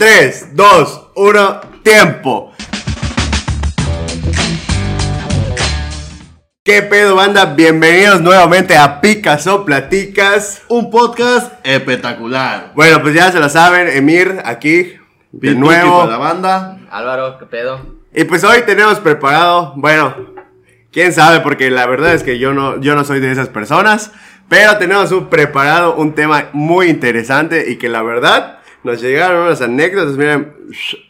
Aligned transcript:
3, 0.00 0.54
2, 0.54 1.10
1, 1.16 1.60
tiempo. 1.82 2.52
¿Qué 6.62 6.82
pedo, 6.82 7.16
banda? 7.16 7.46
Bienvenidos 7.46 8.20
nuevamente 8.20 8.76
a 8.76 9.00
Picasso 9.00 9.64
Platicas. 9.64 10.62
Un 10.68 10.92
podcast 10.92 11.52
espectacular. 11.64 12.70
Bueno, 12.76 13.02
pues 13.02 13.12
ya 13.12 13.32
se 13.32 13.40
lo 13.40 13.48
saben, 13.48 13.88
Emir 13.88 14.40
aquí 14.44 14.92
de 15.32 15.56
nuevo. 15.56 15.98
para 15.98 16.12
la 16.12 16.18
banda. 16.18 16.78
Álvaro, 16.92 17.36
¿qué 17.40 17.46
pedo? 17.46 17.80
Y 18.14 18.22
pues 18.22 18.44
hoy 18.44 18.62
tenemos 18.64 19.00
preparado, 19.00 19.72
bueno, 19.74 20.14
quién 20.92 21.12
sabe, 21.12 21.40
porque 21.40 21.72
la 21.72 21.88
verdad 21.88 22.14
es 22.14 22.22
que 22.22 22.38
yo 22.38 22.54
no, 22.54 22.80
yo 22.80 22.94
no 22.94 23.02
soy 23.02 23.18
de 23.18 23.32
esas 23.32 23.48
personas, 23.48 24.12
pero 24.48 24.78
tenemos 24.78 25.10
un, 25.10 25.26
preparado 25.28 25.96
un 25.96 26.14
tema 26.14 26.50
muy 26.52 26.86
interesante 26.86 27.68
y 27.68 27.78
que 27.78 27.88
la 27.88 28.04
verdad 28.04 28.57
nos 28.84 29.00
llegaron 29.02 29.46
unas 29.46 29.60
anécdotas, 29.60 30.16
miren, 30.16 30.52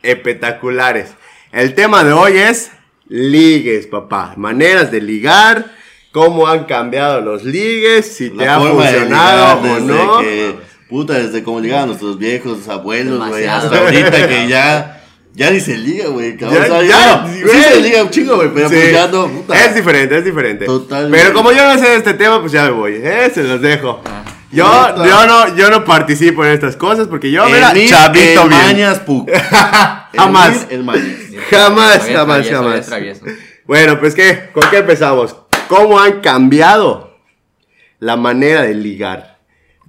espectaculares. 0.03 1.11
El 1.53 1.75
tema 1.75 2.05
de 2.05 2.13
hoy 2.13 2.37
es 2.39 2.71
ligues, 3.09 3.87
papá, 3.87 4.35
maneras 4.37 4.91
de 4.91 5.01
ligar, 5.01 5.73
cómo 6.13 6.47
han 6.47 6.65
cambiado 6.65 7.21
los 7.21 7.45
ligues, 7.45 8.07
si 8.07 8.31
te 8.31 8.45
La 8.45 8.57
ha 8.57 8.61
forma 8.61 8.85
de 8.91 8.99
funcionado 8.99 9.61
o 9.61 9.81
no. 9.81 10.19
que- 10.21 10.55
puta, 10.89 11.15
desde 11.15 11.43
como 11.43 11.61
llegaban 11.61 11.89
nuestros 11.89 12.19
viejos 12.19 12.67
abuelos, 12.69 13.27
güey. 13.29 13.45
Hasta 13.47 13.79
ahorita 13.79 14.27
que 14.29 14.47
ya, 14.49 15.03
ya 15.35 15.51
ni 15.51 15.61
se 15.61 15.77
liga, 15.77 16.09
güey. 16.09 16.37
Ya- 16.39 16.49
O 16.49 16.51
sea, 16.53 16.83
ya, 16.83 17.27
güey. 17.43 17.55
sí 17.55 17.63
se 17.63 17.81
liga 17.81 18.03
un 18.03 18.11
chingo, 18.11 18.37
güey, 18.37 18.51
pero 18.55 18.69
Sí. 18.69 18.75
pues 18.77 18.93
ya 18.93 19.07
no, 19.09 19.29
puta. 19.29 19.65
Es 19.65 19.75
diferente, 19.75 20.19
es 20.19 20.25
diferente. 20.25 20.65
Totalmente. 20.67 21.19
Pero 21.19 21.35
como 21.35 21.53
yo 21.53 21.63
no 21.75 21.79
sé 21.79 21.89
de 21.91 21.97
este 21.97 22.15
tema, 22.15 22.41
pues 22.41 22.53
ya 22.53 22.65
me 22.65 22.71
voy. 22.71 22.95
¿eh? 23.03 23.31
Se 23.33 23.43
los 23.45 23.61
dejo. 23.61 24.03
Yo, 24.51 24.65
yo, 25.05 25.27
no, 25.27 25.57
yo 25.57 25.71
no 25.71 25.85
participo 25.85 26.45
en 26.45 26.53
estas 26.53 26.77
cosas 26.77 27.07
porque 27.07 27.31
yo, 27.31 27.45
mira, 27.47 27.73
chavito 27.87 28.43
el 28.43 28.49
bien. 28.49 28.61
Mañas, 28.63 28.99
puc. 29.01 29.29
Jamás. 30.17 30.67
El 30.71 30.85
mañas. 30.85 31.05
Jamás, 31.51 31.99
jamás, 32.07 32.27
travieso, 32.47 32.55
jamás. 32.63 32.87
travieso. 32.87 33.25
Bueno, 33.67 34.01
pues 34.01 34.15
¿qué? 34.15 34.49
¿Con 34.53 34.63
qué 34.71 34.79
empezamos? 34.79 35.37
¿Cómo 35.69 36.01
han 36.01 36.21
cambiado 36.21 37.19
la 37.99 38.17
manera 38.17 38.63
de 38.63 38.75
ligar? 38.75 39.39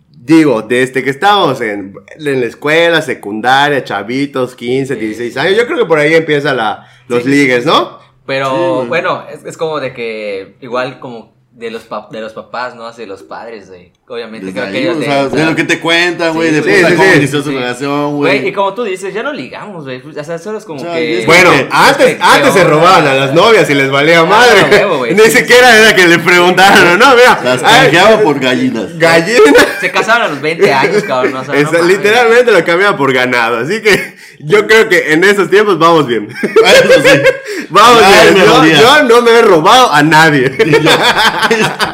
Digo, 0.09 0.61
desde 0.61 1.03
que 1.03 1.09
estábamos 1.09 1.61
en, 1.61 1.93
en 2.17 2.39
la 2.41 2.45
escuela, 2.45 3.01
secundaria, 3.01 3.83
chavitos, 3.83 4.55
15, 4.55 4.95
16 4.95 5.37
años, 5.37 5.57
yo 5.57 5.65
creo 5.65 5.79
que 5.79 5.85
por 5.85 5.97
ahí 5.97 6.13
empieza 6.13 6.53
la, 6.53 6.85
los 7.07 7.23
Sí. 7.23 7.29
ligues, 7.29 7.65
¿no? 7.65 7.97
Pero 8.25 8.81
Sí, 8.83 8.87
bueno, 8.89 9.23
es, 9.33 9.43
es 9.45 9.57
como 9.57 9.79
de 9.79 9.93
que 9.93 10.57
igual 10.61 10.99
como 10.99 11.33
de 11.51 11.71
los, 11.71 11.89
pap- 11.89 12.09
de 12.09 12.21
los 12.21 12.33
papás, 12.33 12.75
¿no? 12.75 12.85
Hacia 12.85 13.07
los 13.07 13.23
padres, 13.23 13.69
güey. 13.69 13.91
Obviamente, 14.11 14.47
Desde 14.47 14.59
creo 14.59 14.71
que 14.71 14.79
ellos 14.81 14.95
o 14.95 14.99
de- 15.01 15.05
sea, 15.05 15.23
o 15.25 15.29
sea, 15.29 15.39
de 15.39 15.45
lo 15.45 15.55
que 15.55 15.63
te 15.65 15.79
cuentan, 15.79 16.33
güey, 16.33 16.49
Sí, 16.49 16.55
de 16.55 16.63
sí, 16.63 16.83
sí, 16.83 16.95
cómo 16.95 17.13
inició 17.13 17.43
su 17.43 17.51
relación, 17.51 18.15
Güey, 18.15 18.47
y 18.47 18.51
como 18.51 18.73
tú 18.73 18.83
dices, 18.83 19.13
ya 19.13 19.21
no 19.21 19.31
ligamos, 19.31 19.83
güey. 19.85 20.01
O 20.01 20.23
sea, 20.23 20.39
solo 20.39 20.57
es 20.57 20.65
como 20.65 20.79
O 20.81 20.83
sea, 20.83 20.95
que... 20.95 21.23
Bueno, 21.27 21.51
que- 21.51 21.67
antes, 21.69 22.17
antes 22.19 22.53
¿qué 22.53 22.59
se 22.59 22.63
robaban 22.65 23.05
a 23.07 23.13
las 23.13 23.33
novias 23.35 23.69
y 23.69 23.75
les 23.75 23.91
valía 23.91 24.23
madre. 24.25 24.65
huevo, 24.71 24.97
güey. 24.97 25.13
Ni 25.13 25.25
siquiera 25.29 25.77
era 25.77 25.95
que 25.95 26.07
le 26.07 26.17
preguntaran, 26.17 26.97
no, 26.97 27.15
mira. 27.15 27.39
Las 27.43 27.61
ay, 27.63 27.81
canjeaba 27.91 28.19
por 28.21 28.39
gallinas. 28.39 28.97
Gallina. 28.97 29.53
Se 29.79 29.91
casaron 29.91 30.23
a 30.23 30.27
los 30.29 30.41
20 30.41 30.73
años, 30.73 31.03
cabrón. 31.03 31.35
O 31.35 31.45
sea, 31.45 31.53
Es- 31.53 31.71
literalmente 31.85 32.51
lo 32.51 32.65
cambiaba 32.65 32.97
por 32.97 33.13
ganado. 33.13 33.59
Así 33.59 33.79
que 33.83 34.15
yo 34.39 34.65
creo 34.65 34.89
que 34.89 35.13
en 35.13 35.23
esos 35.23 35.51
tiempos 35.51 35.77
vamos 35.77 36.07
bien. 36.07 36.27
Eso 36.43 36.93
sí. 37.03 37.21
Vamos 37.69 38.01
bien. 38.33 38.43
Yo, 38.43 38.65
yo 38.81 39.03
no 39.03 39.21
me 39.21 39.31
he 39.31 39.41
robado 39.43 39.93
a 39.93 40.01
nadie. 40.01 40.45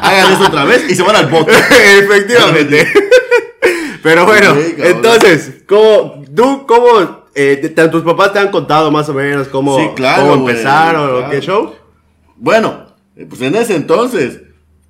Hagan 0.01 0.33
eso 0.33 0.43
otra 0.45 0.63
vez 0.63 0.85
y 0.89 0.95
se 0.95 1.03
van 1.03 1.15
al 1.15 1.25
bote. 1.27 1.51
Efectivamente. 2.05 2.87
Pero 4.03 4.25
bueno, 4.25 4.55
entonces, 4.77 5.63
¿cómo, 5.67 6.23
¿tú 6.35 6.65
cómo, 6.67 7.25
eh, 7.33 7.57
te- 7.75 7.87
tus 7.87 8.03
papás 8.03 8.33
te 8.33 8.39
han 8.39 8.49
contado 8.51 8.91
más 8.91 9.09
o 9.09 9.13
menos 9.15 9.47
cómo, 9.47 9.79
Sí, 9.79 9.87
claro, 9.95 10.27
cómo 10.29 10.47
empezaron 10.49 11.23
o 11.25 11.29
qué 11.29 11.41
show? 11.41 11.73
Bueno, 12.35 12.85
eh, 13.15 13.25
pues 13.27 13.41
en 13.41 13.55
ese 13.55 13.75
entonces, 13.75 14.41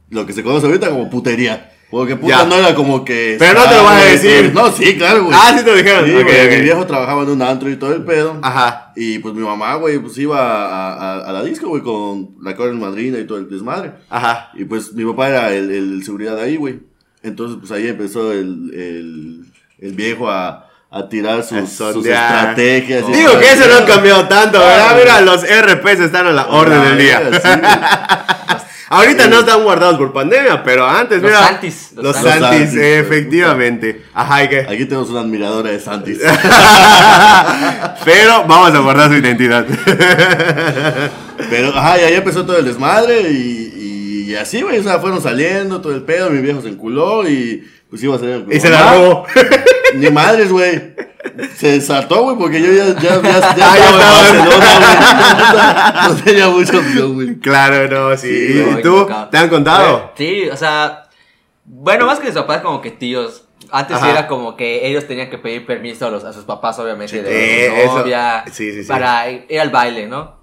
lo 0.10 0.26
que 0.26 0.34
se 0.34 0.44
conoce 0.44 0.66
ahorita 0.68 0.90
como 0.90 1.10
putería. 1.10 1.72
Porque 1.90 2.16
puta 2.18 2.40
Ya. 2.40 2.46
no 2.46 2.56
era 2.56 2.74
como 2.76 3.06
que. 3.06 3.38
Pero 3.40 3.60
no 3.60 3.70
te 3.70 3.76
lo 3.76 3.84
vas 3.84 4.02
a 4.02 4.06
decir. 4.06 4.52
No, 4.54 4.70
sí, 4.72 4.98
claro, 4.98 5.24
güey. 5.26 5.38
Ah, 5.40 5.56
sí 5.58 5.64
te 5.64 5.72
lo 5.72 5.78
dijeron. 5.78 6.06
Sí. 6.06 6.12
Mi 6.56 6.62
viejo 6.62 6.86
trabajaba 6.86 7.22
en 7.24 7.30
un 7.30 7.42
antro 7.44 7.70
y 7.70 7.76
todo 7.78 7.94
el 7.94 8.04
pedo. 8.04 8.38
Ajá. 8.42 8.92
Y 8.98 9.20
pues 9.20 9.34
mi 9.36 9.42
mamá, 9.44 9.76
güey, 9.76 10.00
pues 10.00 10.18
iba 10.18 10.40
a, 10.42 10.94
a- 10.94 11.20
a 11.30 11.32
la 11.32 11.44
disco, 11.44 11.70
güey, 11.70 11.84
con 11.84 12.36
la 12.42 12.56
Karen 12.56 12.80
Madrina 12.80 13.20
y 13.20 13.26
todo 13.28 13.38
el 13.38 13.48
desmadre. 13.50 13.94
Ajá. 14.10 14.50
Y 14.56 14.66
pues 14.66 14.92
mi 14.94 15.06
papá 15.06 15.30
era 15.30 15.54
el, 15.54 15.72
el 15.72 16.04
seguridad 16.04 16.36
de 16.36 16.42
ahí, 16.42 16.56
güey. 16.58 16.80
Entonces, 17.26 17.58
pues 17.60 17.72
ahí 17.72 17.88
empezó 17.88 18.32
el, 18.32 18.72
el, 18.74 19.46
el 19.80 19.94
viejo 19.94 20.30
a, 20.30 20.70
a 20.92 21.10
tirar 21.10 21.44
sus, 21.44 21.70
sus 21.70 22.06
estrategias. 22.06 23.08
Digo 23.08 23.40
que 23.40 23.52
eso 23.52 23.68
no 23.68 23.76
ha 23.78 23.86
cambiado 23.86 24.28
tanto, 24.28 24.60
¿verdad? 24.60 24.96
Mira, 24.98 25.22
los 25.22 25.42
RPs 25.44 26.00
están 26.00 26.28
a 26.28 26.32
la 26.32 26.48
orden 26.48 26.82
del 26.82 26.98
día. 26.98 27.22
Ah, 27.44 28.58
sí. 28.60 28.66
Ahorita 28.88 29.28
no 29.28 29.40
están 29.40 29.64
guardados 29.64 29.98
por 29.98 30.14
pandemia, 30.14 30.64
pero 30.64 30.88
antes, 30.88 31.20
Los 31.22 31.32
mira. 31.32 31.48
Santis, 31.48 31.92
Los, 31.96 32.04
los 32.06 32.16
Santis, 32.16 32.32
Santis. 32.32 32.60
Los 32.60 32.70
Santis, 32.70 32.80
efectivamente. 32.80 34.06
Ajá, 34.14 34.44
¿y 34.44 34.48
qué? 34.50 34.60
Aquí 34.60 34.86
tenemos 34.86 35.10
una 35.10 35.22
admiradora 35.22 35.72
de 35.72 35.80
Santis. 35.80 36.20
pero 38.06 38.46
vamos 38.48 38.74
a 38.74 38.80
guardar 38.80 39.10
su 39.10 39.16
identidad. 39.16 39.66
Pero, 41.50 41.70
ajá, 41.76 42.00
y 42.00 42.04
ahí 42.04 42.14
empezó 42.14 42.46
todo 42.46 42.58
el 42.58 42.66
desmadre 42.66 43.22
y, 43.32 43.75
y 44.32 44.36
así, 44.36 44.62
güey, 44.62 44.80
o 44.80 44.84
sea, 44.84 45.00
fueron 45.00 45.22
saliendo 45.22 45.82
todo 45.82 45.94
el 45.94 46.04
pedo, 46.04 46.30
mi 46.30 46.42
viejo 46.42 46.62
se 46.62 46.70
enculó 46.70 47.28
y 47.28 47.64
pues 47.90 48.04
iba 48.04 48.16
a 48.16 48.20
salir 48.20 48.44
con 48.46 48.54
y 48.54 48.60
se 48.60 48.70
la 48.70 48.94
robó. 48.94 49.26
Ni 49.96 50.10
madres, 50.10 50.52
güey. 50.52 50.94
Se 51.58 51.80
saltó, 51.82 52.24
güey, 52.24 52.38
porque 52.38 52.62
yo 52.62 52.72
ya, 52.72 53.00
ya, 53.00 53.22
ya, 53.22 53.22
ya, 53.22 53.40
Ah, 53.44 53.50
estaba 53.50 53.78
en 53.78 53.84
estaba. 53.84 54.12
Barcelona, 54.12 56.06
güey. 56.06 56.10
No 56.16 56.24
tenía 56.24 56.48
mucho 56.50 56.78
opción, 56.80 57.14
güey. 57.14 57.40
claro, 57.40 58.10
no, 58.10 58.18
sí. 58.18 58.28
Sí, 58.48 58.60
¿Y 58.60 58.64
tú? 58.74 58.78
equivocado. 58.80 59.30
¿Te 59.30 59.38
han 59.38 59.50
contado? 59.50 60.12
Sí, 60.18 60.50
o 60.50 60.56
sea, 60.58 61.04
bueno, 61.66 62.06
más 62.06 62.20
que 62.20 62.26
mis 62.28 62.36
papás, 62.36 62.62
como 62.62 62.82
que 62.82 62.92
tíos. 62.92 63.44
Antes 63.72 63.98
Ajá. 63.98 64.12
era 64.12 64.28
como 64.28 64.56
que 64.56 64.88
ellos 64.88 65.08
tenían 65.08 65.30
que 65.30 65.40
pedir 65.40 65.66
permiso 65.66 66.06
a, 66.06 66.12
los, 66.12 66.24
a 66.24 66.32
sus 66.34 66.44
papás, 66.44 66.78
obviamente, 66.78 67.18
Sí, 67.18 67.24
de 67.24 67.66
eh, 67.66 67.70
su 67.72 67.76
eso- 67.82 68.00
novia, 68.00 68.44
sí, 68.52 68.72
sí, 68.72 68.84
sí. 68.84 68.88
para 68.88 69.30
ir 69.30 69.60
al 69.60 69.70
baile, 69.72 70.06
¿no? 70.08 70.36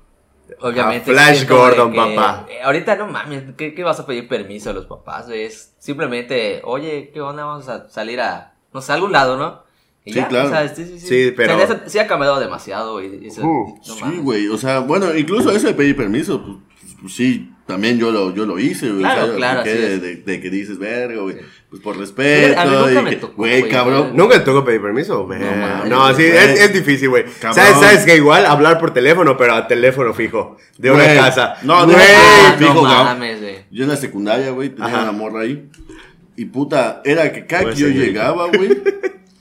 Obviamente. 0.61 1.11
Ah, 1.11 1.15
Flash 1.15 1.49
Gordon, 1.49 1.93
que, 1.93 1.97
papá. 1.97 2.47
eh, 2.51 2.63
ahorita 2.63 2.97
no 2.97 3.07
mames, 3.09 3.45
¿qué, 3.57 3.75
qué 3.75 3.83
vas 3.85 3.99
a 4.01 4.07
pedir 4.07 4.29
permiso 4.29 4.71
a 4.71 4.73
los 4.73 4.87
papás? 4.87 5.29
Es 5.31 5.75
simplemente, 5.79 6.61
oye, 6.65 7.11
¿qué 7.13 7.21
onda? 7.21 7.45
Vamos 7.45 7.69
a 7.69 7.89
salir 7.89 8.21
a, 8.21 8.55
no 8.73 8.81
sé, 8.81 8.93
a 8.93 8.95
algún 8.97 9.13
lado, 9.13 9.37
¿no? 9.37 9.63
Y 10.05 10.13
Sí, 10.13 10.19
ya, 10.19 10.27
claro. 10.29 10.49
o 10.49 10.51
sea, 10.51 10.69
sí, 10.75 10.85
sí, 10.85 10.99
sí. 10.99 11.07
Sí, 11.07 11.33
pero- 11.37 11.55
O 11.55 11.57
sea, 11.57 11.65
eso 11.67 11.77
sí 11.87 11.99
ha 12.01 12.07
cambiado 12.09 12.41
demasiado, 12.41 12.95
güey. 12.95 13.25
eso- 13.27 13.43
Uh, 13.43 13.79
no 13.87 13.95
Sí, 13.95 14.19
güey, 14.19 14.49
o 14.49 14.59
sea, 14.59 14.81
bueno, 14.81 15.15
incluso 15.17 15.53
eso 15.53 15.69
de 15.69 15.75
pedir 15.75 15.97
permiso, 15.97 16.43
pues, 16.43 16.57
pues, 17.01 17.15
sí, 17.15 17.52
también 17.67 17.99
yo 17.99 18.11
lo, 18.11 18.34
yo 18.34 18.45
lo 18.47 18.59
hice, 18.59 18.89
güey. 18.89 19.00
Claro, 19.00 19.23
o 19.23 19.27
sea, 19.28 19.37
claro, 19.37 19.62
de, 19.65 19.95
es. 19.95 20.03
de- 20.03 20.17
de 20.17 20.41
que 20.41 20.50
dices, 20.50 20.78
verga, 20.78 21.21
güey, 21.23 21.37
Sí. 21.37 21.41
pues 21.71 21.83
por 21.83 21.97
respeto. 21.97 22.61
A 22.61 22.65
mí 22.65 22.71
nunca 22.77 23.00
y 23.00 23.05
me 23.05 23.11
que- 23.11 23.17
tocó, 23.17 23.34
Güey, 23.37 23.61
güey, 23.61 23.73
cabrón. 23.73 24.11
Nunca 24.15 24.39
te 24.39 24.45
tocó 24.45 24.65
pedir 24.65 24.83
permiso. 24.83 25.25
güey. 25.27 25.39
mames, 25.41 25.89
No, 25.89 26.09
sí, 26.09 26.15
güey. 26.28 26.37
es, 26.37 26.61
es 26.61 26.72
difícil, 26.72 27.09
güey. 27.09 27.25
Cabrón. 27.41 27.55
¿Sabes, 27.55 27.81
¿Sabes 27.81 28.05
que 28.05 28.17
igual 28.17 28.47
hablar 28.47 28.78
por 28.78 28.93
teléfono, 28.93 29.37
pero 29.37 29.55
a 29.55 29.67
teléfono 29.69 30.12
fijo? 30.12 30.56
De 30.78 30.91
una 30.91 31.05
Güey. 31.05 31.17
casa. 31.17 31.56
No, 31.62 31.84
Güey, 31.84 31.97
no, 31.97 32.03
Ah, 32.03 32.56
fijo, 32.59 32.75
no 32.75 32.83
mames, 32.83 33.41
güey. 33.41 33.56
Yo 33.71 33.84
en 33.84 33.91
la 33.91 33.97
secundaria, 33.97 34.51
güey, 34.51 34.71
tenía 34.71 34.87
Ajá. 34.87 35.03
una 35.05 35.12
morra 35.12 35.43
ahí. 35.43 35.69
Y 36.37 36.47
puta, 36.47 37.01
era 37.05 37.31
que 37.33 37.47
cada 37.47 37.71
que 37.71 37.77
yo 37.77 37.89
llegaba, 37.89 38.47
güey, 38.49 38.71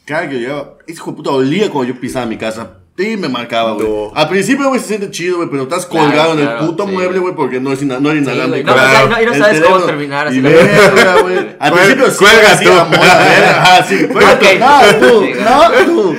cada 0.05 0.27
que 0.29 0.35
yo 0.35 0.41
llegaba, 0.41 0.73
ese 0.85 0.97
hijo 0.97 1.11
de 1.11 1.17
puta 1.17 1.29
olía 1.31 1.69
cuando 1.69 1.93
yo 1.93 1.99
pisaba 1.99 2.25
mi 2.25 2.37
casa. 2.37 2.77
Y 2.97 3.17
me 3.17 3.29
marcaba, 3.29 3.71
güey. 3.73 3.87
No. 3.87 4.11
Al 4.13 4.29
principio, 4.29 4.67
güey, 4.67 4.79
se 4.79 4.87
siente 4.89 5.09
chido, 5.09 5.37
güey, 5.37 5.49
pero 5.49 5.63
estás 5.63 5.87
Claro, 5.87 6.05
colgado 6.07 6.33
en 6.33 6.39
el 6.39 6.55
puto 6.57 6.85
sí. 6.85 6.91
mueble, 6.91 7.17
güey, 7.19 7.33
porque 7.33 7.59
no 7.59 7.71
es, 7.71 7.81
ina- 7.81 7.99
no 7.99 8.11
es 8.11 8.17
Sí, 8.17 8.23
inalámbrico. 8.23 8.71
güey. 8.71 8.83
No, 8.83 8.89
Claro. 8.91 9.07
no- 9.09 9.21
y 9.21 9.25
no 9.25 9.33
El 9.33 9.39
sabes 9.41 9.61
cómo 9.61 9.79
terminar 9.79 10.27
así. 10.27 10.37
Y 10.37 10.41
güey. 10.41 10.53
Al 11.59 11.73
principio 11.73 12.11
sí, 12.11 12.17
cuelgas 12.19 12.51
así, 12.53 12.65
tú. 12.65 12.71
a 12.71 12.81
ajá, 12.81 13.83
sí, 13.85 14.07
cuelga 14.07 14.39
tú. 14.39 14.45
Ok. 14.45 14.59
No, 14.59 15.07
tú, 15.07 15.23
Sí, 15.25 15.33
no, 15.43 15.85
tú. 15.85 16.15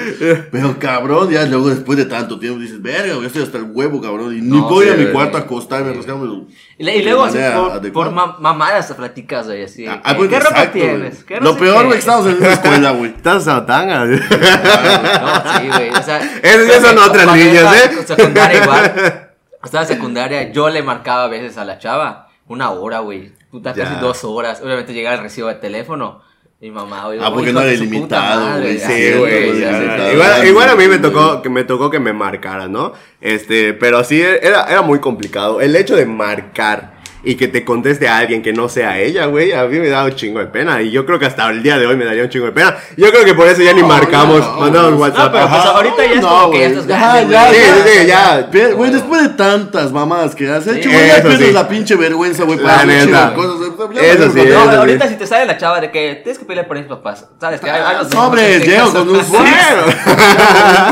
Pero 0.51 0.79
cabrón, 0.79 1.31
ya 1.31 1.45
luego 1.45 1.69
después 1.69 1.99
de 1.99 2.07
tanto 2.07 2.39
tiempo 2.41 2.59
dices, 2.59 2.81
verga, 2.83 3.15
güey, 3.15 3.27
estoy 3.27 3.43
hasta 3.43 3.59
el 3.59 3.65
huevo, 3.73 4.01
cabrón. 4.01 4.37
Y 4.37 4.41
ni 4.41 4.57
ir 4.59 4.65
a 4.65 4.69
sí, 4.69 4.99
mi 4.99 5.03
güey. 5.05 5.13
cuarto 5.13 5.37
a 5.37 5.41
acostarme, 5.41 5.93
rascarme. 5.93 6.47
Y, 6.79 7.03
luego, 7.03 7.25
así, 7.25 7.39
por, 7.55 7.93
por 7.93 8.11
ma- 8.11 8.37
mamadas 8.41 8.89
te 8.89 8.95
platicas, 8.95 9.47
güey, 9.47 9.63
así. 9.65 9.87
Ah, 9.87 10.01
¿Qué, 10.05 10.15
pues, 10.17 10.31
qué 10.31 10.41
ropa 10.41 10.65
güey. 10.65 10.73
tienes? 10.73 11.23
¿Qué 11.25 11.39
no 11.39 11.53
Lo 11.53 11.57
peor, 11.57 11.85
güey, 11.85 11.93
que 11.93 11.99
estamos 11.99 12.27
en 12.27 12.37
una 12.39 12.53
escuela, 12.55 12.91
güey. 12.93 13.11
Estás 13.15 13.43
usando 13.43 13.65
tanga. 13.67 14.05
No, 14.05 14.17
sí, 14.17 15.69
güey. 15.69 15.91
O 15.91 16.03
sea, 16.03 16.21
ya 16.69 16.81
son 16.81 16.99
otras 16.99 17.37
líneas, 17.37 17.75
¿eh? 17.75 17.91
Secundaria 18.07 18.63
igual. 18.63 19.31
Estaba 19.65 19.85
secundaria, 19.85 20.51
yo 20.51 20.69
le 20.69 20.83
marcaba 20.83 21.25
a 21.25 21.29
veces 21.29 21.57
a 21.57 21.65
la 21.65 21.79
chava 21.79 22.29
una 22.49 22.71
hora, 22.71 23.01
güey. 23.01 23.33
Puta, 23.51 23.75
casi 23.75 23.95
dos 24.01 24.25
horas. 24.25 24.61
Obviamente 24.63 24.93
llegaba 24.93 25.17
el 25.17 25.23
recibo 25.23 25.49
de 25.49 25.55
teléfono. 25.57 26.23
Mi 26.61 26.71
mamá, 26.71 27.07
güey. 27.07 27.19
Ah, 27.21 27.31
porque 27.33 27.53
no 27.53 27.61
de 27.61 27.75
era 27.75 27.79
su 27.79 27.85
puta 27.85 27.95
ilimitado, 27.95 28.47
madre, 28.47 28.75
güey. 28.75 28.79
Sí, 28.79 29.19
güey. 29.19 30.13
Igual, 30.15 30.47
igual 30.47 30.69
a 30.69 30.77
mí 30.77 30.87
me 30.87 30.99
tocó 30.99 31.43
que 31.43 31.51
me 31.51 31.65
tocó 31.65 31.91
que 31.91 31.99
me 31.99 32.13
marcaran, 32.13 32.71
¿no? 32.71 32.93
Este, 33.21 33.75
pero 33.75 34.05
sí 34.05 34.23
era, 34.23 34.65
era 34.65 34.83
muy 34.83 35.01
complicado. 35.01 35.61
El 35.61 35.75
hecho 35.75 35.97
de 35.97 36.07
marcar 36.07 36.92
y 37.25 37.37
que 37.37 37.47
te 37.49 37.65
conteste 37.65 38.09
a 38.09 38.19
alguien 38.19 38.43
que 38.43 38.53
no 38.53 38.69
sea 38.69 38.99
ella, 38.99 39.27
güey, 39.27 39.53
a 39.53 39.65
mí 39.67 39.79
me 39.79 39.89
da 39.89 40.05
un 40.05 40.15
chingo 40.15 40.41
de 40.41 40.47
pena. 40.47 40.83
Y 40.83 40.91
yo 40.91 41.07
creo 41.07 41.19
que 41.21 41.27
hasta 41.27 41.49
el 41.51 41.63
día 41.63 41.79
de 41.79 41.87
hoy 41.87 41.97
me 41.97 42.05
daría 42.05 42.25
un 42.25 42.29
chingo 42.29 42.47
de 42.47 42.53
pena. 42.53 42.77
Yo 42.97 43.11
creo 43.11 43.25
que 43.25 43.35
por 43.35 43.47
eso 43.47 43.63
ya 43.63 43.73
ni 43.73 43.83
No, 43.83 43.87
marcamos, 43.89 44.41
no, 44.41 44.57
mandamos 44.61 45.01
WhatsApp. 45.01 45.27
No, 45.27 45.33
pero 45.33 45.49
pues 45.49 45.65
ahorita 45.65 46.05
ya 46.07 46.13
es 46.15 46.21
No, 46.21 46.29
como 46.29 46.51
que 46.51 46.59
ya 46.61 47.23
Ya, 47.23 47.23
ya, 47.23 47.47
güey. 47.49 47.61
Sí, 47.87 48.07
ya. 48.07 48.49
Güey, 48.75 48.91
después 48.91 49.23
de 49.23 49.29
tantas 49.31 49.93
mamadas 49.93 50.35
que 50.35 50.51
has 50.51 50.67
hecho, 50.67 50.89
güey, 50.91 51.07
ya 51.07 51.17
Eso 51.19 51.29
pierdes 51.29 51.49
sí. 51.49 51.53
la 51.55 51.69
pinche 51.69 51.95
vergüenza, 51.95 52.43
güey, 52.45 52.59
para 52.59 52.77
hacer 52.81 53.07
neta. 53.07 53.35
cosas. 53.35 53.53
Ya, 53.95 54.01
Eso 54.03 54.31
sí, 54.31 54.37
No, 54.39 54.43
eso 54.43 54.71
sí. 54.71 54.77
ahorita 54.77 55.09
si 55.09 55.15
te 55.15 55.27
sale 55.27 55.47
la 55.47 55.57
chava 55.57 55.81
de 55.81 55.91
que 55.91 56.21
tienes 56.23 56.39
que 56.39 56.45
pelear 56.45 56.67
por 56.67 56.77
mis 56.77 56.87
papás, 56.87 57.29
¿sabes? 57.41 57.61
Que 57.61 57.71
los 57.99 58.09
Sobre, 58.11 58.59
llego 58.61 58.93
con 58.93 59.09
un 59.09 59.21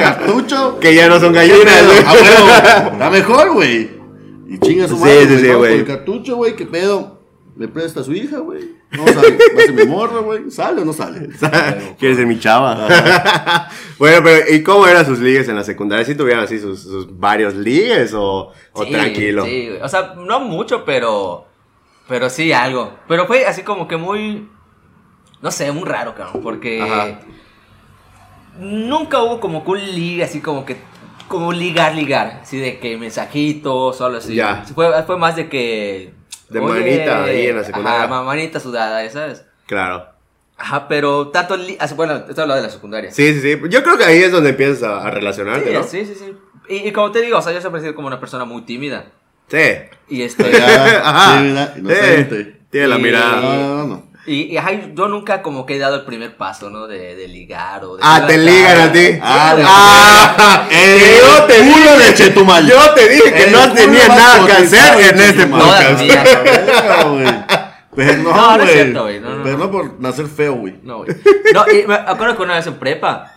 cartucho. 0.00 0.78
Que 0.80 0.94
ya 0.94 1.08
no 1.08 1.18
son 1.20 1.32
gallinas, 1.32 1.84
güey. 1.86 1.98
Ah, 2.06 2.88
está 2.92 3.10
mejor, 3.10 3.52
güey. 3.52 3.99
Y 4.50 4.58
chinga 4.58 4.88
su 4.88 4.96
madre, 4.96 5.28
sí, 5.28 5.38
sí, 5.38 5.52
güey. 5.52 5.78
el 5.78 5.86
cartucho, 5.86 6.34
güey, 6.34 6.56
qué 6.56 6.66
pedo. 6.66 7.20
Le 7.56 7.68
presta 7.68 8.00
a 8.00 8.02
su 8.02 8.12
hija, 8.12 8.38
güey. 8.38 8.74
No 8.90 9.06
sale, 9.06 9.38
va 9.56 9.62
a 9.62 9.66
ser 9.66 9.74
mi 9.74 9.84
morra, 9.84 10.18
güey. 10.18 10.50
¿Sale 10.50 10.82
o 10.82 10.84
no 10.84 10.92
sale? 10.92 11.28
Quieres 12.00 12.16
ser 12.16 12.26
mi 12.26 12.40
chava. 12.40 12.88
bueno, 13.98 14.20
pero 14.24 14.52
¿y 14.52 14.60
cómo 14.64 14.88
eran 14.88 15.06
sus 15.06 15.20
ligues 15.20 15.48
en 15.48 15.54
la 15.54 15.62
secundaria? 15.62 16.04
¿Sí 16.04 16.16
tuvieron 16.16 16.42
así 16.42 16.58
sus, 16.58 16.82
sus 16.82 17.16
varios 17.16 17.54
ligues 17.54 18.12
o, 18.12 18.50
o 18.72 18.84
Sí, 18.84 18.90
tranquilo? 18.90 19.44
Sí, 19.44 19.68
güey. 19.68 19.82
o 19.82 19.88
sea, 19.88 20.14
no 20.16 20.40
mucho, 20.40 20.84
pero. 20.84 21.46
Pero 22.08 22.28
sí 22.28 22.52
algo. 22.52 22.94
Pero 23.06 23.28
fue 23.28 23.46
así 23.46 23.62
como 23.62 23.86
que 23.86 23.96
muy. 23.96 24.48
No 25.40 25.52
sé, 25.52 25.70
muy 25.70 25.84
raro, 25.84 26.16
cabrón. 26.16 26.42
Porque. 26.42 26.82
Ajá. 26.82 27.20
Nunca 28.58 29.22
hubo 29.22 29.38
como 29.38 29.62
que 29.62 29.70
un 29.70 29.78
ligue 29.78 30.24
así 30.24 30.40
como 30.40 30.64
que. 30.66 30.76
Como 31.30 31.52
ligar, 31.52 31.94
ligar. 31.94 32.40
Así 32.42 32.58
de 32.58 32.80
que 32.80 32.98
mensajitos, 32.98 33.96
solo 33.96 34.18
así. 34.18 34.34
Ya. 34.34 34.64
Fue, 34.74 34.90
fue 35.04 35.16
más 35.16 35.36
de 35.36 35.48
que. 35.48 36.12
De 36.48 36.60
manita 36.60 37.22
ahí 37.22 37.46
en 37.46 37.56
la 37.56 37.62
secundaria. 37.62 38.02
Ajá, 38.04 38.22
manita 38.24 38.58
sudada, 38.58 39.08
¿sabes? 39.10 39.44
Claro. 39.66 40.06
Ajá, 40.58 40.88
pero 40.88 41.28
tanto. 41.28 41.56
bueno, 41.94 42.24
esto 42.28 42.42
hablando 42.42 42.56
de 42.56 42.62
la 42.62 42.70
secundaria. 42.70 43.12
Sí, 43.12 43.32
sí, 43.34 43.40
sí. 43.40 43.60
Yo 43.68 43.84
creo 43.84 43.96
que 43.96 44.04
ahí 44.04 44.18
es 44.18 44.32
donde 44.32 44.50
empiezas 44.50 44.82
a, 44.82 45.08
relacionarte, 45.08 45.68
Sí, 45.70 45.72
¿no? 45.74 45.82
sí, 45.84 46.04
sí, 46.04 46.14
sí. 46.18 46.34
Y, 46.68 46.88
y 46.88 46.92
como 46.92 47.12
te 47.12 47.20
digo, 47.22 47.38
o 47.38 47.42
sea, 47.42 47.52
yo 47.52 47.60
siempre 47.60 47.78
he 47.80 47.84
sido 47.84 47.94
como 47.94 48.08
una 48.08 48.18
persona 48.18 48.44
muy 48.44 48.62
tímida. 48.62 49.04
Sí. 49.46 49.58
Y 50.08 50.22
este. 50.22 50.44
Ajá. 51.02 51.38
tímida, 51.38 51.74
inocente. 51.78 52.44
Sí. 52.44 52.56
Tiene 52.70 52.88
la 52.88 52.98
Y- 52.98 53.02
mirada. 53.02 53.40
No, 53.40 53.56
no, 53.56 53.86
no. 53.86 54.09
Y, 54.30 54.42
y 54.52 54.56
ajá, 54.58 54.70
yo 54.94 55.08
nunca 55.08 55.42
como 55.42 55.66
que 55.66 55.74
he 55.74 55.78
dado 55.80 55.96
el 55.96 56.04
primer 56.04 56.36
paso, 56.36 56.70
¿no? 56.70 56.86
De, 56.86 57.16
de 57.16 57.26
ligar 57.26 57.84
o 57.84 57.96
de... 57.96 58.02
Ah, 58.04 58.24
te 58.28 58.38
ligan 58.38 58.80
a 58.80 58.92
ti. 58.92 59.18
Ah, 59.20 59.54
de- 59.56 59.64
Ah, 59.66 60.66
que 60.70 61.18
yo 61.20 61.44
te 61.46 61.60
dije, 61.62 61.98
de 61.98 62.14
Chetumal. 62.14 62.64
Yo 62.66 62.94
te 62.94 63.08
dije 63.08 63.32
que 63.32 63.44
El 63.44 63.52
no 63.52 63.72
tenía 63.72 64.06
nada 64.06 64.46
que 64.46 64.52
hacer 64.52 65.00
en 65.14 65.20
este 65.20 65.46
podcast. 65.46 66.02
Pero 67.96 68.22
no, 68.22 68.30
No, 68.32 68.56
no 68.56 68.62
es 68.62 68.70
cierto, 68.72 69.02
güey, 69.02 69.18
no, 69.20 69.30
no, 69.36 69.42
Pero 69.42 69.58
no. 69.58 69.64
no 69.64 69.70
por 69.72 70.00
nacer 70.00 70.26
feo, 70.26 70.54
güey. 70.54 70.78
No, 70.84 70.98
güey. 70.98 71.08
No, 71.52 71.64
y 71.68 71.86
me 71.86 71.94
acuerdo 71.94 72.36
que 72.36 72.42
una 72.42 72.54
vez 72.54 72.66
en 72.68 72.74
prepa 72.78 73.32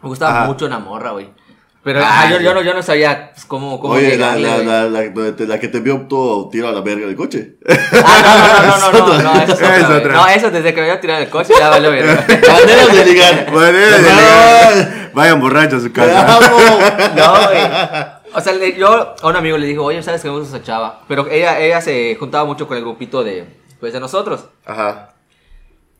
me 0.00 0.08
gustaba 0.08 0.38
Ajá. 0.38 0.46
mucho 0.46 0.66
una 0.66 0.78
morra, 0.78 1.10
güey. 1.10 1.28
Pero 1.86 2.00
Ah, 2.02 2.28
yo, 2.28 2.40
yo, 2.40 2.52
no, 2.52 2.62
yo 2.62 2.74
no 2.74 2.82
sabía 2.82 3.30
pues, 3.32 3.44
cómo, 3.44 3.78
cómo 3.78 3.94
Oye, 3.94 4.18
la, 4.18 4.34
llegarle, 4.34 5.46
la, 5.46 5.60
que 5.60 5.68
te 5.68 5.78
vio 5.78 6.00
todo 6.08 6.48
tirado 6.48 6.72
a 6.72 6.74
la 6.74 6.80
verga 6.80 7.06
del 7.06 7.14
coche. 7.14 7.58
Ah, 8.04 8.66
no, 8.66 8.90
no, 8.90 8.98
no, 8.98 9.06
no, 9.06 9.22
no, 9.22 9.34
no, 9.34 9.40
eso 9.44 9.52
es 9.52 9.84
otra, 9.84 9.96
otra. 9.98 10.12
No, 10.14 10.26
eso 10.26 10.50
desde 10.50 10.74
que 10.74 10.80
me 10.80 10.88
había 10.88 11.00
tirado 11.00 11.22
el 11.22 11.30
coche 11.30 11.52
ya 11.56 11.70
valió 11.70 11.92
bien. 11.92 12.04
Maneras 12.28 12.92
de 12.92 13.04
ligar. 13.06 13.52
Manera 13.52 13.98
de 13.98 14.02
ligar. 14.02 15.10
Vayan 15.14 15.38
borrachos 15.40 15.80
a 15.80 15.86
su 15.86 15.92
casa. 15.92 16.40
No, 17.14 17.32
güey. 17.46 18.34
O 18.34 18.40
sea, 18.40 18.52
yo 18.76 19.14
a 19.22 19.26
un 19.28 19.36
amigo 19.36 19.56
le 19.56 19.68
dije, 19.68 19.78
oye, 19.78 20.02
¿sabes 20.02 20.22
que 20.22 20.28
me 20.28 20.36
gusta 20.36 20.56
esa 20.56 20.66
chava? 20.66 21.02
Pero 21.06 21.28
ella, 21.30 21.60
ella 21.60 21.80
se 21.80 22.16
juntaba 22.18 22.44
mucho 22.44 22.66
con 22.66 22.76
el 22.78 22.82
grupito 22.82 23.22
de, 23.22 23.46
pues, 23.78 23.92
de 23.92 24.00
nosotros. 24.00 24.46
Ajá. 24.64 25.10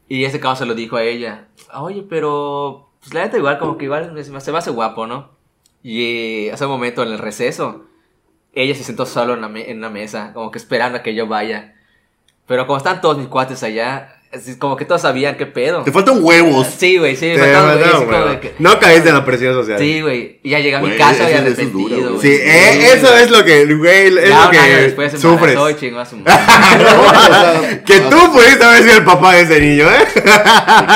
Y 0.09 0.25
ese 0.25 0.41
cabrón 0.41 0.57
se 0.57 0.67
lo 0.67 0.75
dijo 0.75 0.97
a 0.97 1.05
ella. 1.05 1.45
"Ah, 1.71 1.85
Oye, 1.85 2.05
pero. 2.11 2.91
Pues 2.99 3.15
la 3.15 3.21
neta, 3.23 3.37
igual, 3.39 3.61
como 3.61 3.79
que 3.79 3.85
igual 3.85 4.13
se 4.21 4.51
me 4.51 4.59
hace 4.59 4.71
guapo, 4.73 5.07
¿no? 5.07 5.36
Y 5.83 6.47
eh, 6.47 6.53
hace 6.53 6.65
un 6.65 6.73
momento 6.73 7.03
en 7.03 7.13
el 7.13 7.19
receso, 7.19 7.87
ella 8.53 8.75
se 8.75 8.85
sentó 8.85 9.07
solo 9.07 9.35
en, 9.35 9.57
en 9.57 9.79
una 9.79 9.91
mesa, 9.91 10.33
como 10.33 10.51
que 10.51 10.59
esperando 10.59 10.99
a 10.99 11.03
que 11.03 11.15
yo 11.15 11.27
vaya. 11.27 11.75
Pero 12.47 12.67
como 12.67 12.79
están 12.79 13.01
todos 13.01 13.19
mis 13.19 13.29
cuates 13.29 13.63
allá, 13.63 14.16
así 14.37 14.57
como 14.59 14.77
que 14.77 14.85
todos 14.85 15.03
sabían 15.03 15.37
qué 15.37 15.47
pedo. 15.47 15.83
Te 15.83 15.93
faltan 15.93 16.19
huevos. 16.23 16.67
Sí, 16.79 16.97
güey, 16.99 17.17
sí, 17.17 17.27
me 17.27 17.37
güey. 17.37 17.49
de 18.31 18.41
que- 18.41 18.55
No 18.59 18.79
caíste 18.79 19.09
en 19.09 19.15
la 19.15 19.25
presión 19.25 19.55
social. 19.55 19.79
Sí, 19.79 20.01
güey. 20.01 20.39
Y 20.43 20.51
ya 20.51 20.59
llegué 20.61 20.77
a 20.77 20.81
mi 20.81 20.97
casa 20.97 21.31
y 21.31 21.35
arrepentido, 21.35 22.15
güey. 22.15 22.21
Sí, 22.21 22.29
güey. 22.29 22.41
eh, 22.49 22.93
eso 22.95 23.17
es 23.17 23.31
lo 23.31 23.45
que, 23.45 23.65
güey, 23.75 24.07
es 24.19 24.29
Ya 24.29 24.45
lo 24.45 24.51
que 24.51 24.59
después 24.59 25.13
sufres. 25.21 25.57
chingó 25.79 26.01
a 26.01 26.07
su 26.07 26.17
madre. 26.19 27.83
Que 27.85 28.01
tú 28.01 28.33
pudiste 28.33 28.65
haber 28.65 28.83
sido 28.83 28.97
el 28.99 29.05
papá 29.05 29.35
de 29.35 29.43
ese 29.43 29.61
niño, 29.61 29.85
¿eh? 29.91 30.07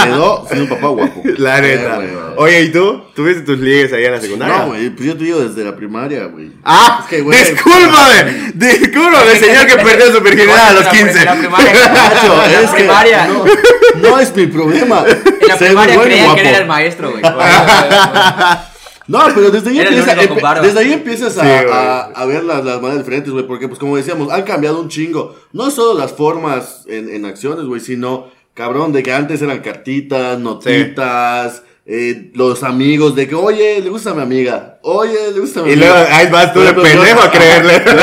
Quedó 0.05 0.45
siendo 0.47 0.65
un 0.65 0.69
papá 0.71 0.89
guapo. 0.89 1.23
La 1.39 1.59
Eh, 1.59 1.63
neta. 1.63 2.01
Oye, 2.37 2.63
¿y 2.63 2.73
tú? 2.73 3.03
¿Tuviste 3.15 3.43
tus 3.43 3.59
ligues 3.59 3.93
ahí 3.93 4.05
en 4.05 4.13
la 4.13 4.21
secundaria? 4.21 4.59
No, 4.59 4.67
güey, 4.69 4.89
pues 4.91 5.07
yo 5.09 5.17
te 5.17 5.25
digo 5.25 5.41
desde 5.41 5.63
la 5.65 5.77
primaria, 5.77 6.25
güey. 6.27 6.53
Ah, 6.65 7.01
Es 7.03 7.09
que, 7.11 7.21
güey. 7.21 7.39
discúlpame, 7.39 8.53
discúlpame, 8.55 9.37
señor 9.37 9.67
que 9.67 9.77
perdió 9.77 10.13
su 10.13 10.21
virginidad 10.23 10.69
a 10.69 10.73
los 10.73 10.81
En 10.81 10.87
la- 10.87 10.93
15. 10.93 11.19
En 11.19 11.25
la 11.27 11.35
primaria, 11.35 11.71
es 12.63 12.71
que 12.71 12.77
primaria. 12.77 13.29
No, 13.33 14.09
no 14.11 14.19
es 14.21 14.35
mi 14.37 14.47
problema. 14.47 15.05
En 15.07 15.49
la 15.49 15.57
Ser 15.59 15.69
primaria 15.69 15.97
bueno 15.97 16.11
y 16.11 16.15
creía 16.15 16.21
que 16.23 16.27
guapo. 16.27 16.41
era 16.49 16.59
el 16.59 16.67
maestro, 16.67 17.11
güey. 17.11 17.23
No, 19.07 19.19
pero 19.35 19.51
desde 19.51 19.71
ahí, 19.71 19.81
empieza- 19.81 20.15
empe- 20.15 20.41
barba. 20.41 20.63
desde 20.65 20.79
ahí 20.79 20.93
empiezas 20.93 21.37
a, 21.37 21.43
Sí, 21.43 21.67
a- 21.73 22.01
a 22.15 22.25
ver 22.27 22.45
las, 22.45 22.65
las 22.65 22.77
maneras 22.81 22.99
diferentes, 22.99 23.33
güey. 23.33 23.45
Porque, 23.45 23.67
pues, 23.67 23.81
como 23.81 23.97
decíamos, 23.97 24.31
han 24.33 24.43
cambiado 24.43 24.81
un 24.81 24.89
chingo. 24.89 25.35
No 25.53 25.69
solo 25.73 25.99
las 25.99 26.13
formas 26.13 26.85
en, 26.87 27.09
en 27.13 27.25
acciones, 27.25 27.65
güey, 27.65 27.81
sino, 27.81 28.29
cabrón, 28.55 28.93
de 28.93 29.03
que 29.03 29.13
antes 29.13 29.43
eran 29.43 29.59
cartitas, 29.63 30.39
notitas, 30.39 31.65
eh, 31.87 32.31
los 32.35 32.63
amigos, 32.63 33.17
de 33.17 33.27
que, 33.27 33.35
oye, 33.35 33.81
le 33.81 33.91
gusta 33.91 34.11
a 34.11 34.15
mi 34.15 34.23
amiga. 34.23 34.79
Oye, 34.83 35.33
le 35.35 35.41
gusta 35.41 35.59
a 35.59 35.63
mi 35.65 35.71
Y 35.71 35.73
amiga. 35.73 35.89
luego 35.91 36.09
ahí 36.13 36.27
vas 36.31 36.53
tú 36.53 36.61
de 36.61 36.73
pendejo 36.73 37.21
a 37.21 37.31
creerle. 37.33 37.83
Yo 37.85 37.91
en 37.91 37.97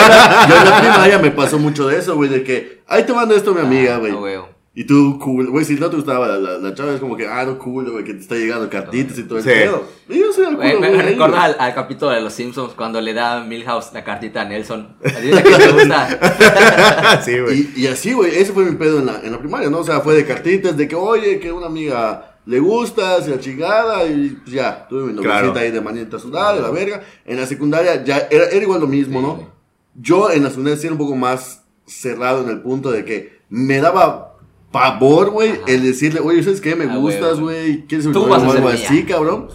la- 0.65 0.77
primaria 0.81 1.19
me 1.19 1.31
pasó 1.31 1.57
mucho 1.57 1.88
de 1.88 2.00
eso, 2.00 2.15
güey, 2.15 2.29
de 2.29 2.44
que, 2.44 2.81
ahí 2.85 3.03
te 3.03 3.13
mando 3.13 3.33
esto 3.33 3.53
mi 3.53 3.62
amiga, 3.62 3.95
güey. 3.95 4.12
no, 4.12 4.19
güey. 4.19 4.35
Y 4.79 4.83
tú, 4.83 5.18
cool, 5.18 5.50
güey, 5.50 5.65
si 5.65 5.74
no 5.74 5.89
te 5.89 5.95
gustaba 5.95 6.27
la, 6.27 6.38
la, 6.38 6.57
la 6.59 6.74
chava, 6.75 6.94
es 6.94 7.00
como 7.00 7.18
que, 7.18 7.25
ah, 7.27 7.44
no, 7.45 7.57
cool, 7.57 7.89
güey, 7.89 8.03
que 8.03 8.13
te 8.13 8.19
está 8.19 8.35
llegando 8.35 8.69
cartitas 8.69 9.18
y 9.18 9.24
todo 9.24 9.39
el 9.39 9.44
Sí. 9.44 9.50
pedo. 9.50 9.83
Y 10.07 10.19
yo 10.19 10.31
soy 10.31 10.45
el 10.45 10.56
Güey, 10.56 10.75
culo, 10.75 10.81
me, 10.91 10.97
me 10.97 11.01
recuerda 11.01 11.44
al, 11.45 11.56
al 11.57 11.74
capítulo 11.74 12.12
de 12.12 12.21
Los 12.21 12.33
Simpsons 12.33 12.74
cuando 12.74 13.01
le 13.01 13.15
da 13.15 13.44
Milhouse 13.44 13.91
la 13.94 14.03
cartita 14.03 14.41
a 14.41 14.45
Nelson. 14.45 14.95
Que 15.01 15.09
te 15.09 15.71
gusta. 15.71 17.21
sí, 17.25 17.39
güey. 17.39 17.69
Y, 17.75 17.81
y 17.81 17.88
así, 17.88 18.13
güey, 18.13 18.35
ese 18.35 18.53
fue 18.53 18.65
mi 18.65 18.75
pedo 18.75 19.00
en 19.00 19.07
la, 19.07 19.19
en 19.24 19.31
la 19.31 19.39
primaria, 19.39 19.68
¿no? 19.71 19.79
O 19.79 19.83
sea, 19.83 20.01
fue 20.01 20.13
de 20.13 20.25
cartitas, 20.27 20.77
de 20.77 20.88
que, 20.88 20.95
oye, 20.95 21.39
que 21.39 21.51
una 21.51 21.65
amiga 21.65 22.35
le 22.45 22.59
gusta, 22.59 23.19
se 23.24 23.31
la 23.31 23.39
chingada, 23.39 24.06
y 24.06 24.29
pues 24.44 24.51
ya, 24.51 24.85
tuve 24.88 25.06
mi 25.06 25.13
noviecita 25.13 25.41
Claro. 25.53 25.59
ahí 25.59 25.71
de 25.71 25.81
manita 25.81 26.19
sudada, 26.19 26.56
de 26.56 26.62
la 26.62 26.69
verga. 26.69 27.01
En 27.25 27.38
la 27.39 27.47
secundaria 27.47 28.03
ya 28.03 28.27
era, 28.29 28.46
era 28.50 28.62
igual 28.62 28.81
lo 28.81 28.88
mismo, 28.88 29.22
¿no? 29.22 29.50
Yo 29.96 30.29
en 30.29 30.43
la 30.43 30.50
secundaria 30.50 30.77
sí 30.79 30.86
era 30.86 30.93
un 30.93 31.00
poco 31.00 31.15
más 31.15 31.63
cerrado 31.88 32.43
en 32.43 32.50
el 32.50 32.62
punto 32.62 32.91
de 32.91 33.03
que 33.03 33.39
me 33.50 33.79
daba 33.79 34.37
pavor, 34.71 35.29
güey, 35.31 35.53
el 35.67 35.83
decirle, 35.83 36.19
oye, 36.19 36.43
¿sabes 36.43 36.62
qué? 36.62 36.75
Me 36.75 36.86
Ah, 36.86 36.95
gustas, 36.97 37.39
güey. 37.39 37.86
¿quieres 37.88 38.05
ser 38.05 38.13
mi 38.15 38.19
Tú 38.21 38.27
vas 38.27 38.43
a 38.43 38.51
algo 38.51 38.69
así, 38.69 39.03
cabrón? 39.03 39.47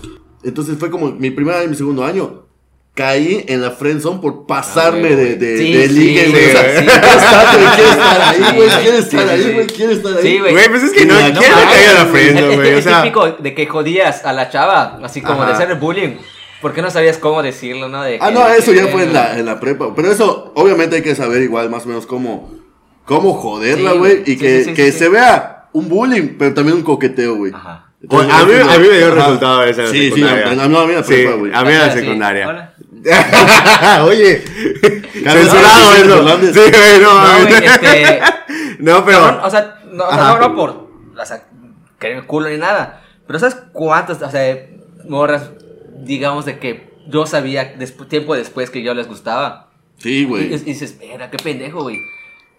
Entonces 0.42 0.76
fue 0.78 0.90
como 0.90 1.10
mi 1.12 1.30
primer 1.30 1.54
año 1.54 1.64
y 1.66 1.68
mi 1.68 1.76
segundo 1.76 2.04
año. 2.04 2.42
Caí 2.94 3.44
en 3.48 3.62
la 3.62 3.70
friendzone 3.70 4.20
por 4.20 4.46
pasarme 4.46 5.08
Ah, 5.12 5.16
de, 5.16 5.36
de, 5.36 5.56
Sí, 5.58 5.72
de 5.72 5.88
sí, 5.88 5.94
ligue, 5.94 6.28
güey. 6.28 6.42
sí, 6.44 6.50
O 6.50 6.58
sea, 6.58 6.78
sí. 6.82 6.86
quiero 6.86 7.10
estar, 7.20 7.56
güey, 7.56 7.68
quiero 7.76 7.88
estar 7.88 8.20
ahí, 8.20 8.54
güey, 8.56 8.68
Sí, 8.70 8.76
quiero 8.82 8.96
sí, 8.96 9.02
estar 9.02 9.28
ahí, 9.28 9.52
güey, 9.54 9.66
quiero 9.66 9.92
estar 9.92 10.12
ahí. 10.16 10.22
Sí, 10.22 10.38
güey. 10.40 10.52
Güey, 10.52 10.68
pues 10.68 10.82
es 10.82 10.92
que 10.92 11.06
no, 11.06 11.14
Mira, 11.14 11.38
¿quién 11.38 11.50
no 11.52 11.56
no 11.64 11.70
cae 11.70 11.86
a 11.86 11.92
la 11.94 12.06
friendzone, 12.06 12.50
Es, 12.52 12.56
güey? 12.56 12.70
es- 12.78 12.84
típico 12.84 13.30
de 13.30 13.54
que 13.54 13.66
jodías 13.66 14.24
a 14.26 14.32
la 14.34 14.50
chava, 14.50 15.00
así 15.02 15.22
como 15.22 15.44
de 15.46 15.52
hacer 15.52 15.74
bullying. 15.76 16.16
¿Por 16.60 16.74
qué 16.74 16.82
no 16.82 16.90
sabías 16.90 17.16
cómo 17.18 17.42
decirlo, 17.42 17.88
no? 17.88 18.02
De 18.02 18.18
Ah, 18.20 18.28
que- 18.28 18.34
no, 18.34 18.46
eso 18.48 18.72
ya 18.72 18.86
fue 18.88 19.04
en 19.04 19.12
la, 19.14 19.38
en 19.38 19.46
la 19.46 19.58
prepa. 19.58 19.94
Pero 19.96 20.12
eso, 20.12 20.52
obviamente, 20.54 20.96
hay 20.96 21.02
que 21.02 21.14
saber 21.14 21.42
igual 21.42 21.70
más 21.70 21.86
o 21.86 21.88
menos 21.88 22.04
cómo, 22.06 22.50
cómo 23.04 23.34
joderla, 23.34 23.92
Sí, 23.92 23.98
güey. 23.98 24.16
güey. 24.16 24.22
Y 24.22 24.32
Sí, 24.32 24.38
que, 24.38 24.58
sí, 24.58 24.64
sí, 24.70 24.74
que 24.74 24.92
sí, 24.92 24.98
se 24.98 25.04
sí. 25.06 25.10
vea 25.10 25.68
un 25.72 25.88
bullying, 25.88 26.36
pero 26.38 26.54
también 26.54 26.76
un 26.78 26.82
coqueteo, 26.82 27.36
güey. 27.36 27.52
Ajá. 27.54 27.86
Pues, 28.08 28.28
a 28.28 28.44
mí- 28.44 28.52
a 28.54 28.78
mí 28.78 28.88
me 28.88 28.96
dio 28.98 29.06
Ajá. 29.06 29.14
resultado 29.14 29.64
esa 29.64 29.86
Sí, 29.86 30.10
sí, 30.10 30.22
a, 30.24 30.50
a- 30.50 30.54
no, 30.68 30.78
a 30.80 30.86
mí 30.86 30.92
la 30.94 31.04
Sí, 31.04 31.12
prepa, 31.14 31.32
güey. 31.36 31.52
a 31.54 31.62
mí 31.62 31.72
la 31.72 31.90
Sí, 31.92 31.98
secundaria. 32.00 32.48
hola. 32.48 32.74
Oye, 34.04 34.42
censurado 35.12 35.94
eso. 35.94 36.38
Sí, 36.52 36.60
güey, 36.60 37.00
no, 37.00 37.14
No, 37.14 37.46
güey, 37.46 37.64
este. 37.64 38.20
No, 38.78 39.04
pero. 39.04 39.18
Cabrón, 39.20 39.40
o 39.44 39.50
sea, 39.50 39.74
no, 39.92 40.04
o 40.04 40.10
sea, 40.10 40.20
Ajá. 40.30 40.38
no, 40.40 40.48
no 40.48 40.54
por 40.56 40.70
o 41.20 41.24
sea, 41.26 41.44
querer 42.00 42.26
culo 42.26 42.48
ni 42.48 42.56
nada. 42.58 43.02
Pero 43.26 43.38
¿sabes 43.38 43.56
cuántas, 43.72 44.20
o 44.22 44.30
sea, 44.30 44.56
morras, 45.08 45.50
digamos, 45.98 46.44
de 46.44 46.58
que 46.58 46.90
yo 47.08 47.26
sabía 47.26 47.76
despu- 47.78 48.08
tiempo 48.08 48.34
después 48.34 48.70
que 48.70 48.82
yo 48.82 48.94
les 48.94 49.06
gustaba? 49.06 49.68
Sí, 49.98 50.20
Y, 50.20 50.24
güey. 50.24 50.44
y 50.46 50.48
dices, 50.58 50.82
espera, 50.92 51.30
qué 51.30 51.36
pendejo, 51.38 51.82
güey. 51.82 51.98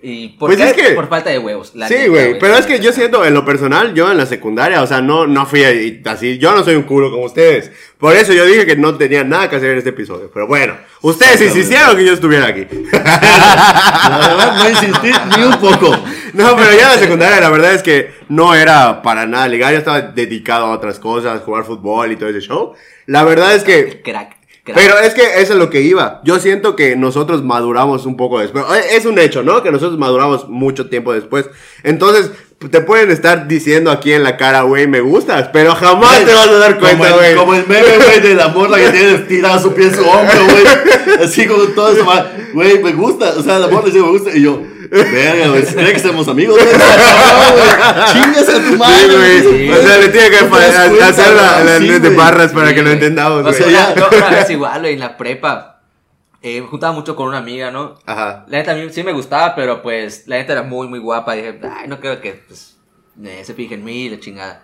¿Y 0.05 0.27
por 0.37 0.49
Pues 0.49 0.59
es 0.59 0.73
que- 0.73 0.89
Por 0.95 1.07
falta 1.07 1.29
de 1.29 1.39
huevos. 1.39 1.73
la 1.75 1.87
Sí, 1.87 2.07
güey, 2.07 2.37
pero 2.37 2.57
es 2.57 2.65
que 2.65 2.79
yo 2.81 2.91
siento, 2.91 3.23
en 3.25 3.33
lo 3.33 3.45
personal, 3.45 3.93
yo 3.93 4.11
en 4.11 4.17
la 4.17 4.25
secundaria, 4.25 4.81
o 4.81 4.85
sea, 4.87 5.01
no, 5.01 5.25
no 5.27 5.45
fui 5.45 5.63
así, 6.05 6.37
yo 6.37 6.53
no 6.53 6.61
soy 6.65 6.75
un 6.75 6.83
culo 6.83 7.09
como 7.09 7.23
ustedes. 7.23 7.71
Por 7.97 8.13
eso 8.13 8.33
yo 8.33 8.45
dije 8.45 8.65
que 8.65 8.75
no 8.75 8.95
tenía 8.97 9.23
nada 9.23 9.49
que 9.49 9.55
hacer 9.55 9.71
en 9.71 9.77
este 9.77 9.91
episodio. 9.91 10.29
Pero 10.33 10.45
bueno, 10.45 10.75
ustedes 11.03 11.41
insistieron 11.41 11.95
que 11.95 12.03
yo 12.05 12.11
estuviera 12.13 12.47
aquí. 12.47 12.67
La 12.91 14.17
verdad, 14.27 14.55
no 14.57 14.69
insistí 14.69 15.11
ni 15.37 15.43
un 15.45 15.57
poco. 15.59 15.95
No, 16.33 16.55
pero 16.57 16.71
ya 16.71 16.81
en 16.93 16.95
la 16.95 16.97
secundaria 16.99 17.39
la 17.39 17.49
verdad 17.49 17.73
es 17.73 17.81
que 17.83 18.11
no 18.27 18.53
era 18.55 19.01
para 19.01 19.25
nada 19.25 19.47
legal, 19.47 19.71
yo 19.71 19.77
estaba 19.79 20.01
dedicado 20.01 20.65
a 20.65 20.71
otras 20.71 20.99
cosas, 20.99 21.41
jugar 21.43 21.63
fútbol 21.63 22.11
y 22.11 22.15
todo 22.17 22.27
ese 22.29 22.41
show. 22.41 22.73
La 23.05 23.23
verdad 23.23 23.55
es 23.55 23.63
que 23.63 24.01
Crack. 24.03 24.35
Pero 24.65 24.97
es 24.99 25.13
que 25.13 25.41
eso 25.41 25.53
es 25.53 25.59
lo 25.59 25.69
que 25.69 25.81
iba. 25.81 26.21
Yo 26.23 26.39
siento 26.39 26.75
que 26.75 26.95
nosotros 26.95 27.43
maduramos 27.43 28.05
un 28.05 28.15
poco 28.15 28.39
después. 28.39 28.63
Eh, 28.75 28.95
Es 28.95 29.05
un 29.05 29.19
hecho, 29.19 29.43
¿no? 29.43 29.61
Que 29.61 29.71
nosotros 29.71 29.99
maduramos 29.99 30.47
mucho 30.47 30.87
tiempo 30.89 31.11
después. 31.11 31.49
Entonces, 31.83 32.31
te 32.71 32.81
pueden 32.81 33.11
estar 33.11 33.47
diciendo 33.47 33.91
aquí 33.91 34.13
en 34.13 34.23
la 34.23 34.37
cara, 34.37 34.61
güey, 34.61 34.87
me 34.87 35.01
gustas, 35.01 35.49
pero 35.51 35.75
jamás 35.75 36.23
te 36.25 36.33
vas 36.33 36.47
a 36.47 36.53
dar 36.57 36.79
cuenta, 36.79 37.11
güey. 37.11 37.35
Como 37.35 37.53
el 37.55 37.65
meme, 37.67 37.97
güey, 38.05 38.19
de 38.21 38.35
la 38.35 38.47
morra 38.49 38.77
que 38.77 38.89
tiene 38.89 39.15
estirada 39.15 39.59
su 39.59 39.73
pie 39.73 39.87
en 39.87 39.95
su 39.95 40.01
hombro, 40.07 40.45
güey. 40.45 41.23
Así 41.23 41.45
como 41.47 41.63
todo 41.65 41.91
eso, 41.93 42.05
güey, 42.53 42.81
me 42.81 42.91
gusta. 42.93 43.33
O 43.37 43.43
sea, 43.43 43.59
la 43.59 43.67
morra 43.67 43.85
dice, 43.87 43.99
me 43.99 44.09
gusta. 44.09 44.29
Y 44.35 44.41
yo, 44.43 44.61
verga, 44.89 45.47
güey, 45.49 45.63
¿cree 45.65 45.93
que 45.93 45.99
somos 45.99 46.27
amigos? 46.27 46.55
güey? 46.57 46.67
Chingas 48.13 48.49
a 48.49 48.53
tu 48.61 48.77
madre. 48.77 49.15
güey. 49.17 49.41
Sí, 49.41 49.69
o 49.69 49.87
sea, 49.87 49.97
le 49.97 50.09
tiene 50.09 50.29
que 50.29 50.37
hacer 50.37 51.33
la, 51.35 51.63
la 51.63 51.77
Sí, 51.79 51.87
de 51.87 52.09
barras 52.09 52.51
para 52.51 52.69
Sí, 52.69 52.75
que 52.75 52.81
lo 52.81 52.87
güey. 52.87 52.93
entendamos, 52.93 53.39
O 53.39 53.43
güey. 53.43 53.53
sea, 53.55 53.67
ya. 53.69 54.29
vez 54.29 54.49
igual, 54.49 54.79
güey, 54.81 54.93
en 54.93 54.99
la 54.99 55.17
prepa. 55.17 55.72
Eh, 56.45 56.59
me 56.59 56.67
juntaba 56.67 56.91
mucho 56.91 57.15
con 57.15 57.29
una 57.29 57.37
amiga, 57.37 57.71
¿no? 57.71 57.95
Ajá. 58.05 58.45
La 58.49 58.57
neta 58.57 58.73
a 58.73 58.75
mí 58.75 58.89
sí 58.91 59.01
me 59.01 59.13
gustaba, 59.13 59.55
pero 59.55 59.81
pues 59.81 60.27
la 60.27 60.35
neta 60.35 60.51
era 60.51 60.63
muy, 60.63 60.89
muy 60.89 60.99
guapa. 60.99 61.33
Dije, 61.35 61.57
ay, 61.63 61.87
no 61.87 62.01
creo 62.01 62.19
que 62.19 62.33
pues, 62.45 62.77
eh, 63.23 63.43
se 63.45 63.53
fije 63.53 63.75
en 63.75 63.83
mí, 63.85 64.09
la 64.09 64.19
chingada. 64.19 64.63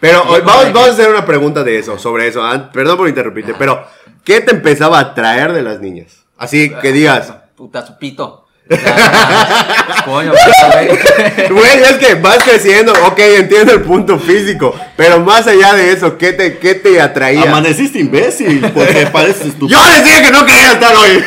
Pero 0.00 0.22
hoy 0.22 0.40
vamos, 0.40 0.72
vamos 0.72 0.88
a 0.88 0.92
hacer 0.92 1.10
una 1.10 1.26
pregunta 1.26 1.62
de 1.62 1.78
eso, 1.78 1.98
sobre 1.98 2.26
eso. 2.26 2.42
Ah, 2.42 2.70
Perdón 2.72 2.96
por 2.96 3.06
interrumpirte, 3.06 3.50
Ajá. 3.50 3.58
pero 3.58 3.84
¿qué 4.24 4.40
te 4.40 4.52
empezaba 4.52 4.96
a 4.98 5.02
atraer 5.02 5.52
de 5.52 5.60
las 5.60 5.78
niñas? 5.80 6.24
Así 6.38 6.72
que 6.80 6.90
digas, 6.90 7.34
Puta, 7.54 7.86
su 7.86 7.98
pito. 7.98 8.39
Coño, 10.04 10.32
puta, 10.32 10.70
güey. 10.72 11.48
Güey, 11.48 11.82
es 11.82 11.98
que 11.98 12.14
vas 12.14 12.38
creciendo, 12.44 12.92
ok, 13.06 13.18
entiendo 13.18 13.72
el 13.72 13.82
punto 13.82 14.18
físico, 14.18 14.74
pero 14.96 15.20
más 15.20 15.46
allá 15.46 15.74
de 15.74 15.92
eso, 15.92 16.16
¿qué 16.16 16.32
te, 16.32 16.58
qué 16.58 16.74
te 16.74 17.00
atraía? 17.00 17.42
Amaneciste 17.42 17.98
imbécil, 17.98 18.60
porque 18.72 19.08
pareces 19.12 19.46
estúpido. 19.48 19.78
Yo 19.78 19.88
les 19.90 20.04
dije 20.04 20.22
que 20.22 20.30
no 20.30 20.46
quería 20.46 20.72
estar 20.72 20.94
hoy. 20.94 21.24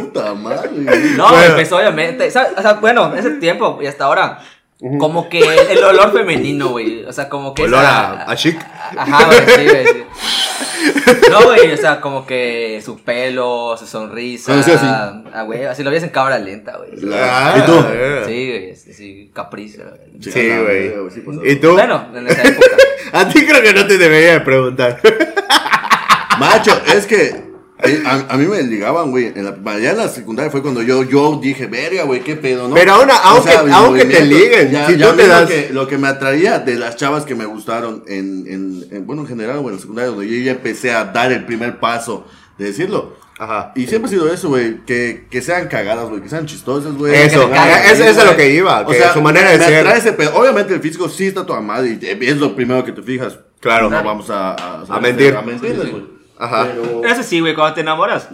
Puta 0.00 0.34
madre. 0.34 0.70
No, 1.16 1.28
Bueno. 1.28 1.54
pues 1.54 1.70
obviamente. 1.72 2.26
O 2.28 2.30
sea, 2.30 2.72
bueno, 2.80 3.12
en 3.12 3.18
ese 3.18 3.30
tiempo 3.32 3.78
y 3.82 3.86
hasta 3.86 4.04
ahora. 4.04 4.38
Como 4.98 5.28
que 5.30 5.38
el, 5.40 5.82
olor 5.82 6.12
femenino, 6.12 6.68
güey. 6.68 7.04
O 7.04 7.12
sea, 7.12 7.28
como 7.30 7.54
que. 7.54 7.62
Olor 7.64 7.82
esa- 7.82 8.12
a- 8.22 8.30
a 8.30 8.36
chic. 8.36 8.60
Ajá, 8.96 9.24
güey, 9.26 9.38
sí, 9.46 9.64
güey. 9.64 9.86
sí. 9.86 10.04
No, 11.30 11.42
güey, 11.44 11.72
o 11.72 11.76
sea, 11.76 12.00
como 12.00 12.26
que 12.26 12.80
su 12.84 12.98
pelo, 13.02 13.74
su 13.78 13.86
sonrisa. 13.86 14.52
Ah, 14.58 14.62
sí. 14.62 14.72
Ah, 15.32 15.42
güey, 15.42 15.64
así 15.64 15.82
lo 15.82 15.90
ves 15.90 16.02
en 16.02 16.10
cámara 16.10 16.38
lenta, 16.38 16.76
güey. 16.76 16.90
¿Y 16.94 17.66
tú? 17.66 17.84
Sí, 18.26 18.48
güey, 18.50 18.76
sí, 18.76 18.92
güey. 18.94 19.30
Sí, 20.20 20.48
güey. 20.62 21.10
sí, 21.10 21.20
pues, 21.24 21.38
¿Y 21.44 21.56
tú? 21.56 21.72
Bueno, 21.72 22.08
en 22.14 22.28
esa 22.28 22.42
época. 22.42 22.66
A 23.12 23.28
ti 23.28 23.46
creo 23.46 23.62
que 23.62 23.72
no 23.72 23.86
te 23.86 23.96
debería 23.98 24.32
de 24.34 24.40
preguntar. 24.40 25.00
Macho, 26.38 26.78
es 26.94 27.06
que 27.06 27.42
a, 28.06 28.26
a 28.32 28.36
mí 28.38 28.46
me 28.46 28.62
ligaban, 28.62 29.10
güey. 29.10 29.26
En 29.34 29.44
la, 29.44 29.78
ya 29.78 29.90
en 29.90 29.98
la 29.98 30.08
secundaria 30.08 30.50
fue 30.50 30.62
cuando 30.62 30.82
yo, 30.82 31.02
yo 31.02 31.38
dije, 31.42 31.66
verga, 31.66 32.04
güey, 32.04 32.20
qué 32.20 32.34
pedo, 32.36 32.68
¿no? 32.68 32.74
Pero 32.74 32.92
aún- 32.94 33.08
aunque- 33.22 33.58
mis 33.64 33.72
aunque 33.74 34.04
te 34.06 34.24
liguen, 34.24 34.70
Ya, 34.70 34.86
si 34.86 34.96
ya 34.96 35.10
tú 35.10 35.16
te 35.16 35.26
das- 35.26 35.42
Lo 35.42 35.48
que, 35.48 35.68
lo 35.72 35.86
que 35.88 35.98
me 35.98 36.08
atraía 36.08 36.58
de 36.58 36.76
las 36.76 36.96
chavas 36.96 37.24
que 37.24 37.34
me 37.34 37.44
gustaron 37.44 38.02
en, 38.06 38.46
en, 38.48 38.84
en- 38.90 39.06
bueno, 39.06 39.22
en 39.22 39.28
general, 39.28 39.58
güey, 39.60 39.68
en 39.68 39.74
la 39.76 39.80
secundaria, 39.80 40.10
donde 40.10 40.26
yo 40.28 40.42
ya 40.44 40.52
empecé 40.52 40.92
a 40.92 41.04
dar 41.04 41.30
el 41.32 41.44
primer 41.44 41.78
paso 41.78 42.26
de 42.58 42.64
decirlo. 42.66 43.14
Ajá. 43.38 43.72
Y 43.76 43.86
siempre 43.86 44.08
ha 44.08 44.10
sido 44.10 44.32
eso, 44.32 44.48
güey, 44.48 44.82
que, 44.86 45.26
que 45.30 45.42
sean 45.42 45.68
cagadas, 45.68 46.08
güey, 46.08 46.22
que 46.22 46.30
sean 46.30 46.46
chistosas, 46.46 46.94
güey. 46.94 47.14
Eso, 47.14 47.50
eso- 47.52 48.04
es 48.04 48.24
lo 48.24 48.34
que 48.34 48.54
iba, 48.54 48.86
que 48.86 49.02
su 49.12 49.20
manera 49.20 49.50
de 49.50 49.58
me 49.58 49.64
ser. 49.66 49.80
atrae 49.86 49.98
ese 49.98 50.12
pedo. 50.14 50.34
Obviamente 50.34 50.72
el 50.72 50.80
físico 50.80 51.10
sí 51.10 51.26
está 51.26 51.44
toda 51.44 51.60
madre 51.60 51.98
y 52.00 52.24
es 52.24 52.38
lo 52.38 52.56
primero 52.56 52.82
que 52.82 52.92
te 52.92 53.02
fijas. 53.02 53.38
Claro. 53.60 53.90
No 53.90 54.02
vamos 54.02 54.30
a... 54.30 54.52
A, 54.54 54.84
A 54.88 55.00
mentir. 55.00 55.34
A 55.36 55.42
sí. 55.42 55.90
güey. 55.90 56.15
Ajá. 56.38 56.66
Pero... 56.70 57.04
Eso 57.04 57.22
sí, 57.22 57.40
güey, 57.40 57.54
cuando 57.54 57.74
te 57.74 57.80
enamoras, 57.80 58.28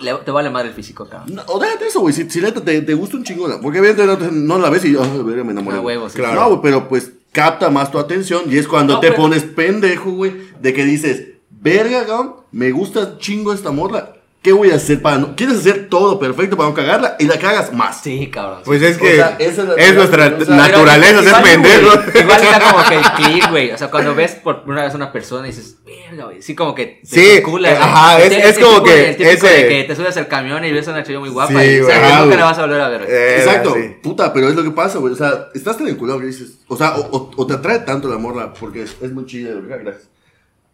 le- 0.00 0.14
te 0.14 0.30
vale 0.30 0.50
madre 0.50 0.68
el 0.68 0.74
físico, 0.74 1.06
cabrón. 1.08 1.34
No, 1.36 1.42
o 1.48 1.58
déjate 1.58 1.86
eso, 1.86 2.00
güey. 2.00 2.14
Si, 2.14 2.28
si 2.30 2.40
neta 2.40 2.60
te, 2.62 2.80
te 2.82 2.94
gusta 2.94 3.16
un 3.16 3.24
chingo, 3.24 3.48
porque 3.60 3.78
evidentemente 3.78 4.26
no, 4.32 4.56
no 4.56 4.58
la 4.58 4.70
ves 4.70 4.84
y 4.84 4.96
oh, 4.96 5.24
verga, 5.24 5.44
me 5.44 5.52
enamoré. 5.52 5.76
Ah, 5.76 5.80
huevo, 5.80 6.08
sí. 6.08 6.16
Claro. 6.18 6.40
No, 6.40 6.48
güey, 6.48 6.60
pero 6.62 6.88
pues 6.88 7.12
capta 7.32 7.70
más 7.70 7.90
tu 7.90 7.98
atención 7.98 8.42
y 8.48 8.56
es 8.58 8.66
cuando 8.68 8.94
No, 8.94 9.00
te 9.00 9.08
pero- 9.08 9.22
pones 9.22 9.42
pendejo, 9.44 10.10
güey, 10.12 10.32
de 10.60 10.72
que 10.72 10.84
dices, 10.84 11.28
verga, 11.50 12.06
cabrón, 12.06 12.36
me 12.52 12.70
gusta 12.72 13.18
chingo 13.18 13.52
esta 13.52 13.70
morra. 13.70 14.14
¿Qué 14.42 14.50
voy 14.50 14.72
a 14.72 14.74
hacer 14.74 15.00
para 15.00 15.18
no? 15.18 15.36
Quieres 15.36 15.58
hacer 15.58 15.88
todo 15.88 16.18
perfecto 16.18 16.56
para 16.56 16.68
no 16.68 16.74
cagarla 16.74 17.14
y 17.20 17.26
la 17.26 17.38
cagas 17.38 17.72
más. 17.72 18.00
Sí, 18.02 18.28
cabrón. 18.28 18.62
Pues 18.64 18.82
es 18.82 18.96
O 18.96 19.00
que 19.00 19.14
sea, 19.14 19.36
esa 19.38 19.62
es 19.62 19.88
es 19.88 19.94
nuestra 19.94 20.34
o 20.36 20.44
sea, 20.44 20.56
naturaleza 20.56 21.18
ser 21.18 21.26
igual, 21.28 21.42
pendejo. 21.44 21.92
Igual 22.18 22.42
está 22.42 22.60
como 22.72 22.84
que 22.88 22.94
el 22.96 23.02
click, 23.12 23.50
güey. 23.50 23.70
O 23.70 23.78
sea, 23.78 23.88
cuando 23.88 24.16
ves 24.16 24.32
por 24.32 24.64
primera 24.64 24.82
vez 24.86 24.94
a 24.94 24.96
una 24.96 25.12
persona 25.12 25.46
y 25.46 25.52
dices, 25.52 25.76
verga, 25.86 26.24
güey. 26.24 26.42
Sí, 26.42 26.56
como 26.56 26.74
que 26.74 26.86
te 26.86 27.06
Sí, 27.06 27.34
vincula, 27.36 27.70
eh, 27.70 27.76
ajá, 27.80 28.20
es- 28.20 28.32
es 28.32 28.58
como 28.58 28.82
que 28.82 29.10
El 29.10 29.22
ese- 29.22 29.46
de 29.48 29.68
que 29.68 29.84
te 29.84 29.94
subes 29.94 30.16
al 30.16 30.26
camión 30.26 30.64
y 30.64 30.72
ves 30.72 30.88
a 30.88 30.90
una 30.90 31.04
chica 31.04 31.20
muy 31.20 31.28
guapa 31.28 31.52
Sí, 31.52 31.54
y 31.64 31.78
sabes 31.78 31.86
que 31.86 31.92
ajá, 31.92 32.08
nunca 32.08 32.24
güey. 32.24 32.38
la 32.38 32.44
vas 32.44 32.58
a 32.58 32.62
volver 32.62 32.80
a 32.80 32.88
ver. 32.88 33.02
Eh, 33.08 33.36
Exacto, 33.38 33.74
sí. 33.76 33.96
puta, 34.02 34.32
pero 34.32 34.48
es 34.48 34.56
lo 34.56 34.64
que 34.64 34.72
pasa, 34.72 34.98
güey. 34.98 35.12
O 35.12 35.16
sea, 35.16 35.50
estás 35.54 35.78
tan 35.78 35.86
enculado 35.86 36.18
que 36.18 36.26
dices, 36.26 36.58
o 36.66 36.76
sea, 36.76 36.96
o, 36.96 37.00
o- 37.16 37.30
o 37.36 37.46
te 37.46 37.54
atrae 37.54 37.78
tanto 37.78 38.08
la 38.08 38.18
morra 38.18 38.52
porque 38.54 38.82
es, 38.82 38.96
es 39.02 39.12
muy 39.12 39.24
chida, 39.24 39.52
gracias. 39.68 40.08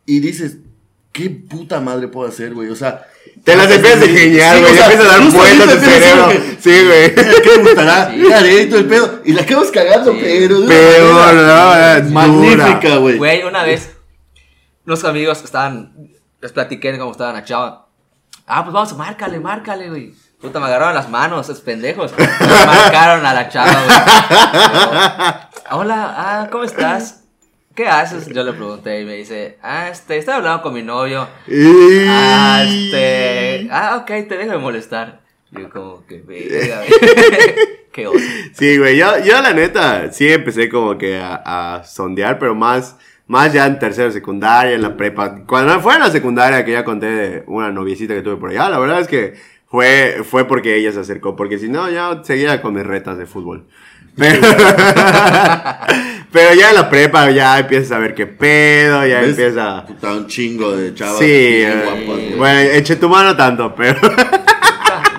Y 0.06 0.20
dices, 0.20 0.56
¿qué 1.12 1.30
puta 1.30 1.80
madre 1.80 2.08
puedo 2.08 2.28
hacer, 2.28 2.54
güey? 2.54 2.68
O 2.70 2.76
sea, 2.76 3.04
Te 3.44 3.56
las 3.56 3.70
empiezas 3.70 4.08
ingeniar, 4.08 4.56
Sí, 4.56 4.60
güey. 4.62 4.74
sea, 4.74 4.84
empiezas 4.84 5.06
a 5.06 5.18
dar 5.18 5.32
vueltas 5.32 5.68
a 5.68 5.80
cerebro. 5.80 6.30
Sí, 6.60 6.84
güey. 6.84 7.14
¿qué 7.42 7.50
me 7.56 7.62
gustará? 7.62 8.10
Sí. 8.12 8.66
Todo 8.68 8.78
el 8.80 8.86
pedo. 8.86 9.20
Y 9.24 9.32
la 9.32 9.42
acabas 9.42 9.70
cagando, 9.70 10.12
Sí. 10.12 10.18
pero 10.22 10.60
de 10.60 10.68
Pero, 10.68 11.14
no, 12.04 12.10
magnífica, 12.10 12.96
güey. 12.96 13.16
Güey, 13.18 13.42
una 13.44 13.64
vez, 13.64 13.96
unos 14.86 15.04
amigos 15.04 15.38
que 15.38 15.44
estaban, 15.46 15.92
les 16.40 16.52
platiqué 16.52 16.92
de 16.92 16.98
cómo 16.98 17.12
estaban 17.12 17.36
a 17.36 17.44
chava. 17.44 17.88
Ah, 18.46 18.62
pues 18.64 18.72
vamos, 18.72 18.96
márcale, 18.96 19.40
márcale, 19.40 19.88
güey. 19.90 20.14
Puta, 20.40 20.60
me 20.60 20.66
agarraron 20.66 20.94
las 20.94 21.10
manos, 21.10 21.48
esos 21.48 21.60
pendejos. 21.62 22.12
Me 22.16 22.26
marcaron 22.66 23.26
a 23.26 23.34
la 23.34 23.48
chava, 23.48 23.82
güey. 23.84 25.80
Hola, 25.80 26.14
ah, 26.16 26.48
¿cómo 26.50 26.64
estás? 26.64 27.24
¿Qué 27.78 27.86
haces? 27.86 28.26
Yo 28.26 28.42
le 28.42 28.54
pregunté 28.54 29.02
y 29.02 29.04
me 29.04 29.14
dice, 29.14 29.56
ah, 29.62 29.88
este, 29.88 30.18
estaba 30.18 30.38
hablando 30.38 30.62
con 30.62 30.74
mi 30.74 30.82
novio. 30.82 31.28
Y- 31.46 32.06
Ah, 32.08 32.64
este, 32.66 33.68
ah, 33.70 33.98
ok, 34.02 34.06
te 34.28 34.36
dejo 34.36 34.50
de 34.50 34.58
molestar. 34.58 35.20
Yo 35.52 35.70
como 35.70 36.04
que. 36.04 36.20
Qué 37.92 38.06
oso. 38.08 38.18
Sí, 38.52 38.78
güey, 38.78 38.96
yo, 38.96 39.06
yo 39.24 39.40
la 39.40 39.52
neta 39.52 40.10
sí 40.12 40.28
empecé 40.28 40.68
como 40.68 40.98
que 40.98 41.18
a, 41.18 41.76
a 41.76 41.84
sondear, 41.84 42.40
pero 42.40 42.56
más, 42.56 42.96
más 43.28 43.52
ya 43.52 43.64
en 43.66 43.78
tercero 43.78 44.10
secundaria, 44.10 44.72
en 44.74 44.82
la 44.82 44.96
prepa. 44.96 45.44
Cuando 45.46 45.78
fue 45.80 45.94
en 45.94 46.00
la 46.00 46.10
secundaria 46.10 46.64
que 46.64 46.72
ya 46.72 46.82
conté 46.84 47.06
de 47.06 47.44
una 47.46 47.70
noviecita 47.70 48.12
que 48.12 48.22
tuve 48.22 48.38
por 48.38 48.50
allá, 48.50 48.68
la 48.70 48.80
verdad 48.80 48.98
es 49.02 49.06
que 49.06 49.34
fue, 49.68 50.22
fue 50.24 50.48
porque 50.48 50.74
ella 50.74 50.90
se 50.90 50.98
acercó, 50.98 51.36
porque 51.36 51.60
si 51.60 51.68
no, 51.68 51.88
ya 51.88 52.24
seguía 52.24 52.60
con 52.60 52.74
mis 52.74 52.84
retas 52.84 53.16
de 53.18 53.26
fútbol. 53.26 53.68
Pero, 54.18 54.40
pero 56.32 56.54
ya 56.54 56.70
en 56.70 56.74
la 56.76 56.90
prepa 56.90 57.30
ya 57.30 57.58
empiezas 57.58 57.92
a 57.92 57.98
ver 57.98 58.14
qué 58.14 58.26
pedo, 58.26 59.06
ya 59.06 59.20
¿Ves? 59.20 59.30
empieza... 59.30 59.84
Puta, 59.86 60.12
un 60.12 60.26
chingo 60.26 60.76
de 60.76 60.94
chavas. 60.94 61.18
Sí, 61.18 61.24
eh, 61.28 62.34
bueno, 62.36 62.58
eché 62.72 62.96
tu 62.96 63.08
mano 63.08 63.36
tanto, 63.36 63.74
pero... 63.74 63.98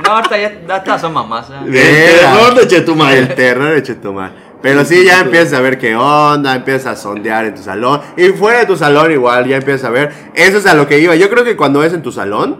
No, 0.03 0.15
ahorita 0.15 0.37
ya, 0.39 0.83
todas 0.83 1.01
son 1.01 1.13
mamás. 1.13 1.47
¿eh? 1.51 1.53
El 1.67 1.71
terror 1.71 2.55
de 2.55 2.67
Chetumal. 2.67 3.13
El 3.15 3.35
terror 3.35 3.73
de 3.75 3.83
Chetumal. 3.83 4.31
Pero 4.59 4.83
sí, 4.83 5.05
ya 5.05 5.19
empiezas 5.19 5.53
a 5.53 5.61
ver 5.61 5.77
qué 5.77 5.95
onda, 5.95 6.55
empiezas 6.55 6.87
a 6.87 6.95
sondear 6.95 7.45
en 7.45 7.53
tu 7.53 7.61
salón. 7.61 8.01
Y 8.17 8.29
fuera 8.29 8.59
de 8.61 8.65
tu 8.65 8.75
salón 8.75 9.11
igual, 9.11 9.47
ya 9.47 9.57
empiezas 9.57 9.85
a 9.85 9.91
ver. 9.91 10.11
Eso 10.33 10.57
es 10.57 10.65
a 10.65 10.73
lo 10.73 10.87
que 10.87 10.97
iba. 10.99 11.15
Yo 11.15 11.29
creo 11.29 11.43
que 11.43 11.55
cuando 11.55 11.83
es 11.83 11.93
en 11.93 12.01
tu 12.01 12.11
salón, 12.11 12.57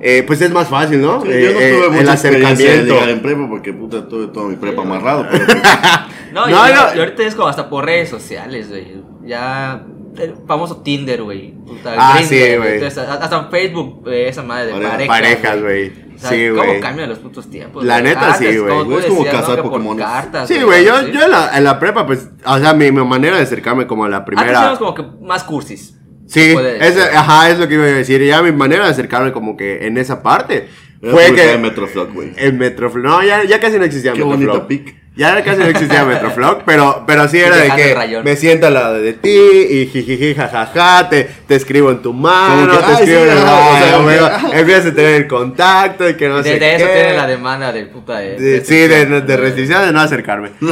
eh, 0.00 0.24
pues 0.26 0.40
es 0.40 0.50
más 0.50 0.68
fácil, 0.68 1.02
¿no? 1.02 1.20
Sí, 1.20 1.28
Eh, 1.30 1.42
yo 1.44 1.52
no 1.52 1.60
eh, 1.60 1.74
tuve 1.76 1.88
mucha 2.00 2.12
experiencia 2.14 2.70
de 2.70 2.82
ligar 2.84 2.98
acercamiento. 3.02 3.10
en 3.10 3.20
prepa 3.22 3.48
porque 3.50 3.72
puta 3.74 4.08
tuve 4.08 4.28
toda 4.28 4.48
mi 4.48 4.56
prepa 4.56 4.80
amarrado. 4.82 5.26
Pero, 5.30 5.44
pues, 5.46 5.58
No, 6.46 6.48
y, 6.48 6.52
No, 6.52 6.68
y- 6.68 6.72
no. 6.72 6.96
y 6.96 6.98
ahorita 7.00 7.22
es 7.24 7.34
como 7.34 7.48
hasta 7.48 7.68
por 7.68 7.84
redes 7.84 8.08
sociales, 8.08 8.68
güey. 8.68 9.02
Ya. 9.24 9.84
El 10.16 10.34
famoso 10.48 10.78
Tinder, 10.78 11.22
güey. 11.22 11.52
Puta, 11.64 11.94
Ah, 11.96 12.14
Grindr, 12.16 12.28
sí, 12.34 12.56
güey. 12.56 12.84
Hasta 12.84 13.36
en 13.38 13.50
Facebook, 13.50 14.08
esa 14.10 14.42
madre 14.42 14.66
de 14.66 14.72
Pareja- 14.72 15.06
parejas. 15.06 15.06
Parejas, 15.06 15.60
güey. 15.62 15.92
O 16.16 16.18
sea, 16.18 16.30
Sí, 16.30 16.48
¿Cómo 16.48 16.64
güey. 16.64 16.80
cambian 16.80 17.08
los 17.08 17.18
putos 17.20 17.48
tiempos? 17.48 17.84
La 17.84 18.00
güey? 18.00 18.14
neta, 18.14 18.34
sí, 18.34 18.46
Antes, 18.46 18.60
güey. 18.62 18.72
como 18.78 18.90
tú 18.90 18.98
Es 18.98 19.06
como 19.06 19.24
cazar 19.24 19.62
cartas, 19.96 20.48
Sí, 20.48 20.60
güey. 20.60 20.84
Yo, 20.84 20.98
¿sí? 21.02 21.12
yo 21.12 21.22
en, 21.22 21.30
la, 21.30 21.56
en 21.56 21.62
la 21.62 21.78
prepa, 21.78 22.04
pues, 22.04 22.30
o 22.44 22.58
sea, 22.58 22.74
mi, 22.74 22.90
mi 22.90 23.04
manera 23.04 23.36
de 23.36 23.42
acercarme 23.44 23.86
como 23.86 24.04
a 24.06 24.08
la 24.08 24.16
Antes 24.16 24.26
primera. 24.34 24.50
éramos 24.50 24.78
como 24.80 24.94
que 24.94 25.04
más 25.22 25.44
cursis. 25.44 25.94
Sí, 26.26 26.54
es, 26.80 26.98
ajá, 27.14 27.50
es 27.50 27.58
lo 27.60 27.68
que 27.68 27.74
iba 27.74 27.84
a 27.84 27.86
decir. 27.86 28.20
Ya 28.24 28.42
mi 28.42 28.50
manera 28.50 28.86
de 28.86 28.90
acercarme 28.90 29.30
como 29.30 29.56
que 29.56 29.86
en 29.86 29.96
esa 29.98 30.20
parte 30.22 30.68
fue 31.00 31.32
que 31.32 31.46
de 31.46 31.58
Metroflog, 31.58 32.12
güey. 32.12 32.32
el 32.36 32.54
Metroflog, 32.54 33.04
no, 33.04 33.22
ya, 33.22 33.44
ya 33.44 33.60
casi 33.60 33.78
no 33.78 33.84
existía 33.84 34.12
Qué 34.14 34.24
Metroflog. 34.24 34.48
bonita 34.48 34.66
pic. 34.66 34.96
Ya 35.18 35.42
casi 35.42 35.58
no 35.58 35.66
existía 35.66 36.04
Metroflog, 36.04 36.62
pero, 36.64 37.02
pero 37.04 37.26
sí 37.28 37.40
era 37.40 37.56
de 37.56 37.70
que 37.72 37.92
rayón. 37.92 38.22
me 38.24 38.36
siento 38.36 38.68
al 38.68 38.74
lado 38.74 38.94
de 39.00 39.14
ti 39.14 39.36
y 39.68 39.86
jijiji 39.88 40.34
jajaja, 40.36 41.08
te, 41.08 41.24
te 41.46 41.56
escribo 41.56 41.90
en 41.90 42.00
tu 42.02 42.12
mano, 42.12 42.70
que, 42.70 42.76
te 42.84 42.92
escribo 42.92 43.24
sí, 43.24 43.28
en 43.28 43.32
el 43.32 43.38
ajá, 43.38 43.58
o 43.58 43.72
sea, 43.78 43.80
baño, 43.80 43.96
como 43.96 44.08
que, 44.08 44.18
güey, 44.46 44.52
empiezas 44.60 44.86
a 44.86 44.94
tener 44.94 45.14
el 45.16 45.26
contacto 45.26 46.08
y 46.08 46.14
que 46.14 46.28
no 46.28 46.36
De, 46.40 46.44
sé 46.52 46.58
de 46.60 46.74
eso 46.76 46.86
tiene 46.86 47.12
la 47.14 47.26
demanda 47.26 47.72
del 47.72 47.88
puta 47.88 48.18
de. 48.20 48.36
De- 48.36 48.64
sí, 48.64 48.76
de, 48.86 49.06
de 49.22 49.36
restricción 49.36 49.84
de 49.86 49.92
no 49.92 50.00
acercarme. 50.00 50.50
No, 50.60 50.70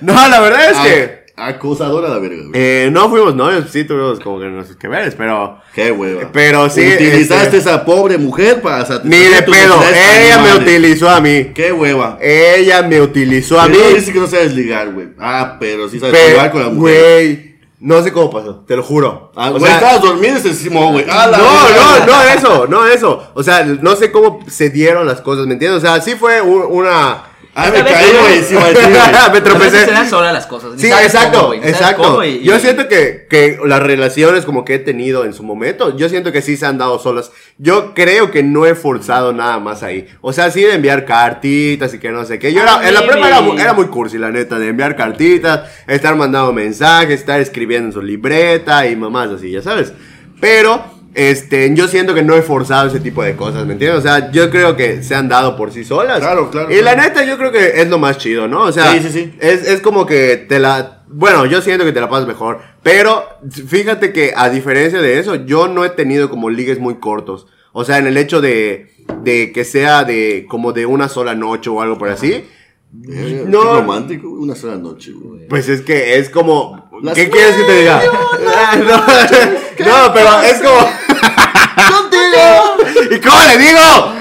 No, 0.00 0.28
la 0.28 0.40
verdad 0.40 0.70
es 0.70 0.78
que 0.78 1.21
Ah, 1.21 1.21
Acosadora 1.36 2.08
la 2.10 2.18
verga, 2.18 2.36
güey. 2.48 2.50
eh, 2.54 2.90
no 2.92 3.08
fuimos 3.08 3.34
novios, 3.34 3.64
sí 3.70 3.84
tuvimos 3.84 4.20
como 4.20 4.38
que 4.38 4.46
nuestros 4.46 4.76
que 4.78 4.86
veres, 4.86 5.14
pero 5.14 5.58
Qué 5.74 5.90
hueva. 5.90 6.28
pero 6.32 6.68
sí, 6.68 6.80
Utilizaste 6.94 7.44
este, 7.44 7.70
esa 7.70 7.84
pobre 7.84 8.18
mujer 8.18 8.60
para 8.60 8.80
ni 8.80 8.84
satisfacer 8.86 9.30
de 9.36 9.42
tus 9.42 9.56
pedo, 9.56 9.82
ella 9.94 10.38
me 10.42 10.54
utilizó 10.62 11.08
a 11.08 11.20
mí. 11.20 11.44
Qué 11.54 11.72
hueva. 11.72 12.18
Ella 12.20 12.82
me 12.82 13.00
utilizó 13.00 13.58
a 13.60 13.66
mí. 13.68 13.74
Primero 13.74 13.96
dice 13.96 14.12
que 14.12 14.18
no 14.20 14.26
sabes 14.26 14.54
ligar, 14.54 14.92
güey. 14.92 15.08
Ah, 15.18 15.56
pero 15.58 15.88
sí 15.88 15.98
sabes 15.98 16.14
Pero, 16.14 16.28
ligar 16.30 16.52
con 16.52 16.62
la 16.62 16.68
mujer. 16.68 17.00
güey, 17.02 17.52
no 17.80 18.02
sé 18.04 18.12
cómo 18.12 18.30
pasó, 18.30 18.64
te 18.66 18.76
lo 18.76 18.82
juro. 18.82 19.32
Ah, 19.34 19.48
O 19.48 19.52
güey, 19.58 19.64
sea, 19.64 19.74
estabas 19.76 20.02
dormido 20.02 20.36
y 20.36 20.40
se 20.40 20.48
encimó, 20.50 20.92
güey. 20.92 21.06
Ah, 21.10 21.28
no, 21.32 22.06
no, 22.06 22.06
no 22.06 22.22
eso, 22.28 22.66
no 22.68 22.86
eso. 22.86 23.30
O 23.34 23.42
sea, 23.42 23.64
no 23.64 23.96
sé 23.96 24.12
cómo 24.12 24.40
se 24.48 24.70
dieron 24.70 25.06
las 25.06 25.20
cosas, 25.22 25.46
¿me 25.46 25.54
entiendes? 25.54 25.82
O 25.82 25.86
sea, 25.86 26.00
sí 26.00 26.12
fue 26.14 26.40
un- 26.42 26.66
una... 26.68 27.24
Ah, 27.54 27.70
me 27.70 27.84
caí, 27.84 28.10
güey, 28.18 28.40
güey. 28.50 28.74
me 29.32 29.40
tropecé. 29.42 29.84
se 29.84 29.90
dan 29.90 30.08
solas 30.08 30.32
las 30.32 30.46
cosas. 30.46 30.70
Sí, 30.78 30.86
exacto, 30.86 31.40
cómo, 31.48 31.52
exacto. 31.54 32.02
cómo 32.02 32.24
y- 32.24 32.42
Yo 32.42 32.58
siento 32.58 32.88
que, 32.88 33.26
que 33.28 33.58
las 33.66 33.82
relaciones 33.82 34.46
como 34.46 34.64
que 34.64 34.76
he 34.76 34.78
tenido 34.78 35.26
en 35.26 35.34
su 35.34 35.42
momento, 35.42 35.94
yo 35.94 36.08
siento 36.08 36.32
que 36.32 36.40
sí 36.40 36.56
se 36.56 36.64
han 36.64 36.78
dado 36.78 36.98
solas. 36.98 37.30
Yo 37.58 37.92
creo 37.92 38.30
que 38.30 38.42
no 38.42 38.64
he 38.64 38.74
forzado 38.74 39.34
nada 39.34 39.58
más 39.58 39.82
ahí. 39.82 40.06
O 40.22 40.32
sea, 40.32 40.50
sí 40.50 40.62
de 40.62 40.74
enviar 40.74 41.04
cartitas 41.04 41.92
y 41.92 41.98
que 41.98 42.10
no 42.10 42.24
sé 42.24 42.38
qué. 42.38 42.54
Yo 42.54 42.62
era, 42.62 42.88
en 42.88 42.94
la 42.94 43.02
prepa 43.06 43.28
era, 43.28 43.40
era 43.58 43.72
muy 43.74 43.86
cursi, 43.88 44.16
la 44.16 44.30
neta, 44.30 44.58
de 44.58 44.68
enviar 44.68 44.96
cartitas, 44.96 45.70
estar 45.86 46.16
mandando 46.16 46.54
mensajes, 46.54 47.20
estar 47.20 47.38
escribiendo 47.38 47.88
en 47.88 47.92
su 47.92 48.00
libreta 48.00 48.86
y 48.86 48.96
mamás 48.96 49.28
así, 49.28 49.50
ya 49.50 49.60
sabes. 49.60 49.92
Pero, 50.40 51.01
este, 51.14 51.74
yo 51.74 51.88
siento 51.88 52.14
que 52.14 52.22
no 52.22 52.34
he 52.34 52.42
forzado 52.42 52.88
ese 52.88 53.00
tipo 53.00 53.22
de 53.22 53.36
cosas, 53.36 53.66
¿me 53.66 53.72
entiendes? 53.74 53.98
O 53.98 54.02
sea, 54.02 54.30
yo 54.30 54.50
creo 54.50 54.76
que 54.76 55.02
se 55.02 55.14
han 55.14 55.28
dado 55.28 55.56
por 55.56 55.72
sí 55.72 55.84
solas. 55.84 56.20
Claro, 56.20 56.50
claro, 56.50 56.70
Y 56.72 56.80
la 56.82 56.94
neta, 56.96 57.24
yo 57.24 57.36
creo 57.38 57.52
que 57.52 57.80
es 57.80 57.88
lo 57.88 57.98
más 57.98 58.18
chido, 58.18 58.48
¿no? 58.48 58.62
O 58.62 58.72
sea, 58.72 58.92
Sí, 58.92 59.00
sí, 59.02 59.10
sí. 59.10 59.34
es, 59.40 59.66
es 59.68 59.80
como 59.80 60.06
que 60.06 60.36
te 60.36 60.58
la... 60.58 61.02
Bueno, 61.08 61.44
yo 61.44 61.60
siento 61.60 61.84
que 61.84 61.92
te 61.92 62.00
la 62.00 62.08
pasas 62.08 62.26
mejor. 62.26 62.60
Pero 62.82 63.24
fíjate 63.68 64.12
que 64.12 64.32
a 64.34 64.48
diferencia 64.48 65.02
de 65.02 65.18
eso, 65.18 65.34
yo 65.34 65.68
no 65.68 65.84
he 65.84 65.90
tenido 65.90 66.30
como 66.30 66.48
ligues 66.48 66.78
muy 66.78 66.94
cortos. 66.96 67.46
O 67.72 67.84
sea, 67.84 67.98
en 67.98 68.06
el 68.06 68.16
hecho 68.16 68.40
de, 68.40 68.90
de 69.22 69.52
que 69.52 69.64
sea 69.64 70.04
de 70.04 70.46
como 70.48 70.72
de 70.72 70.86
una 70.86 71.08
sola 71.10 71.34
noche 71.34 71.68
o 71.68 71.82
algo 71.82 71.98
por 71.98 72.08
así. 72.08 72.32
Eh, 73.10 73.44
No. 73.46 73.60
Qué 73.62 73.68
romántico, 73.68 74.28
una 74.30 74.54
sola 74.54 74.76
noche, 74.76 75.12
güey. 75.12 75.46
Pues 75.48 75.68
es 75.68 75.82
que 75.82 76.16
es 76.18 76.30
como... 76.30 76.90
Las 77.02 77.14
¿Qué 77.14 77.28
quieres 77.30 77.56
que 77.56 77.64
te 77.64 77.78
diga? 77.80 78.00
No, 78.78 78.96
no, 80.06 80.14
pero 80.14 80.42
es 80.42 80.60
como... 80.60 80.88
¿Y 83.10 83.18
cómo 83.20 83.38
le 83.48 83.58
digo? 83.58 84.14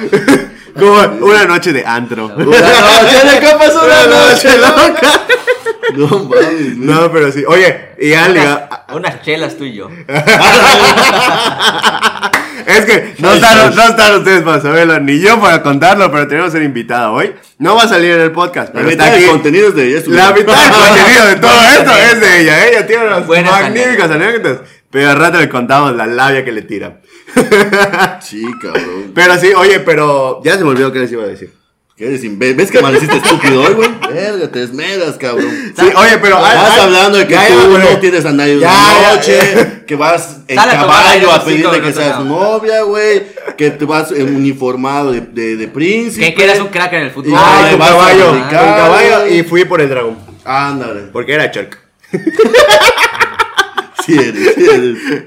Como 0.79 1.25
una 1.27 1.45
noche 1.45 1.73
de 1.73 1.85
antro. 1.85 2.27
Una 2.27 2.45
noche 2.45 3.27
de 3.29 3.51
copas, 3.51 3.73
una 3.75 4.07
noche 4.07 4.57
loca. 4.57 5.21
No 5.95 6.07
mames. 6.29 6.77
No, 6.77 7.11
pero 7.11 7.31
sí. 7.31 7.43
Oye, 7.45 7.89
y 7.99 8.13
han 8.13 8.33
ligado... 8.33 8.69
Unas, 8.89 9.11
unas 9.13 9.21
chelas 9.21 9.57
tú 9.57 9.65
y 9.65 9.73
yo. 9.73 9.89
Es 12.65 12.85
que 12.85 13.15
no 13.17 13.33
están, 13.33 13.75
no 13.75 13.83
están 13.83 14.15
ustedes 14.17 14.43
para 14.43 14.61
saberlo, 14.61 14.99
ni 14.99 15.19
yo 15.19 15.39
para 15.41 15.63
contarlo, 15.63 16.11
pero 16.11 16.27
tenemos 16.27 16.53
una 16.53 16.63
invitada 16.63 17.09
hoy. 17.11 17.33
No 17.57 17.75
va 17.75 17.83
a 17.83 17.87
salir 17.87 18.11
en 18.11 18.21
el 18.21 18.31
podcast, 18.31 18.67
La 18.69 18.81
pero 18.81 18.87
mitad 18.87 19.05
está 19.07 19.15
aquí. 19.15 19.23
del 19.23 19.31
contenido 19.31 19.67
es 19.69 19.75
de 19.75 19.87
ella. 19.87 20.01
La 20.07 20.31
mitad 20.31 20.53
del 20.55 20.71
contenido 20.87 21.25
de 21.25 21.35
todo 21.37 21.61
esto 21.71 21.91
es 21.97 22.21
de 22.21 22.41
ella. 22.41 22.67
Ella 22.67 22.87
tiene 22.87 23.07
unas 23.07 23.25
Buenas 23.27 23.51
magníficas 23.51 24.11
anécdotas. 24.11 24.59
Pero 24.91 25.09
al 25.09 25.15
rato 25.17 25.39
le 25.39 25.49
contamos 25.49 25.95
la 25.95 26.05
labia 26.05 26.43
que 26.45 26.51
le 26.51 26.61
tira. 26.63 27.01
Sí, 28.21 28.45
cabrón. 28.61 29.11
Pero 29.15 29.37
sí, 29.39 29.51
oye, 29.55 29.79
pero 29.79 30.41
ya 30.43 30.57
se 30.57 30.63
me 30.63 30.69
olvidó 30.71 30.91
qué 30.91 30.99
les 30.99 31.11
iba 31.11 31.23
a 31.23 31.27
decir. 31.27 31.53
¿Qué 31.97 32.07
eres 32.07 32.23
imbécil? 32.23 32.55
¿Ves 32.55 32.71
que 32.71 32.79
amaneciste 32.79 33.17
estúpido 33.17 33.61
hoy, 33.61 33.73
güey? 33.73 33.89
Verga, 34.11 34.51
te 34.51 34.63
esmeras, 34.63 35.17
cabrón. 35.17 35.49
Sí, 35.77 35.85
oye, 35.95 36.17
pero. 36.21 36.43
Ay, 36.43 36.57
hablando 36.79 37.17
de 37.19 37.27
que 37.27 37.33
ya, 37.33 37.47
tú 37.47 37.77
ya 37.77 37.91
no 37.91 37.99
tienes 37.99 38.25
a 38.25 38.31
nadie 38.31 38.55
de 38.55 38.59
Ya, 38.61 38.71
ya. 39.01 39.15
noche, 39.15 39.83
que 39.87 39.95
vas 39.95 40.39
en 40.47 40.55
caballo 40.55 41.31
a 41.31 41.43
pedirle 41.45 41.81
que 41.81 41.93
seas 41.93 42.19
no. 42.19 42.25
novia, 42.25 42.81
güey, 42.83 43.23
que 43.57 43.69
te 43.71 43.85
vas 43.85 44.11
en 44.11 44.35
uniformado 44.35 45.11
de, 45.11 45.21
de, 45.21 45.57
de 45.57 45.67
príncipe. 45.67 46.25
Que, 46.27 46.33
que 46.33 46.43
eres 46.45 46.59
un 46.59 46.69
crack 46.69 46.93
en 46.93 47.03
el 47.03 47.11
fútbol. 47.11 47.33
Ay, 47.37 47.63
Ay, 47.65 47.69
con 47.71 47.79
vas 47.79 47.89
a 47.89 47.93
caballo. 47.93 48.25
Con 48.31 48.49
caballo. 48.49 49.27
Y 49.27 49.43
fui 49.43 49.65
por 49.65 49.79
el 49.81 49.89
dragón. 49.89 50.17
Ándale. 50.43 51.01
Porque 51.13 51.33
era 51.33 51.51
Chuck. 51.51 51.77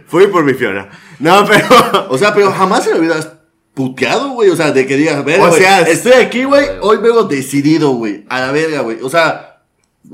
Fui 0.06 0.26
por 0.28 0.44
mi 0.44 0.54
Fiona. 0.54 0.88
No, 1.18 1.44
pero. 1.46 1.66
O 2.10 2.18
sea, 2.18 2.34
pero 2.34 2.50
jamás 2.52 2.84
se 2.84 2.92
lo 2.92 2.98
hubieras 3.00 3.30
puteado, 3.74 4.30
güey. 4.30 4.50
O 4.50 4.56
sea, 4.56 4.72
de 4.72 4.86
que 4.86 4.96
digas, 4.96 5.24
ver, 5.24 5.40
O 5.40 5.48
güey, 5.48 5.60
sea, 5.60 5.80
estoy 5.82 6.12
aquí, 6.12 6.44
güey, 6.44 6.66
hoy 6.80 6.98
vengo 6.98 7.24
decidido, 7.24 7.90
güey. 7.92 8.24
A 8.28 8.40
la 8.40 8.52
verga, 8.52 8.80
güey. 8.80 8.98
O 9.02 9.08
sea, 9.10 9.60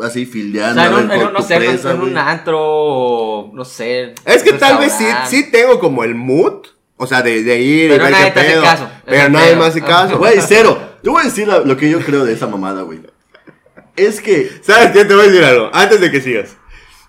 así 0.02 0.24
O 0.24 0.32
fildeando. 0.32 0.80
sea, 0.80 0.86
en 0.90 0.92
a 0.92 0.96
ver 0.96 1.04
un, 1.04 1.10
en 1.12 1.18
con 1.18 1.26
un- 1.28 1.32
no 1.34 1.40
tu 1.40 1.46
sé, 1.46 1.54
en 1.56 1.62
un- 1.62 1.68
presa, 1.68 1.90
en 1.90 2.00
un 2.00 2.10
güey. 2.12 2.16
antro 2.24 2.58
o 2.60 3.50
no 3.54 3.64
sé. 3.64 4.14
Es 4.24 4.42
que 4.42 4.52
tal 4.54 4.78
vez 4.78 4.92
sí, 4.92 5.06
sí 5.28 5.50
tengo 5.50 5.78
como 5.80 6.04
el 6.04 6.14
mood. 6.14 6.66
O 7.02 7.06
sea, 7.06 7.22
de, 7.22 7.42
de 7.42 7.58
ir 7.60 7.90
Pero 7.90 8.08
y 8.08 8.12
ver 8.12 8.24
qué 8.34 8.40
pedo. 8.40 8.62
caso, 8.62 8.86
Pero 9.06 9.30
nadie 9.30 9.56
me 9.56 9.64
hace 9.64 9.80
caso. 9.80 10.18
Güey, 10.18 10.38
cero. 10.46 10.78
Te 11.02 11.08
voy 11.08 11.22
a 11.22 11.24
decir 11.24 11.48
lo 11.48 11.76
que 11.78 11.88
yo 11.88 11.98
creo 12.00 12.26
de 12.26 12.34
esa 12.34 12.46
mamada, 12.46 12.82
güey. 12.82 13.00
Es 13.96 14.20
que 14.20 14.50
¿Sabes 14.62 14.90
qué? 14.90 15.06
Te 15.06 15.14
voy 15.14 15.24
a 15.24 15.28
decir 15.28 15.42
algo. 15.44 15.70
Antes 15.72 15.98
de 16.00 16.10
que 16.10 16.20
sigas. 16.20 16.56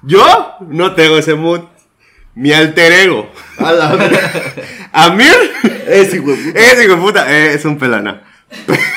Yo 0.04 0.56
no 0.68 0.94
tengo 0.96 1.18
ese 1.18 1.36
mood. 1.36 1.62
Mi 2.34 2.54
alter 2.54 2.92
ego. 2.94 3.30
a 3.58 3.72
la. 3.74 4.10
Amir. 4.94 5.36
Ese, 5.88 6.20
güey. 6.20 6.38
puta. 6.38 6.60
Ese 6.60 6.84
hijo 6.86 6.96
de 6.96 7.02
puta 7.02 7.32
eh, 7.32 7.54
es 7.54 7.66
un 7.66 7.78
pelana. 7.78 8.24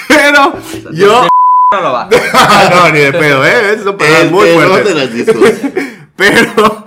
Pero 0.09 0.59
yo. 0.93 1.27
No 1.73 1.81
lo 1.81 1.93
va. 1.93 2.09
no, 2.71 2.90
ni 2.93 3.01
de 3.01 3.12
pedo, 3.12 3.45
¿eh? 3.45 3.73
Esos 3.73 3.83
son 3.85 3.97
palabras 3.99 4.23
El 4.23 4.31
muy 4.31 4.49
fuertes. 4.49 4.85
de 4.85 4.95
las 4.95 5.12
discos. 5.12 5.51
Pero 6.17 6.85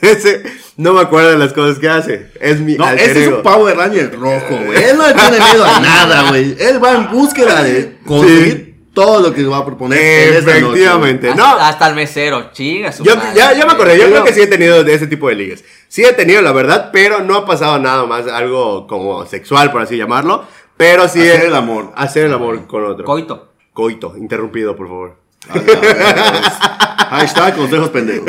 ese 0.00 0.42
no 0.78 0.94
me 0.94 1.02
acuerdo 1.02 1.32
de 1.32 1.38
las 1.38 1.52
cosas 1.52 1.78
que 1.78 1.86
hace. 1.86 2.30
Es 2.40 2.58
mi 2.58 2.76
No, 2.76 2.86
alter 2.86 3.10
ese 3.10 3.24
es 3.24 3.28
un 3.28 3.42
Power 3.42 3.76
Ranger 3.76 4.18
rojo, 4.18 4.56
güey. 4.64 4.82
Él 4.84 4.96
no 4.96 5.06
le 5.06 5.12
tiene 5.12 5.36
miedo 5.38 5.64
a 5.66 5.80
nada, 5.80 6.30
güey. 6.30 6.56
Él 6.58 6.82
va 6.82 6.92
en 6.92 7.10
búsqueda 7.10 7.62
de 7.62 7.98
conseguir 8.06 8.71
todo 8.94 9.20
lo 9.20 9.34
que 9.34 9.42
va 9.44 9.58
a 9.58 9.64
proponer. 9.64 9.98
en 9.98 10.34
esa 10.34 10.40
noche, 10.46 10.58
Efectivamente. 10.58 11.28
Hasta, 11.30 11.42
No, 11.42 11.48
hasta 11.58 11.88
el 11.88 11.94
mesero, 11.94 12.50
chinga 12.52 12.92
su 12.92 13.04
Yo, 13.04 13.16
madre. 13.16 13.30
ya, 13.34 13.52
ya 13.54 13.64
me 13.66 13.72
acordé, 13.72 13.94
yo 13.96 14.04
Pero- 14.04 14.10
creo 14.12 14.24
que 14.24 14.32
sí 14.32 14.40
he 14.42 14.46
tenido 14.46 14.84
de 14.84 14.94
ese 14.94 15.06
tipo 15.06 15.28
de 15.28 15.34
ligas. 15.34 15.64
Sí 15.88 16.04
he 16.04 16.12
tenido, 16.12 16.42
la 16.42 16.52
verdad, 16.52 16.90
pero 16.92 17.20
no 17.20 17.36
ha 17.36 17.46
pasado 17.46 17.78
nada 17.78 18.04
más, 18.06 18.26
algo 18.28 18.86
como 18.86 19.24
sexual, 19.26 19.70
por 19.72 19.82
así 19.82 19.96
llamarlo. 19.96 20.44
Pero 20.76 21.08
sí 21.08 21.20
Hacer 21.20 21.42
he- 21.44 21.46
el 21.48 21.54
amor. 21.54 21.92
Hacer 21.96 22.26
el 22.26 22.34
amor 22.34 22.66
con 22.66 22.84
otro. 22.84 23.04
Coito. 23.04 23.48
Coito, 23.72 24.14
interrumpido, 24.18 24.74
por 24.76 24.88
favor. 24.88 25.16
Ahí 27.10 27.24
está, 27.24 27.54
consejos 27.54 27.90
pendejos. 27.90 28.26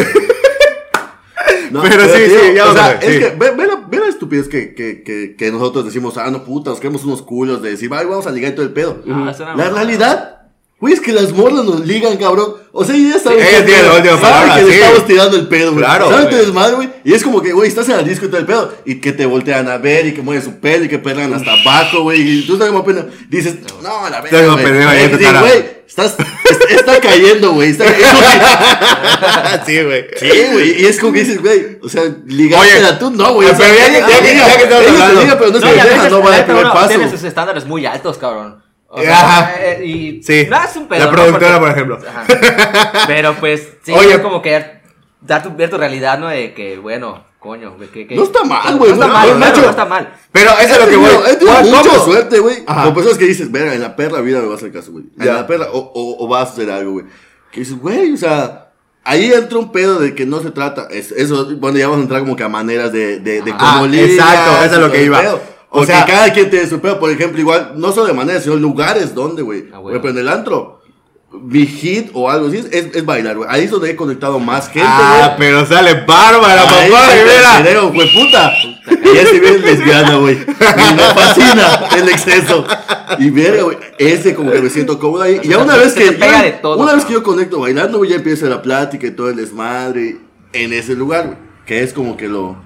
No, 1.72 1.82
Pero 1.84 2.04
sí, 2.06 2.24
tío, 2.28 2.40
sí, 2.40 2.54
ya 2.56 2.66
o 2.70 2.74
sea, 2.74 2.92
es 3.02 3.14
sí. 3.14 3.20
que 3.20 3.30
ve, 3.30 3.52
ve 3.52 3.68
la, 3.68 3.76
ve 3.88 3.98
la 4.00 4.08
estupidez 4.08 4.48
que, 4.48 4.74
que, 4.76 5.04
que, 5.04 5.36
que 5.36 5.52
nosotros 5.52 5.86
decimos, 5.86 6.18
ah, 6.18 6.30
no 6.30 6.44
puta, 6.44 6.70
nos 6.70 6.80
queremos 6.80 7.04
unos 7.04 7.22
culos 7.22 7.62
de 7.62 7.72
decir, 7.72 7.90
ay, 7.94 8.06
vamos 8.06 8.28
a 8.28 8.32
ligar 8.32 8.52
y 8.52 8.56
todo 8.56 8.66
el 8.66 8.74
pedo. 8.74 9.02
Ah, 9.10 9.30
es 9.32 9.40
la 9.40 9.70
realidad, 9.70 10.43
güey, 10.84 10.94
es 10.96 11.00
que 11.00 11.14
las 11.14 11.32
morras 11.32 11.64
nos 11.64 11.80
ligan, 11.86 12.18
cabrón. 12.18 12.56
O 12.74 12.84
sea, 12.84 12.94
ya 12.94 13.18
saben 13.18 13.40
Sí, 13.40 13.72
la 13.72 13.94
última 13.94 14.20
palabra, 14.20 14.56
que 14.56 14.64
le 14.66 14.76
estamos 14.76 15.06
tirando 15.08 15.38
el 15.38 15.48
pedo, 15.48 15.72
güey. 15.72 15.86
Claro, 15.86 16.10
¿Saben 16.10 16.30
tu 16.30 16.36
desmadre, 16.36 16.76
güey? 16.76 16.90
Y 17.06 17.14
es 17.14 17.24
como 17.24 17.42
que, 17.42 17.54
güey, 17.54 17.70
estás 17.70 17.88
en 17.88 17.96
la 17.96 18.04
disco 18.04 18.26
y 18.26 18.28
todo 18.28 18.40
el 18.40 18.46
pedo. 18.46 18.74
Y 18.86 18.96
que 19.00 19.14
te 19.14 19.26
voltean 19.26 19.70
a 19.70 19.78
ver 19.78 20.08
y 20.08 20.14
que 20.14 20.22
mueven 20.22 20.44
su 20.44 20.60
pelo 20.60 20.84
y 20.84 20.90
que 20.90 21.00
pelan 21.00 21.34
hasta 21.34 21.54
abajo, 21.54 22.02
güey. 22.04 22.22
Y 22.22 22.42
tú 22.46 22.54
estás 22.54 22.68
como 22.68 22.84
pena. 22.84 23.06
Dices, 23.30 23.56
no, 23.82 24.10
la 24.10 24.20
verga, 24.20 24.46
güey. 24.54 24.64
pendejo 24.66 24.90
ahí 24.90 25.04
en 25.04 25.40
güey, 25.40 25.66
estás, 25.88 26.16
es- 26.50 26.72
está 26.78 27.00
cayendo, 27.00 27.54
güey. 27.54 27.70
Está 27.70 27.86
sí, 29.66 29.82
güey. 29.84 30.06
Sí, 30.20 30.30
güey, 30.52 30.82
y 30.82 30.86
es 30.86 31.00
como 31.00 31.14
que 31.14 31.20
dices, 31.20 31.42
güey, 31.42 31.78
o 31.82 31.88
sea, 31.90 32.04
ligarte 32.26 32.76
Oye, 32.76 32.86
a 32.86 33.00
tú, 33.00 33.10
no, 33.12 33.34
güey. 33.36 33.50
o 33.50 33.56
pero 33.56 33.74
sea, 33.74 33.88
ya 33.90 34.06
que- 34.06 34.14
que- 34.16 34.34
que 34.58 34.64
estamos 34.64 34.88
hablando. 34.88 35.22
liga, 35.22 35.38
pero 35.40 35.52
no 35.52 35.60
deja, 35.60 35.86
veces 35.86 36.12
no 36.12 36.22
va 36.22 36.36
a 36.38 36.46
primer 36.46 36.64
paso. 36.64 36.88
Tiene 36.90 37.10
sus 37.10 37.24
estándares 37.24 37.66
muy 37.66 37.86
altos, 37.86 38.18
cabrón. 38.18 38.63
O 38.96 39.00
Ajá. 39.00 39.54
sea, 39.56 39.56
eh, 39.80 39.86
y 39.86 40.22
Sí. 40.24 40.46
no 40.50 40.64
es 40.64 40.76
un 40.76 40.88
pedo. 40.88 41.00
La 41.00 41.06
¿no? 41.08 41.12
productora, 41.12 41.60
Porque- 41.60 41.84
por 41.84 41.98
ejemplo. 41.98 42.00
Ajá. 42.08 43.04
Pero 43.08 43.34
pues, 43.40 43.68
sí, 43.84 43.92
Oye. 43.92 44.14
es 44.14 44.20
como 44.20 44.42
que 44.42 44.82
dar 45.22 45.42
tu, 45.42 45.56
ver 45.56 45.70
tu 45.70 45.78
realidad, 45.78 46.20
¿no? 46.20 46.28
De 46.28 46.54
que, 46.54 46.78
bueno, 46.78 47.24
coño, 47.40 47.76
que, 47.92 48.06
que- 48.08 48.16
No 48.16 48.24
está 48.24 48.44
mal, 48.44 48.74
no 48.74 48.78
güey, 48.78 48.92
está 48.92 49.08
no, 49.08 49.14
mal, 49.14 49.30
no, 49.30 49.38
Nacho. 49.40 49.62
no 49.62 49.70
está 49.72 49.86
mal. 49.86 50.14
Pero 50.32 50.52
eso 50.60 50.74
es 50.76 50.80
lo 50.80 50.86
que 50.86 50.92
tenido- 50.92 51.26
he 51.28 51.36
tenido 51.38 51.58
¿Cómo? 51.58 51.70
mucha 51.78 52.00
suerte, 52.00 52.40
güey. 52.40 52.64
Ajá. 52.68 52.84
Con 52.84 52.94
personas 52.94 53.18
que 53.18 53.26
dices, 53.26 53.52
verga, 53.52 53.74
en 53.74 53.82
la 53.82 53.96
perra 53.96 54.22
vida 54.22 54.40
me 54.40 54.46
va 54.48 54.54
a 54.54 54.58
hacer 54.58 54.72
caso, 54.72 54.92
güey. 54.92 55.06
En 55.20 55.26
Ya. 55.26 55.34
la 55.34 55.48
perra, 55.48 55.68
o, 55.72 55.80
o, 55.80 56.24
o 56.24 56.28
vas 56.28 56.50
a 56.50 56.52
hacer 56.54 56.70
algo, 56.70 56.92
güey. 56.94 57.06
Que 57.52 57.62
dices, 57.62 57.78
güey, 57.78 58.14
o 58.14 58.18
sea, 58.18 58.70
ahí 59.04 59.32
entra 59.34 59.58
un 59.58 59.72
pedo 59.72 60.00
de 60.00 60.14
que 60.16 60.26
no 60.26 60.40
se 60.42 60.52
trata. 60.52 60.88
es- 60.92 61.12
eso, 61.12 61.48
bueno, 61.58 61.78
ya 61.80 61.88
vamos 61.88 62.00
a 62.00 62.04
entrar 62.04 62.22
como 62.22 62.36
que 62.36 62.44
a 62.44 62.50
maneras 62.50 62.92
de, 62.94 63.20
de, 63.20 63.42
de 63.42 63.54
Ah, 63.58 63.78
cómo 63.82 63.94
exacto, 63.94 64.64
eso 64.66 64.76
es 64.76 64.80
lo 64.82 64.92
que 64.92 65.04
iba. 65.04 65.22
O 65.76 65.78
Porque 65.80 65.92
sea, 65.92 66.06
cada 66.06 66.32
quien 66.32 66.52
tiene 66.52 66.68
su 66.68 66.80
pedo. 66.80 67.00
Por 67.00 67.10
ejemplo, 67.10 67.40
igual, 67.40 67.72
no 67.78 67.92
solo 67.92 68.06
de 68.06 68.14
manera, 68.14 68.40
sino 68.40 68.56
lugares 68.56 69.16
donde, 69.16 69.42
güey. 69.42 69.66
Ah, 69.74 69.80
bueno. 69.80 70.08
en 70.08 70.18
el 70.20 70.28
antro, 70.30 70.82
mi 71.32 71.66
hit 71.66 72.12
o 72.14 72.30
algo 72.30 72.48
así 72.48 72.58
es, 72.72 72.96
es 72.96 73.04
bailar, 73.06 73.38
güey. 73.38 73.50
Ahí 73.52 73.64
es 73.64 73.72
donde 73.72 73.90
he 73.90 73.96
conectado 73.96 74.38
más 74.40 74.68
gente, 74.70 74.88
ah, 74.88 75.34
pero 75.36 75.66
sale 75.66 75.96
bárbara, 76.06 76.62
Ahí 76.70 76.92
papá, 76.92 77.12
Rivera. 77.12 77.60
creo, 77.64 77.92
güey, 77.92 78.08
puta. 78.14 78.54
Y 78.86 79.18
ese 79.18 79.40
bien 79.40 79.62
lesbiana, 79.64 80.18
güey. 80.18 80.36
Y 80.38 80.94
me 80.94 81.04
fascina 81.16 81.80
el 81.98 82.10
exceso. 82.10 82.66
Y 83.18 83.32
verga, 83.32 83.64
güey, 83.64 83.78
ese 83.98 84.36
como 84.36 84.52
que 84.52 84.62
me 84.62 84.70
siento 84.70 85.00
cómodo 85.00 85.24
ahí. 85.24 85.40
Y 85.42 85.48
ya 85.50 85.58
una 85.58 85.76
vez 85.76 85.94
que, 85.94 86.06
te 86.06 86.12
pega 86.14 86.34
ya- 86.34 86.44
de 86.44 86.52
todo, 86.52 86.78
una 86.78 86.94
vez 86.94 87.04
que 87.06 87.14
yo 87.14 87.24
conecto 87.24 87.60
bailando, 87.62 87.98
güey, 87.98 88.12
ya 88.12 88.18
empieza 88.18 88.46
la 88.46 88.62
plática 88.62 89.08
y 89.08 89.12
todo 89.12 89.30
el 89.30 89.38
desmadre 89.38 90.18
en 90.54 90.72
ese 90.72 90.94
lugar, 90.94 91.26
güey. 91.26 91.38
Que 91.66 91.82
es 91.82 91.94
como 91.94 92.16
que 92.16 92.28
lo, 92.28 92.58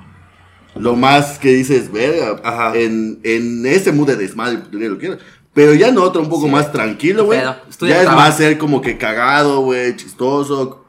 lo 0.75 0.95
más 0.95 1.39
que 1.39 1.49
dices, 1.53 1.91
verga, 1.91 2.39
Ajá. 2.43 2.73
en, 2.75 3.19
en 3.23 3.65
ese 3.65 3.91
mood 3.91 4.07
de 4.07 4.15
desmadre, 4.15 4.59
lo 4.71 4.97
que. 4.97 5.17
Pero 5.53 5.73
ya 5.73 5.87
en 5.87 5.97
otro 5.97 6.21
un 6.21 6.29
poco 6.29 6.45
Sí. 6.45 6.51
más 6.51 6.71
tranquilo, 6.71 7.25
güey. 7.25 7.39
Ya 7.39 7.61
es 7.69 7.77
trabajo. 7.77 8.15
más 8.15 8.37
ser 8.37 8.57
como 8.59 8.79
que 8.81 8.97
cagado, 8.97 9.61
güey, 9.61 9.95
chistoso. 9.95 10.85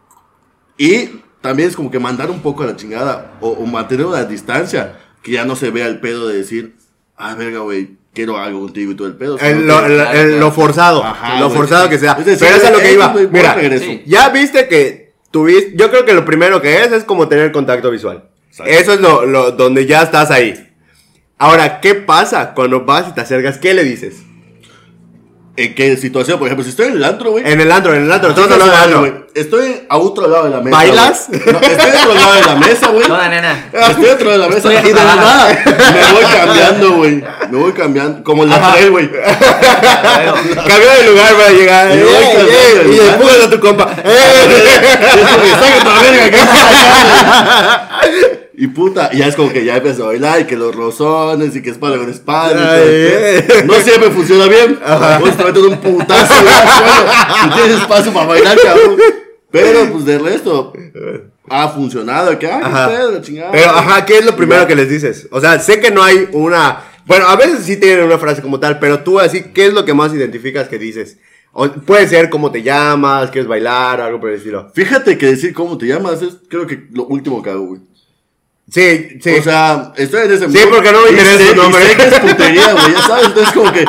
Y 0.77 1.09
también 1.41 1.69
es 1.71 1.77
como 1.77 1.91
que 1.91 1.99
mandar 1.99 2.31
un 2.31 2.41
poco 2.41 2.63
a 2.63 2.67
la 2.67 2.77
chingada 2.77 3.39
o, 3.41 3.49
o 3.51 3.67
mantener 3.67 4.07
una 4.07 4.25
distancia 4.25 4.99
que 5.23 5.33
ya 5.33 5.45
no 5.45 5.57
se 5.57 5.71
vea 5.71 5.87
el 5.87 6.01
pedo 6.01 6.29
de 6.29 6.37
decir, 6.37 6.77
ah, 7.17 7.35
verga, 7.35 7.61
güey, 7.61 7.97
quiero 8.13 8.37
algo 8.37 8.61
contigo 8.61 8.93
y 8.93 8.95
todo 8.95 9.09
el 9.09 9.15
pedo. 9.15 9.39
El- 9.39 9.67
lo, 9.67 9.85
el- 9.87 10.01
el- 10.01 10.41
lo 10.41 10.53
forzado, 10.53 11.03
Ajá, 11.05 11.41
lo 11.41 11.49
forzado 11.51 11.89
que 11.89 11.99
sea. 11.99 12.13
Es 12.19 12.27
decir, 12.27 12.47
Pero 12.47 12.57
eso 12.59 12.67
es 12.67 12.73
lo 12.73 12.79
que 12.79 12.93
iba. 12.93 13.15
Mira. 13.33 13.57
Sí. 13.79 14.03
ya 14.07 14.29
viste 14.29 14.69
que 14.69 15.15
tuviste, 15.31 15.75
yo 15.77 15.91
creo 15.91 16.05
que 16.05 16.13
lo 16.15 16.25
primero 16.25 16.61
que 16.61 16.83
es 16.83 16.93
es 16.93 17.05
como 17.05 17.27
tener 17.29 17.53
contacto 17.53 17.91
visual. 17.91 18.29
Exacto. 18.59 18.73
Eso 18.83 18.93
es 18.95 19.01
lo, 19.01 19.27
lo- 19.27 19.51
donde 19.53 19.87
ya 19.87 20.03
estás 20.03 20.31
ahí. 20.31 20.65
Ahora, 21.39 21.81
¿qué 21.81 21.95
pasa 21.95 22.53
cuando 22.55 22.85
vas 22.85 23.07
y 23.09 23.13
te 23.13 23.21
acercas? 23.21 23.59
¿Qué 23.59 23.73
le 23.75 23.85
dices? 23.85 24.17
¿En 25.57 25.75
qué 25.75 25.97
situación? 25.97 26.39
Por 26.39 26.47
ejemplo, 26.47 26.63
si 26.63 26.71
estoy 26.71 26.87
en 26.87 26.93
el 26.95 27.03
antro, 27.05 27.33
güey. 27.33 27.43
En 27.45 27.61
el 27.61 27.71
antro, 27.73 27.93
en 27.93 28.05
el 28.05 28.13
antro, 28.13 28.31
estamos 28.31 28.49
Chicas, 28.49 28.63
hablando 28.63 28.73
de 28.73 28.79
madre, 28.79 29.09
antro. 29.09 29.23
güey, 29.25 29.29
Estoy 29.35 29.83
a 29.89 29.97
otro 29.99 30.29
lado 30.29 30.45
de 30.45 30.51
la 30.51 30.61
mesa. 30.61 30.77
¿Bailas? 30.77 31.29
No, 31.31 31.37
estoy 31.37 31.91
a 31.91 32.01
otro 32.05 32.15
lado 32.15 32.35
de 32.35 32.43
la 32.43 32.55
mesa, 32.55 32.89
güey. 32.89 33.07
Toda 33.09 33.29
nena. 33.29 33.65
Estoy 33.73 34.05
dentro 34.05 34.31
de 34.31 34.39
la 34.39 34.47
mesa 34.49 34.73
Estoy 34.73 34.91
y 34.91 34.95
de 34.95 35.05
la 35.05 35.17
nada 35.17 35.49
me 35.65 36.13
voy 36.13 36.25
cambiando, 36.33 36.93
güey. 36.93 37.25
Me 37.51 37.59
voy 37.59 37.73
cambiando. 37.73 38.23
Como 38.25 38.45
el. 38.45 38.51
Rafael, 38.51 38.91
güey. 38.93 39.11
Cambia 39.11 40.93
de 40.95 41.05
lugar 41.11 41.35
para 41.35 41.51
llegar. 41.51 41.91
Y 41.91 41.93
eh, 41.99 42.05
voy 42.05 42.13
eh, 42.15 42.33
cambiando 42.37 42.93
y 42.93 42.99
empujas 43.09 43.41
a 43.45 43.51
tu 43.51 43.59
compa. 43.61 43.97
Eh. 44.05 44.11
Y 48.61 48.67
puta, 48.67 49.09
y 49.13 49.19
ya 49.19 49.29
es 49.29 49.37
como 49.37 49.53
que 49.53 49.65
ya 49.65 49.77
empezó 49.77 50.03
a 50.03 50.07
bailar 50.09 50.41
y 50.41 50.45
que 50.45 50.57
los 50.57 50.75
rozones 50.75 51.55
y 51.55 51.63
que 51.63 51.71
espalda 51.71 51.97
con 51.97 52.11
espalda. 52.11 52.77
y 52.77 52.81
todo 52.81 52.91
eh. 52.91 53.63
No 53.65 53.75
siempre 53.75 54.11
funciona 54.11 54.49
bien. 54.49 54.81
Vos 55.21 55.37
te 55.37 55.45
metes 55.45 55.63
un 55.63 55.77
putazo 55.77 56.35
y 57.47 57.51
tienes 57.55 57.81
espacio 57.81 58.13
para 58.13 58.27
bailar, 58.27 58.59
cabrón. 58.61 58.97
Pero 59.53 59.93
pues 59.93 60.05
de 60.07 60.19
resto 60.19 60.73
ha 61.49 61.69
funcionado. 61.69 62.33
Ajá. 62.33 63.23
chingada. 63.23 63.53
Pero, 63.53 63.71
ajá, 63.71 64.05
¿qué 64.05 64.19
es 64.19 64.25
lo 64.25 64.35
primero 64.35 64.67
que 64.67 64.75
les 64.75 64.89
dices? 64.89 65.29
O 65.31 65.41
sea, 65.41 65.61
sé 65.61 65.79
que 65.79 65.93
no 65.93 66.03
hay 66.03 66.29
una. 66.33 66.83
Bueno, 67.07 67.29
a 67.29 67.37
veces 67.37 67.61
sí 67.65 67.77
tienen 67.77 68.05
una 68.07 68.19
frase 68.19 68.43
como 68.43 68.59
tal, 68.59 68.81
pero 68.81 69.05
tú 69.05 69.21
así, 69.21 69.45
¿qué 69.55 69.67
es 69.67 69.73
lo 69.73 69.85
que 69.85 69.95
más 69.95 70.13
identificas 70.13 70.67
que 70.67 70.81
dices? 70.81 71.19
O 71.53 71.71
puede 71.71 72.09
ser 72.09 72.29
cómo 72.29 72.51
te 72.51 72.65
llamas, 72.65 73.31
quieres 73.31 73.49
bailar 73.49 74.01
algo 74.01 74.21
por 74.21 74.31
el 74.31 74.37
estilo. 74.37 74.71
Fíjate 74.75 75.17
que 75.17 75.27
decir 75.27 75.55
cómo 75.55 75.79
te 75.79 75.87
llamas 75.87 76.23
es 76.23 76.39
creo 76.49 76.67
que 76.67 76.89
lo 76.93 77.07
último 77.07 77.41
que 77.41 77.51
hago, 77.51 77.67
güey. 77.67 77.88
Sí, 78.71 79.19
sí. 79.23 79.31
O 79.39 79.43
sea, 79.43 79.93
estoy 79.97 80.27
en 80.27 80.33
ese 80.33 80.51
Sí, 80.51 80.59
mood 80.59 80.75
porque 80.75 80.93
no 80.93 81.03
me 81.03 81.11
interesa 81.11 81.39
sé- 81.39 81.47
tu 81.51 81.55
nombre. 81.57 81.83
y 81.85 81.87
sé 81.89 81.97
que 81.97 82.03
es 82.05 82.21
putería, 82.21 82.73
güey, 82.73 82.93
ya 82.93 83.03
sabes. 83.03 83.27
Entonces, 83.27 83.55
como 83.55 83.73
que, 83.73 83.85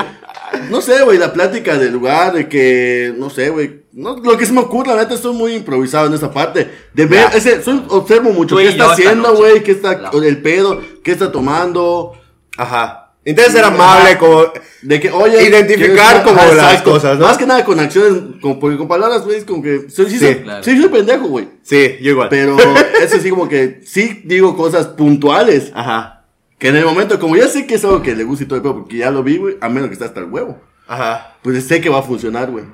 no 0.70 0.82
sé, 0.82 1.04
güey, 1.04 1.18
la 1.18 1.34
plática 1.34 1.78
del 1.78 1.92
lugar, 1.94 2.34
de 2.34 2.48
que, 2.48 3.14
no 3.18 3.30
sé, 3.30 3.50
güey. 3.50 3.80
No, 3.92 4.16
lo 4.16 4.38
que 4.38 4.46
se 4.46 4.54
me 4.54 4.62
ocurre, 4.62 4.90
la 4.96 5.02
neta, 5.02 5.16
estoy 5.16 5.34
muy 5.34 5.54
improvisado 5.56 6.08
en 6.08 6.14
esa 6.14 6.32
parte. 6.32 6.70
De 6.94 7.06
ver, 7.06 7.30
Ya. 7.32 7.38
ese, 7.38 7.62
soy- 7.62 7.84
observo 7.90 8.32
mucho 8.32 8.56
Tú 8.56 8.62
qué 8.62 8.70
está 8.70 8.92
haciendo, 8.94 9.36
güey, 9.36 9.64
qué 9.64 9.72
está, 9.72 9.98
Claro. 10.00 10.24
el 10.24 10.42
pedo, 10.42 10.82
qué 11.04 11.12
está 11.12 11.32
tomando. 11.32 12.14
Ajá. 12.58 13.09
Intenta 13.26 13.52
ser 13.52 13.64
amable, 13.66 14.18
como. 14.18 14.46
De 14.82 15.00
que, 15.00 15.12
oye. 15.12 15.44
Identificar 15.44 15.96
¿quieres- 16.16 16.24
como 16.24 16.40
Ajá, 16.40 16.54
las 16.54 16.66
exacto. 16.72 16.92
cosas, 16.92 17.20
¿no? 17.20 17.26
Más 17.28 17.38
que 17.38 17.46
nada 17.46 17.66
con 17.66 17.80
acciones, 17.80 18.14
como, 18.42 18.60
porque 18.60 18.78
con 18.78 18.88
palabras, 18.88 19.24
güey, 19.24 19.38
es 19.38 19.44
como 19.46 19.62
que. 19.62 19.90
Soy, 19.90 20.06
sí, 20.10 20.18
Sí, 20.18 20.26
soy, 20.26 20.36
claro. 20.36 20.64
sí, 20.64 20.80
soy 20.80 20.90
pendejo, 20.90 21.28
güey. 21.28 21.48
Sí, 21.62 21.98
yo 22.02 22.12
igual. 22.12 22.30
Pero 22.30 22.58
eso 23.02 23.20
sí, 23.20 23.30
como 23.30 23.48
que 23.50 23.82
sí 23.86 24.22
digo 24.26 24.56
cosas 24.56 24.88
puntuales. 24.88 25.72
Ajá. 25.76 26.26
Que 26.58 26.70
en 26.70 26.78
el 26.78 26.86
momento, 26.86 27.20
como 27.20 27.36
ya 27.38 27.48
sé 27.48 27.66
que 27.68 27.76
es 27.76 27.84
algo 27.86 28.02
que 28.02 28.16
le 28.16 28.24
gusta 28.24 28.44
y 28.44 28.48
todo 28.48 28.58
el 28.58 28.62
pedo, 28.64 28.76
porque 28.76 28.98
ya 28.98 29.12
lo 29.12 29.22
vi, 29.24 29.38
güey, 29.38 29.58
a 29.62 29.70
menos 29.70 29.88
que 29.90 29.94
está 29.94 30.06
hasta 30.06 30.20
el 30.22 30.26
huevo. 30.28 30.60
Ajá. 30.88 31.36
Pues 31.44 31.64
sé 31.66 31.80
que 31.82 31.90
va 31.90 32.00
a 32.00 32.04
funcionar, 32.04 32.50
güey. 32.52 32.66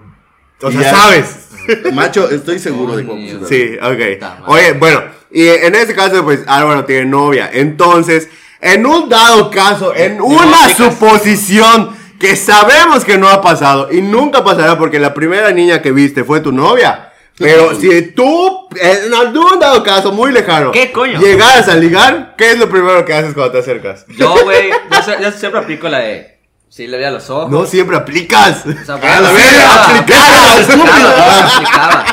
O 0.61 0.71
sea, 0.71 0.81
ya- 0.81 0.91
sabes. 0.91 1.49
Macho, 1.93 2.29
estoy 2.29 2.59
seguro 2.59 2.95
de 2.95 3.03
que 3.03 3.09
va 3.09 3.13
a 3.15 3.17
Coño. 3.17 3.39
funcionar. 3.39 3.49
Sí, 3.49 4.21
ok. 4.21 4.47
Oye, 4.47 4.71
bueno, 4.73 5.01
y 5.31 5.47
en 5.47 5.75
este 5.75 5.93
caso, 5.95 6.23
pues 6.23 6.41
Álvaro 6.47 6.85
tiene 6.85 7.05
novia. 7.05 7.49
Entonces, 7.51 8.29
en 8.61 8.85
un 8.85 9.09
dado 9.09 9.49
caso, 9.51 9.93
en 9.95 10.21
una 10.21 10.69
suposición 10.75 11.95
que 12.19 12.35
sabemos 12.35 13.03
que 13.03 13.17
no 13.17 13.27
ha 13.29 13.41
pasado 13.41 13.89
y 13.91 14.01
nunca 14.01 14.43
pasará 14.43 14.77
porque 14.77 14.99
la 14.99 15.13
primera 15.13 15.51
niña 15.51 15.81
que 15.81 15.91
viste 15.91 16.23
fue 16.23 16.39
tu 16.39 16.51
novia. 16.51 17.11
Pero 17.37 17.75
si 17.75 18.01
tú, 18.13 18.67
en 18.81 19.13
algún 19.13 19.59
dado 19.59 19.83
caso 19.83 20.13
muy 20.13 20.31
lejano, 20.31 20.71
¿Qué 20.71 20.93
coño? 20.93 21.19
llegaras 21.19 21.67
a 21.67 21.75
ligar, 21.75 22.33
¿qué 22.37 22.51
es 22.51 22.59
lo 22.59 22.69
primero 22.69 23.03
que 23.03 23.13
haces 23.13 23.33
cuando 23.33 23.51
te 23.51 23.59
acercas? 23.59 24.05
Yo, 24.17 24.33
güey, 24.43 24.69
yo, 25.21 25.31
siempre 25.33 25.59
aplico 25.59 25.89
la 25.89 25.99
de. 25.99 26.39
Sí, 26.69 26.87
le 26.87 26.95
veía 26.97 27.11
los 27.11 27.29
ojos. 27.29 27.51
No 27.51 27.65
siempre 27.65 27.97
aplicas. 27.97 28.63
O 28.65 28.85
sea, 28.85 28.95
¡A 28.95 29.21
la 29.21 29.29
aplicaba. 29.85 32.05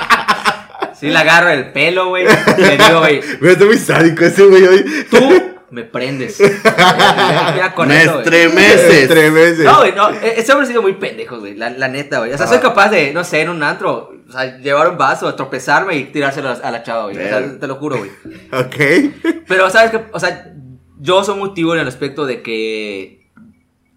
Sí, 0.98 1.08
le 1.08 1.18
agarro 1.18 1.50
el 1.50 1.72
pelo, 1.72 2.08
güey. 2.08 2.24
Le 2.56 2.78
digo, 2.78 3.00
güey, 3.00 3.20
Güey, 3.40 3.52
Estoy 3.52 3.66
muy 3.68 3.78
sádico 3.78 4.24
ese 4.24 4.44
güey 4.44 4.64
hoy. 4.64 4.84
tú 5.10 5.51
me 5.72 5.84
prendes. 5.84 6.38
Ya 7.56 7.72
con 7.74 7.88
Me 7.88 8.02
eso, 8.02 8.20
estremeces. 8.20 9.64
No, 9.64 9.78
güey, 9.78 9.92
no, 9.94 10.10
e- 10.10 10.38
ese 10.40 10.52
hombre 10.52 10.66
ha 10.66 10.68
sido 10.68 10.82
muy 10.82 10.94
pendejo, 10.94 11.38
güey, 11.40 11.56
la, 11.56 11.70
la 11.70 11.88
neta, 11.88 12.18
güey. 12.18 12.32
O 12.32 12.38
sea, 12.38 12.46
soy 12.46 12.58
capaz 12.58 12.90
de, 12.90 13.12
no 13.12 13.24
sé, 13.24 13.40
en 13.40 13.48
un 13.48 13.62
antro, 13.62 14.12
o 14.28 14.32
sea, 14.32 14.58
llevar 14.58 14.88
un 14.88 14.98
vaso, 14.98 15.34
tropezarme 15.34 15.96
y 15.96 16.04
tirárselo 16.04 16.50
a, 16.50 16.70
la 16.70 16.82
chava, 16.82 17.04
güey. 17.04 17.16
O 17.16 17.20
sea, 17.28 17.58
te 17.58 17.66
lo 17.66 17.76
juro, 17.76 17.98
güey. 17.98 18.10
Ok. 18.52 19.44
Pero, 19.48 19.70
¿sabes 19.70 19.90
qué? 19.90 20.04
O 20.12 20.20
sea, 20.20 20.52
yo 21.00 21.24
soy 21.24 21.38
muy 21.38 21.54
tío 21.54 21.74
en 21.74 21.80
el 21.80 21.88
aspecto 21.88 22.26
de 22.26 22.42
que 22.42 23.30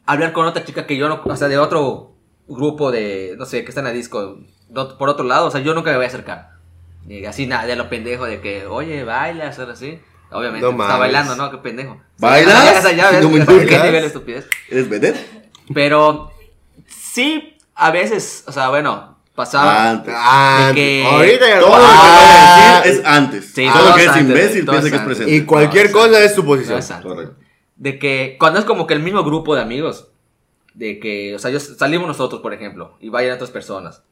hablar 0.05 0.31
con 0.33 0.45
otra 0.45 0.63
chica 0.63 0.85
que 0.87 0.97
yo 0.97 1.09
no, 1.09 1.21
o 1.23 1.35
sea, 1.35 1.47
de 1.47 1.57
otro 1.57 2.15
grupo 2.47 2.91
de, 2.91 3.35
no 3.37 3.45
sé, 3.45 3.63
que 3.63 3.69
está 3.69 3.81
en 3.81 3.85
la 3.87 3.91
disco, 3.91 4.39
no- 4.69 4.97
por 4.97 5.09
otro 5.09 5.25
lado, 5.25 5.47
o 5.47 5.51
sea, 5.51 5.61
yo 5.61 5.73
nunca 5.73 5.89
me 5.91 5.97
voy 5.97 6.05
a 6.05 6.09
acercar. 6.09 6.51
Y 7.07 7.25
así 7.25 7.45
nada, 7.47 7.65
de 7.67 7.75
lo 7.75 7.89
pendejo 7.89 8.25
de 8.25 8.39
que, 8.41 8.65
oye, 8.65 9.03
bailas, 9.03 9.59
o 9.59 9.69
así. 9.69 9.99
Obviamente, 10.31 10.65
No 10.65 10.71
está 10.71 10.77
mames. 10.83 10.99
bailando, 10.99 11.35
¿no? 11.35 11.51
Qué 11.51 11.57
pendejo. 11.57 12.01
¿Bailas? 12.17 12.53
Ya, 12.53 12.73
ya, 12.81 12.91
ya, 12.91 13.11
ya, 13.11 13.21
No 13.21 13.29
me 13.29 13.45
¿Qué 13.45 13.53
nivel 13.77 14.01
de 14.01 14.05
estupidez? 14.07 14.47
¿Eres 14.69 14.89
vedette? 14.89 15.45
Pero 15.73 16.31
sí, 16.87 17.57
a 17.75 17.91
veces, 17.91 18.43
o 18.47 18.51
sea, 18.51 18.69
bueno, 18.69 19.17
pasaba. 19.33 19.89
Antes. 19.91 20.13
De 20.13 20.73
que- 20.73 21.05
ahorita 21.05 21.47
ya 21.47 21.59
Todo 21.59 21.69
lo 21.69 21.75
que 21.77 21.83
Ah, 21.87 22.01
acabo 22.01 22.83
de 22.83 22.89
decir 22.89 23.01
es 23.01 23.07
antes. 23.07 23.45
Sí, 23.53 23.67
Solo 23.67 23.79
todo 23.85 23.95
que 23.95 24.01
es 24.01 24.07
antes, 24.07 24.21
imbécil, 24.23 24.65
piensa 24.65 24.81
que 24.81 24.87
es 24.87 24.93
antes. 24.93 25.05
presente. 25.05 25.35
Y 25.35 25.41
cualquier 25.45 25.85
No, 25.87 25.97
cosa 25.99 26.23
es 26.23 26.35
suposición. 26.35 26.75
Antes. 26.81 26.97
Correcto. 27.01 27.35
De 27.77 27.99
que 27.99 28.35
cuando 28.39 28.59
es 28.59 28.65
como 28.65 28.87
que 28.87 28.93
el 28.93 29.01
mismo 29.01 29.23
grupo 29.23 29.55
de 29.55 29.61
amigos, 29.61 30.07
de 30.73 30.99
que, 30.99 31.35
o 31.35 31.39
sea, 31.39 31.51
yo, 31.51 31.59
salimos 31.59 32.07
nosotros, 32.07 32.41
por 32.41 32.53
ejemplo, 32.53 32.95
y 32.99 33.09
vayan 33.09 33.33
otras 33.35 33.51
personas. 33.51 34.03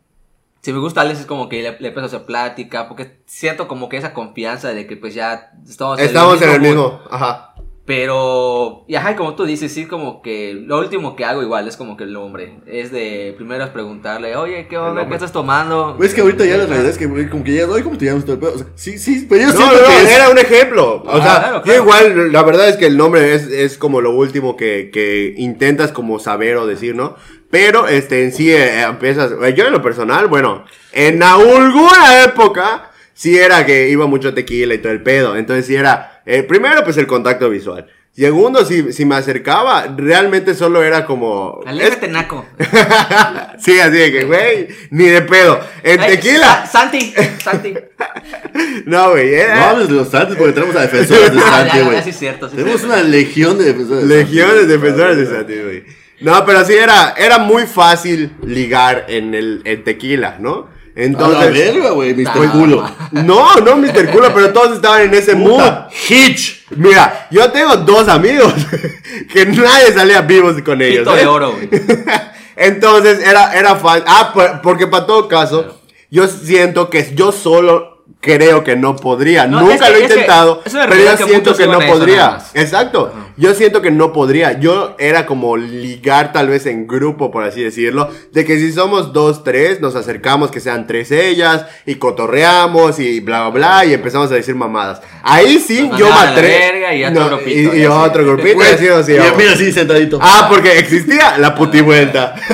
Si 0.63 0.71
me 0.71 0.79
gusta 0.79 1.01
Alex 1.01 1.19
es 1.19 1.25
como 1.25 1.49
que 1.49 1.57
le, 1.61 1.71
le 1.71 1.87
empiezo 1.89 2.01
a 2.01 2.05
hacer 2.05 2.23
plática, 2.25 2.87
porque 2.87 3.21
siento 3.25 3.67
como 3.67 3.89
que 3.89 3.97
esa 3.97 4.13
confianza 4.13 4.69
de 4.69 4.87
que 4.87 4.95
pues 4.95 5.13
ya 5.13 5.51
estamos, 5.67 5.99
Estamos 5.99 6.41
en 6.41 6.49
el 6.51 6.61
mood. 6.61 6.67
mismo. 6.69 7.01
Ajá. 7.11 7.52
Pero, 7.85 8.85
y 8.87 8.95
ajá, 8.95 9.15
como 9.17 9.35
tú 9.35 9.45
dices, 9.45 9.73
sí, 9.73 9.85
como 9.87 10.21
que 10.21 10.53
lo 10.53 10.79
último 10.79 11.15
que 11.17 11.25
hago 11.25 11.41
igual 11.43 11.67
es 11.67 11.75
como 11.75 11.97
que 11.97 12.05
el 12.05 12.15
hombre. 12.15 12.59
Es 12.65 12.91
de 12.91 13.33
primero 13.35 13.63
es 13.65 13.71
preguntarle, 13.71 14.35
oye, 14.37 14.67
¿qué 14.69 14.77
onda? 14.77 15.05
¿Qué 15.07 15.13
estás 15.15 15.33
tomando? 15.33 15.95
Güey, 15.97 16.07
es 16.07 16.15
que 16.15 16.21
ahorita 16.21 16.45
ya 16.45 16.55
la 16.57 16.65
realidad 16.65 16.89
es 16.89 16.97
que, 16.97 17.07
como 17.29 17.43
que 17.43 17.53
ya, 17.53 17.67
oye, 17.67 17.83
¿cómo 17.83 17.97
te 17.97 18.05
llamas 18.05 18.23
todo 18.23 18.33
el 18.35 18.39
pedo? 18.39 18.53
O 18.55 18.57
sea, 18.57 18.67
sí, 18.75 18.97
sí, 18.97 19.25
pero 19.29 19.41
yo 19.41 19.47
No, 19.49 19.53
siento 19.57 19.75
no, 19.75 19.81
que 19.87 19.93
no, 19.93 19.99
es- 19.99 20.11
era 20.15 20.29
un 20.29 20.37
ejemplo. 20.37 21.03
O 21.05 21.09
Ah, 21.09 21.21
sea, 21.21 21.39
claro, 21.39 21.57
yo 21.57 21.63
claro. 21.63 21.81
igual, 21.83 22.31
la 22.31 22.43
verdad 22.43 22.69
es 22.69 22.77
que 22.77 22.85
el 22.85 22.95
nombre 22.95 23.35
es, 23.35 23.47
es 23.47 23.77
como 23.77 23.99
lo 23.99 24.11
último 24.11 24.55
que, 24.55 24.89
que 24.91 25.33
intentas 25.37 25.91
como 25.91 26.19
saber 26.19 26.55
o 26.57 26.65
decir, 26.65 26.95
¿no? 26.95 27.15
Pero, 27.51 27.87
este, 27.87 28.23
en 28.23 28.31
sí, 28.31 28.49
eh, 28.51 28.81
empiezas, 28.83 29.31
eh, 29.43 29.53
yo 29.55 29.65
en 29.67 29.73
lo 29.73 29.81
personal, 29.81 30.27
bueno, 30.27 30.63
en 30.93 31.21
alguna 31.21 32.23
época, 32.23 32.91
sí 33.13 33.37
era 33.37 33.65
que 33.65 33.89
iba 33.89 34.07
mucho 34.07 34.33
tequila 34.33 34.73
y 34.73 34.77
todo 34.79 34.91
el 34.93 35.03
pedo. 35.03 35.35
Entonces 35.35 35.67
sí 35.67 35.75
era, 35.75 36.12
eh, 36.25 36.43
primero 36.43 36.83
pues 36.83 36.97
el 36.97 37.07
contacto 37.07 37.49
visual. 37.49 37.87
Segundo, 38.15 38.63
si, 38.63 38.93
si 38.93 39.05
me 39.05 39.15
acercaba, 39.15 39.87
realmente 39.97 40.53
solo 40.53 40.83
era 40.83 41.03
como... 41.03 41.61
Aléjate, 41.65 42.07
naco. 42.07 42.45
sí, 43.57 43.79
así 43.79 43.97
de 43.97 44.11
que, 44.11 44.23
güey, 44.25 44.67
ni 44.91 45.05
de 45.05 45.23
pedo. 45.23 45.59
En 45.81 45.99
Ay, 45.99 46.11
tequila. 46.11 46.63
Sa- 46.67 46.81
Santi, 46.81 47.11
Santi. 47.43 47.73
No, 48.85 49.11
güey, 49.11 49.33
era... 49.33 49.55
No 49.55 49.63
hables 49.65 49.87
de 49.87 49.93
los 49.95 50.09
Santos 50.09 50.37
porque 50.37 50.53
tenemos 50.53 50.75
a 50.75 50.81
defensores 50.81 51.33
de 51.33 51.39
Ah, 51.43 51.65
Santi, 51.67 51.85
güey. 51.85 52.03
sí 52.03 52.09
es 52.11 52.17
cierto. 52.19 52.49
sí 52.49 52.55
es 52.55 52.63
Tenemos 52.63 52.81
cierto. 52.81 52.99
una 52.99 53.09
legión 53.09 53.57
de 53.57 53.63
defensores 53.65 54.07
de 54.07 54.15
Legiones 54.15 54.67
de 54.67 54.77
defensores 54.77 55.17
de 55.17 55.25
Santi, 55.25 55.53
güey. 55.63 55.83
No, 56.21 56.45
pero 56.45 56.63
sí 56.65 56.73
era, 56.73 57.15
era 57.17 57.39
muy 57.39 57.63
fácil 57.65 58.33
ligar 58.45 59.05
en 59.09 59.33
el 59.33 59.61
en 59.65 59.83
tequila, 59.83 60.37
¿no? 60.39 60.69
A 60.95 60.99
la 60.99 61.05
Entonces. 61.05 61.53
verga, 61.53 61.89
güey, 61.89 62.13
Mr. 62.13 62.27
Ah, 62.27 62.51
Culo. 62.51 62.91
No, 63.11 63.55
no, 63.55 63.77
Mr. 63.77 64.11
Culo, 64.11 64.31
pero 64.33 64.53
todos 64.53 64.75
estaban 64.75 65.01
en 65.01 65.13
ese 65.15 65.33
mood. 65.35 65.53
Puta, 65.53 65.89
Hitch. 66.09 66.65
Mira, 66.75 67.27
yo 67.31 67.51
tengo 67.51 67.77
dos 67.77 68.07
amigos 68.07 68.53
que 69.33 69.45
nadie 69.47 69.91
salía 69.93 70.21
vivos 70.21 70.61
con 70.61 70.81
ellos. 70.81 70.99
Pito 70.99 71.15
¿eh? 71.15 71.19
de 71.21 71.25
oro, 71.27 71.51
güey. 71.53 71.69
Entonces 72.55 73.19
era, 73.25 73.53
era 73.57 73.75
fácil. 73.75 74.03
Ah, 74.07 74.31
por- 74.33 74.61
porque 74.61 74.85
para 74.87 75.05
todo 75.07 75.27
caso, 75.27 75.81
yo 76.11 76.27
siento 76.27 76.89
que 76.89 77.13
yo 77.15 77.31
solo 77.31 78.03
creo 78.19 78.63
que 78.63 78.75
no 78.75 78.95
podría. 78.95 79.47
No, 79.47 79.61
Nunca 79.61 79.73
es 79.75 79.81
que- 79.81 79.89
lo 79.89 79.95
he 79.95 80.01
es 80.01 80.07
que 80.07 80.13
intentado, 80.13 80.61
es 80.63 80.73
pero 80.73 80.95
yo 80.95 81.11
que 81.11 81.17
siento 81.17 81.33
muchos 81.51 81.57
que 81.57 81.67
no 81.67 81.79
podría. 81.79 82.37
Exacto. 82.53 83.11
Yo 83.37 83.53
siento 83.55 83.81
que 83.81 83.91
no 83.91 84.13
podría. 84.13 84.59
Yo 84.59 84.95
era 84.99 85.25
como 85.25 85.57
ligar 85.57 86.31
tal 86.33 86.47
vez 86.49 86.65
en 86.65 86.87
grupo, 86.87 87.31
por 87.31 87.43
así 87.43 87.63
decirlo. 87.63 88.09
De 88.31 88.45
que 88.45 88.57
si 88.59 88.71
somos 88.71 89.11
dos, 89.13 89.43
tres, 89.43 89.81
nos 89.81 89.95
acercamos 89.95 90.51
que 90.51 90.59
sean 90.59 90.85
tres 90.87 91.11
ellas 91.11 91.65
y 91.85 91.95
cotorreamos 91.95 92.99
y 92.99 93.19
bla, 93.21 93.49
bla, 93.49 93.49
bla 93.49 93.85
y 93.85 93.93
empezamos 93.93 94.31
a 94.31 94.35
decir 94.35 94.55
mamadas. 94.55 95.01
Ahí 95.23 95.59
sí, 95.59 95.87
Nos 95.87 95.99
yo 95.99 96.07
me 96.07 96.11
a 96.13 96.21
atrevo. 96.31 96.93
y 96.93 97.03
otro 97.05 97.27
grupito, 97.29 97.49
Y, 97.49 97.53
y 97.53 97.81
y 97.81 97.85
así. 97.85 97.85
otro 97.85 98.23
grupito. 98.27 98.55
Güey, 98.55 98.69
y 98.69 98.87
así 98.89 99.11
y 99.13 99.37
mira 99.37 99.51
así 99.53 99.71
sentadito. 99.71 100.19
Ah, 100.21 100.47
porque 100.49 100.77
existía 100.77 101.37
la 101.37 101.55
putivuelta. 101.55 102.35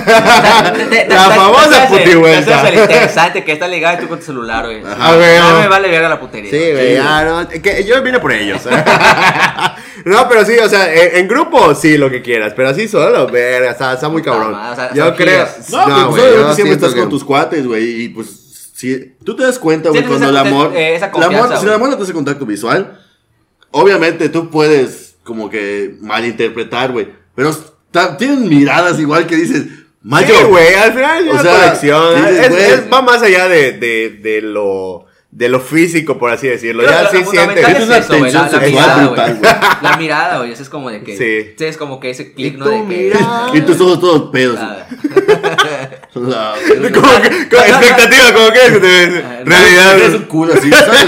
la 1.07 1.29
famosa 1.31 1.83
Eso 1.85 1.95
es 1.95 2.01
putivuelta. 2.03 2.69
el 2.69 2.79
interesante 2.79 3.43
que 3.43 3.51
está 3.51 3.67
ligado 3.67 3.97
y 3.97 4.01
tú 4.01 4.07
con 4.07 4.19
tu 4.19 4.25
celular, 4.25 4.65
güey. 4.65 4.81
Ajá, 4.85 5.15
güey. 5.15 5.37
No 5.39 5.59
me 5.59 5.67
vale 5.67 5.89
verga 5.89 6.09
la 6.09 6.19
putería. 6.19 6.51
Sí, 6.51 6.71
güey, 6.71 6.97
no, 6.97 7.47
yo 7.85 8.01
vine 8.01 8.19
por 8.19 8.31
ellos. 8.31 8.61
no, 10.05 10.29
pero 10.29 10.45
sí, 10.45 10.57
o 10.57 10.68
sea, 10.69 10.93
en, 10.93 11.17
en 11.17 11.27
grupo 11.27 11.73
sí, 11.75 11.97
lo 11.97 12.09
que 12.09 12.21
quieras, 12.21 12.53
pero 12.55 12.69
así 12.69 12.87
solo, 12.87 13.27
verga, 13.27 13.71
está, 13.71 13.93
está 13.93 14.09
muy 14.09 14.21
cabrón. 14.21 14.53
o 14.53 14.75
sea, 14.75 14.93
yo 14.93 15.15
creo. 15.15 15.47
No, 15.71 16.09
güey, 16.09 16.21
pues 16.21 16.33
yo 16.35 16.53
siempre 16.53 16.75
estás 16.75 16.93
con 16.95 17.09
tus 17.09 17.23
cuates, 17.23 17.65
güey, 17.67 18.03
y 18.03 18.09
pues 18.09 18.71
si 18.75 19.13
tú 19.23 19.35
te 19.35 19.43
das 19.43 19.59
cuenta, 19.59 19.89
güey, 19.89 20.03
cuando 20.05 20.29
el 20.29 20.37
amor, 20.37 20.71
eh, 20.75 20.95
esa 20.95 21.07
el 21.13 21.23
amor, 21.23 21.57
si 21.59 21.65
el 21.65 21.73
amor 21.73 21.89
no 21.89 21.97
te 21.97 22.03
hace 22.03 22.13
contacto 22.13 22.45
visual, 22.45 22.99
obviamente 23.71 24.29
tú 24.29 24.49
puedes 24.49 25.15
como 25.23 25.49
que 25.49 25.95
malinterpretar, 26.01 26.91
güey, 26.91 27.09
pero 27.35 27.51
tienen 28.17 28.47
miradas 28.47 28.99
igual 28.99 29.27
que 29.27 29.35
dices, 29.35 29.65
mayo, 30.01 30.33
Sí, 30.35 30.43
güey, 30.45 30.73
al 30.75 30.93
final 30.93 31.27
es 31.27 31.33
O 31.35 31.41
sea, 31.41 31.59
conexión. 31.59 32.15
dices, 32.29 32.51
es- 32.51 32.93
va 32.93 33.01
más 33.01 33.21
allá 33.21 33.47
de, 33.47 33.73
de, 33.73 34.19
de 34.21 34.41
lo. 34.41 35.05
De 35.31 35.47
lo 35.47 35.59
físico, 35.59 36.17
por 36.17 36.31
así 36.31 36.47
decirlo. 36.47 36.83
Creo 36.83 37.03
Ya 37.03 37.09
sí 37.11 37.17
fundamental 37.23 37.75
Es 37.75 37.83
una 37.83 37.97
eso, 37.97 38.13
la, 38.13 38.19
tensión 38.19 38.41
la 38.43 38.49
sexual 38.49 38.71
mirada, 38.71 39.05
brutal, 39.05 39.35
güey. 39.39 39.51
La 39.83 39.97
mirada, 39.97 40.37
güey, 40.39 40.51
eso 40.53 40.63
es 40.63 40.69
como 40.69 40.89
de 40.89 41.03
que... 41.03 41.15
Sí. 41.15 41.53
Sí, 41.55 41.65
es 41.65 41.77
como 41.77 41.99
que 41.99 42.09
ese 42.09 42.33
click, 42.33 42.57
¿no? 42.57 42.65
De 42.67 42.77
que... 42.77 42.83
mirada. 42.83 43.51
y 43.53 43.61
tus 43.61 43.79
ojos 43.79 43.99
todos 43.99 44.31
pedos. 44.31 44.57
Ah, 44.59 44.87
La- 46.15 46.55
Como 46.91 47.21
que- 47.21 47.47
como 47.47 47.61
expectativa, 47.63 48.33
como 48.33 48.51
que 48.51 48.59
Ah, 49.23 49.39
realidad. 49.45 49.95
Tienes 49.97 50.15
un 50.15 50.23
culo 50.25 50.53
así, 50.55 50.69
¿sabes? 50.71 51.05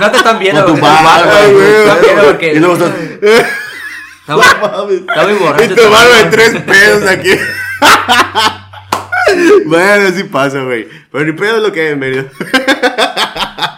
No 0.00 0.10
te 0.10 0.16
están 0.18 0.38
viendo, 0.38 0.64
Con 0.64 0.74
tu 0.74 0.80
güey, 0.80 0.92
barba, 0.92 1.32
güey, 1.46 1.54
viendo, 1.56 1.80
están 1.82 2.00
viendo 2.02 2.22
porque... 2.24 2.52
Y 2.52 2.58
luego 2.60 2.74
estás, 2.74 2.90
Está 4.20 4.36
muy- 4.86 4.94
está 4.94 5.22
muy 5.24 5.32
borracho. 5.34 5.64
Y 5.64 5.68
tu 5.68 5.74
este 5.74 5.88
barba 5.88 6.16
de 6.16 6.24
tres 6.30 6.62
pedos 6.62 7.08
aquí. 7.10 7.30
bueno, 9.66 10.08
así 10.08 10.24
pasa, 10.24 10.62
güey. 10.62 10.86
Pero 11.10 11.24
ni 11.24 11.32
pedo 11.32 11.56
es 11.56 11.62
lo 11.62 11.72
que 11.72 11.80
hay 11.80 11.86
en 11.92 11.98
medio. 11.98 12.24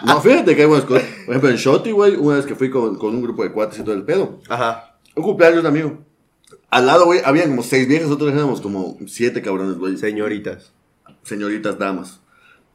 No, 0.05 0.21
fíjate 0.21 0.55
que 0.55 0.61
hay 0.61 0.67
buenas 0.67 0.85
cosas. 0.85 1.03
Por 1.25 1.35
ejemplo, 1.35 1.49
en 1.49 1.55
Shotty, 1.57 1.91
güey, 1.91 2.15
una 2.15 2.35
vez 2.37 2.45
que 2.45 2.55
fui 2.55 2.69
con, 2.69 2.95
con 2.95 3.15
un 3.15 3.21
grupo 3.21 3.43
de 3.43 3.51
cuates 3.51 3.79
y 3.79 3.83
todo 3.83 3.95
el 3.95 4.03
pedo. 4.03 4.39
Ajá. 4.47 4.97
Un 5.15 5.23
cumpleaños 5.23 5.63
de 5.63 5.69
un 5.69 5.75
amigo. 5.75 5.97
Al 6.69 6.85
lado, 6.85 7.05
güey, 7.05 7.21
habían 7.25 7.49
como 7.49 7.63
seis 7.63 7.87
viejas, 7.87 8.07
nosotros 8.07 8.33
éramos 8.33 8.61
como 8.61 8.97
siete 9.07 9.41
cabrones, 9.41 9.77
güey. 9.77 9.97
Señoritas. 9.97 10.71
Señoritas 11.23 11.77
damas. 11.77 12.19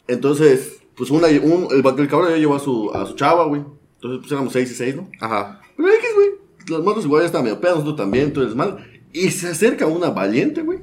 Entonces, 0.09 0.83
pues 0.97 1.11
una, 1.11 1.29
un, 1.29 1.69
el, 1.71 2.01
el 2.01 2.09
cabrón 2.09 2.31
ya 2.31 2.37
llevó 2.37 2.57
a 2.57 2.61
su, 2.61 2.91
a 2.93 3.07
su 3.07 3.15
chava, 3.15 3.45
güey. 3.45 3.63
Entonces, 3.95 4.21
pues 4.21 4.33
éramos 4.33 4.53
seis 4.53 4.71
y 4.71 4.75
seis, 4.75 4.97
¿no? 4.97 5.09
Ajá. 5.21 5.61
Pero 5.77 5.89
X, 5.89 6.09
güey. 6.15 6.29
Los 6.69 6.85
motos 6.85 7.05
igual 7.05 7.23
ya 7.23 7.27
estaban 7.27 7.45
medio 7.45 7.61
pedos, 7.61 7.79
nosotros 7.79 7.97
también, 7.97 8.33
todo 8.33 8.47
es 8.47 8.55
mal. 8.55 8.79
Y 9.13 9.31
se 9.31 9.49
acerca 9.49 9.87
una 9.87 10.11
valiente, 10.11 10.63
güey. 10.63 10.79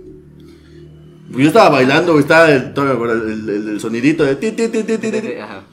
Pues 1.32 1.44
yo 1.44 1.48
estaba 1.48 1.70
bailando, 1.70 2.14
güey, 2.14 2.24
estaba 2.24 2.52
el, 2.52 3.80
sonidito 3.80 4.24
de 4.24 4.36
ti, 4.36 4.52
ti, 4.52 4.68
ti, 4.68 4.84
ti, 4.84 4.98
ti, 4.98 5.12
ti, 5.12 5.22
ti. 5.22 5.34
Ajá. 5.34 5.64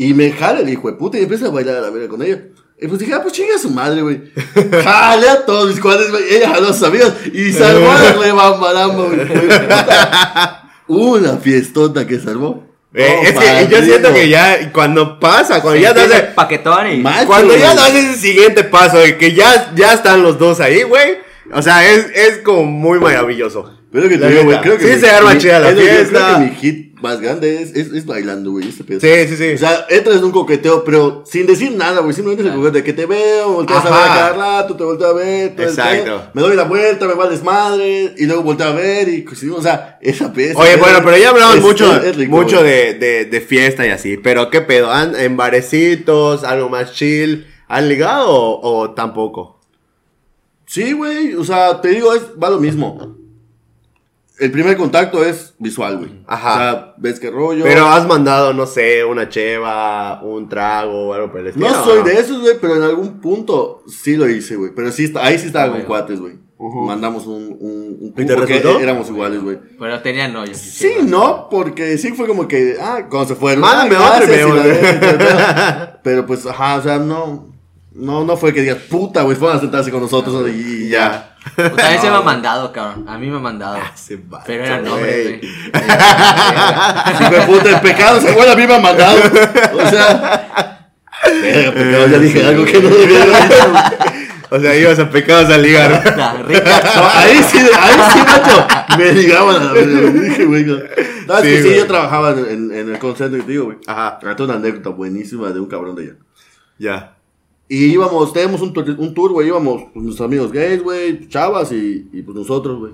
Y 0.00 0.14
me 0.14 0.32
jala 0.32 0.60
el 0.60 0.68
hijo 0.70 0.90
de 0.90 0.96
puta 0.96 1.18
y 1.18 1.24
empieza 1.24 1.48
a 1.48 1.50
bailar 1.50 1.76
a 1.76 1.80
la 1.82 1.90
verga 1.90 2.08
con 2.08 2.22
ella. 2.22 2.40
Y 2.80 2.86
pues 2.88 3.00
dije, 3.00 3.12
ah, 3.12 3.20
pues 3.20 3.34
chinga 3.34 3.56
a 3.56 3.58
su 3.58 3.68
madre, 3.68 4.00
güey. 4.00 4.22
Jale 4.82 5.28
a 5.28 5.44
todos 5.44 5.68
mis 5.68 5.78
cuates, 5.78 6.10
güey. 6.10 6.22
Ella 6.30 6.48
jaló 6.48 6.68
a 6.68 6.72
sus 6.72 6.84
amigos 6.84 7.12
y 7.30 7.52
salvó 7.52 7.90
a 7.90 8.00
la 8.00 8.12
rebambaramba, 8.14 9.04
güey. 9.04 9.26
Puta. 9.28 10.70
Una 10.86 11.36
fiestota 11.36 12.06
que 12.06 12.18
salvó. 12.18 12.64
Eh, 12.94 13.14
Oh, 13.18 13.22
es 13.24 13.32
que 13.38 13.68
yo 13.70 13.82
siento 13.82 14.14
que 14.14 14.30
ya 14.30 14.72
cuando 14.72 15.20
pasa, 15.20 15.60
cuando 15.60 15.78
ya 15.78 15.90
Ese 15.90 16.00
hace, 16.00 16.22
paquetón 16.34 16.90
y... 16.92 16.96
Macho, 17.02 17.26
cuando 17.26 17.54
ya 17.54 17.74
güey. 17.74 17.76
das 17.76 17.94
ese 17.94 18.14
siguiente 18.20 18.64
paso 18.64 18.96
de 18.96 19.18
que 19.18 19.34
ya, 19.34 19.70
ya 19.76 19.92
están 19.92 20.22
los 20.22 20.38
dos 20.38 20.60
ahí, 20.60 20.82
güey. 20.82 21.18
O 21.52 21.60
sea, 21.60 21.86
es, 21.86 22.06
es 22.14 22.38
como 22.38 22.64
muy 22.64 22.98
maravilloso. 22.98 23.70
Pero 23.92 24.08
que 24.08 24.18
te 24.18 24.28
digo, 24.28 24.44
güey, 24.44 24.60
creo 24.60 24.78
que. 24.78 24.86
Sí 24.86 24.94
mi- 24.94 25.00
se 25.00 25.10
arma 25.10 25.32
mi- 25.34 25.38
chida 25.40 25.58
la 25.58 25.68
fiesta. 25.72 26.26
Creo 26.26 26.38
que 26.38 26.44
mi 26.44 26.56
hit 26.56 26.90
más 27.00 27.20
grande 27.20 27.62
es, 27.62 27.74
es, 27.74 27.92
es 27.92 28.06
bailando, 28.06 28.52
güey. 28.52 28.68
Este 28.68 28.84
pedo. 28.84 29.00
Sí, 29.00 29.08
sí, 29.28 29.36
sí. 29.36 29.54
O 29.54 29.58
sea, 29.58 29.86
entras 29.88 30.18
en 30.18 30.24
un 30.24 30.30
coqueteo, 30.30 30.84
pero 30.84 31.24
sin 31.26 31.44
decir 31.46 31.72
nada, 31.72 32.00
güey. 32.00 32.12
Simplemente 32.14 32.42
es 32.44 32.48
el 32.50 32.54
coqueteo 32.54 32.72
de 32.82 32.84
que 32.84 32.92
te 32.92 33.06
veo, 33.06 33.50
volteas 33.52 33.84
a 33.84 33.90
ver 33.90 33.92
a 33.98 34.06
cada 34.06 34.32
rato, 34.34 34.76
te 34.76 34.84
volteo 34.84 35.08
a 35.08 35.12
ver. 35.14 35.50
todo 35.56 35.62
el 35.64 35.68
Exacto. 35.70 36.22
Me 36.34 36.42
doy 36.42 36.54
la 36.54 36.64
vuelta, 36.64 37.06
me 37.08 37.14
va 37.14 37.24
al 37.24 37.30
desmadre, 37.30 38.14
y 38.16 38.26
luego 38.26 38.42
volteo 38.44 38.68
a 38.68 38.72
ver, 38.72 39.08
y 39.08 39.24
coincidimos. 39.24 39.58
O 39.58 39.62
sea, 39.62 39.98
esa 40.00 40.32
pesa. 40.32 40.56
Oye, 40.60 40.76
bueno, 40.76 41.00
pero 41.04 41.16
ya 41.16 41.30
hablamos 41.30 41.56
Es- 41.56 41.62
mucho, 41.62 41.96
es- 41.96 42.04
es 42.04 42.16
rico, 42.16 42.36
mucho 42.36 42.62
de, 42.62 42.94
de, 42.94 43.24
de 43.24 43.40
fiesta 43.40 43.84
y 43.84 43.90
así. 43.90 44.18
Pero, 44.18 44.50
¿qué 44.50 44.60
pedo? 44.60 44.92
¿Han, 44.92 45.16
¿En 45.16 45.36
barecitos, 45.36 46.44
algo 46.44 46.68
más 46.68 46.92
chill? 46.92 47.44
¿Han 47.66 47.88
ligado 47.88 48.28
o, 48.30 48.60
o 48.82 48.90
tampoco? 48.92 49.58
Sí, 50.66 50.92
güey. 50.92 51.34
O 51.34 51.42
sea, 51.44 51.80
te 51.80 51.88
digo, 51.88 52.14
es, 52.14 52.22
va 52.40 52.50
lo 52.50 52.60
mismo. 52.60 53.16
El 54.40 54.50
primer 54.50 54.76
contacto 54.76 55.22
es 55.24 55.54
visual, 55.58 55.98
güey. 55.98 56.10
Ajá. 56.26 56.54
O 56.54 56.58
sea, 56.58 56.94
ves 56.96 57.20
qué 57.20 57.30
rollo. 57.30 57.62
Pero 57.64 57.86
has 57.86 58.06
mandado, 58.06 58.52
no 58.54 58.66
sé, 58.66 59.04
una 59.04 59.28
cheva, 59.28 60.22
un 60.22 60.48
trago 60.48 61.08
o 61.08 61.12
algo 61.14 61.30
por 61.30 61.40
el 61.40 61.48
estilo. 61.48 61.68
No 61.68 61.84
soy 61.84 62.02
de 62.02 62.14
esos, 62.18 62.40
güey, 62.40 62.54
pero 62.60 62.76
en 62.76 62.82
algún 62.82 63.20
punto 63.20 63.82
sí 63.86 64.16
lo 64.16 64.28
hice, 64.28 64.56
güey. 64.56 64.72
Pero 64.74 64.90
sí, 64.92 65.04
está- 65.04 65.24
ahí 65.26 65.38
sí 65.38 65.46
estaba 65.48 65.70
con 65.72 65.82
cuates, 65.82 66.18
güey. 66.20 66.38
Mandamos 66.58 67.26
un... 67.26 67.56
un, 67.58 67.96
un 68.00 68.14
¿Y 68.16 68.26
te 68.26 68.34
porque 68.34 68.54
resultó? 68.58 68.80
éramos 68.80 69.08
iguales, 69.08 69.42
güey. 69.42 69.58
Pero 69.78 70.00
tenían 70.02 70.32
novios. 70.32 70.58
Sí, 70.58 70.92
no, 71.04 71.48
porque 71.50 71.96
sí 71.96 72.12
fue 72.12 72.26
como 72.26 72.46
que, 72.48 72.76
ah, 72.80 73.06
cuando 73.10 73.28
se 73.28 73.34
fueron. 73.34 73.60
Mándame 73.62 73.96
ah, 73.96 74.12
otro 74.16 74.24
y 74.24 74.26
gracias, 74.26 74.46
me 74.48 74.52
y 74.52 74.56
la 74.56 74.62
voy. 74.62 74.82
verga, 74.82 76.00
Pero 76.04 76.26
pues, 76.26 76.44
ajá, 76.46 76.76
o 76.76 76.82
sea, 76.82 76.98
no, 76.98 77.48
no, 77.92 78.24
no 78.24 78.36
fue 78.36 78.52
que 78.52 78.60
digas, 78.62 78.78
puta, 78.90 79.22
güey, 79.22 79.36
fueron 79.36 79.56
a 79.56 79.60
sentarse 79.60 79.90
con 79.90 80.00
nosotros 80.02 80.48
y, 80.50 80.84
y 80.86 80.88
ya. 80.90 81.29
Pues 81.56 81.74
también 81.76 82.00
se 82.00 82.10
me 82.10 82.16
ha 82.16 82.20
mandado, 82.20 82.72
cabrón. 82.72 83.06
A 83.08 83.16
mí 83.18 83.28
me 83.30 83.36
ha 83.36 83.40
mandado. 83.40 83.78
Ese 83.94 84.16
vato, 84.16 84.44
Pero 84.46 84.64
eran 84.64 84.80
güey. 84.82 84.92
hombres, 84.92 85.24
güey. 85.24 85.40
Sí, 87.18 87.24
fue 87.28 87.40
puta, 87.46 87.68
el 87.70 87.80
pecado 87.80 88.20
se 88.20 88.32
fue 88.32 88.50
a 88.50 88.54
mí 88.56 88.66
me 88.66 88.74
ha 88.74 88.78
mandado. 88.80 89.18
O 89.74 89.90
sea, 89.90 90.90
verga, 91.42 91.72
pecado, 91.72 92.06
ya 92.08 92.18
dije 92.18 92.44
algo 92.46 92.64
que 92.64 92.80
no 92.80 92.88
debía 92.90 93.22
haber 93.22 93.42
dicho. 93.48 93.72
O 94.52 94.58
sea, 94.58 94.74
ibas 94.76 94.98
a 94.98 95.08
pecados 95.10 95.48
a 95.50 95.58
ligar. 95.58 95.90
Rica. 96.46 96.80
No, 96.96 97.02
ahí 97.14 97.36
sí, 97.48 97.58
ahí 97.58 97.94
sí, 98.12 98.18
macho, 98.26 98.66
me 98.98 99.12
ligaban 99.12 99.56
a 99.56 99.64
la 99.66 99.72
verga. 99.72 100.10
Dije, 100.10 100.44
güey, 100.44 100.64
no. 100.64 100.74
No, 101.26 101.38
es 101.38 101.42
Sí, 101.44 101.48
que 101.50 101.56
sí, 101.58 101.62
güey. 101.68 101.76
yo 101.76 101.86
trabajaba 101.86 102.30
en, 102.32 102.72
en, 102.74 102.90
el 102.92 102.98
call 102.98 103.16
center, 103.16 103.42
te 103.44 103.52
digo, 103.52 103.66
güey. 103.66 103.78
Ajá, 103.86 104.18
Traté 104.18 104.42
una 104.42 104.54
anécdota 104.54 104.90
buenísima 104.90 105.50
de 105.50 105.60
un 105.60 105.66
cabrón 105.66 105.94
de 105.94 106.02
allá. 106.02 106.12
ya. 106.78 107.16
Y 107.70 107.84
íbamos, 107.92 108.32
teníamos 108.32 108.60
un, 108.62 108.72
tour- 108.74 108.96
un 108.98 109.14
tour, 109.14 109.30
güey, 109.30 109.46
íbamos 109.46 109.84
pues, 109.92 110.04
nuestros 110.04 110.26
amigos 110.26 110.50
gays, 110.50 110.82
güey, 110.82 111.28
chavas 111.28 111.70
y, 111.70 112.08
y 112.12 112.20
pues 112.22 112.36
nosotros, 112.36 112.78
güey. 112.80 112.92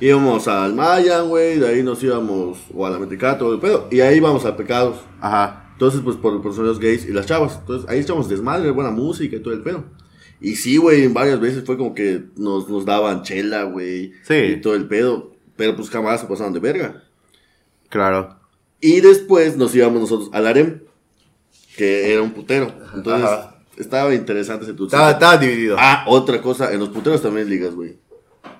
Íbamos 0.00 0.48
al 0.48 0.74
Mayan, 0.74 1.28
güey, 1.28 1.60
de 1.60 1.68
ahí 1.68 1.82
nos 1.84 2.02
íbamos, 2.02 2.58
o 2.74 2.84
a 2.86 2.90
la 2.90 2.98
Metricato, 2.98 3.44
todo 3.44 3.54
el 3.54 3.60
pedo, 3.60 3.86
y 3.92 4.00
ahí 4.00 4.16
íbamos 4.16 4.44
a 4.44 4.56
Pecados. 4.56 4.96
Ajá. 5.20 5.68
Entonces, 5.74 6.00
pues 6.02 6.16
por, 6.16 6.36
por 6.42 6.46
los 6.50 6.58
amigos 6.58 6.80
gays 6.80 7.04
y 7.08 7.12
las 7.12 7.26
chavas. 7.26 7.56
Entonces, 7.60 7.88
ahí 7.88 8.00
echamos 8.00 8.28
desmadre, 8.28 8.70
buena 8.72 8.90
música 8.90 9.36
y 9.36 9.40
todo 9.40 9.54
el 9.54 9.62
pedo. 9.62 9.84
Y 10.40 10.56
sí, 10.56 10.76
güey, 10.76 11.06
varias 11.06 11.38
veces 11.40 11.62
fue 11.64 11.76
como 11.76 11.94
que 11.94 12.24
nos, 12.36 12.68
nos 12.68 12.84
daban 12.84 13.22
chela, 13.22 13.62
güey, 13.62 14.12
Sí. 14.24 14.34
y 14.34 14.60
todo 14.60 14.74
el 14.74 14.88
pedo, 14.88 15.30
pero 15.54 15.76
pues 15.76 15.88
jamás 15.88 16.20
se 16.20 16.26
pasaban 16.26 16.52
de 16.52 16.58
verga. 16.58 17.04
Claro. 17.88 18.36
Y 18.80 19.00
después 19.00 19.56
nos 19.56 19.72
íbamos 19.74 20.00
nosotros 20.00 20.30
al 20.32 20.48
harem, 20.48 20.80
que 21.76 22.12
era 22.12 22.22
un 22.22 22.32
putero. 22.32 22.72
Entonces, 22.94 23.24
Ajá. 23.28 23.51
Estaba 23.82 24.14
interesante 24.14 24.64
ese 24.64 24.74
tuzo. 24.74 24.86
Estaba, 24.96 25.10
estaba 25.12 25.36
dividido. 25.36 25.76
Ah, 25.78 26.04
otra 26.06 26.40
cosa, 26.40 26.72
en 26.72 26.80
los 26.80 26.88
puteros 26.88 27.20
también 27.22 27.48
ligas, 27.50 27.74
güey. 27.74 27.98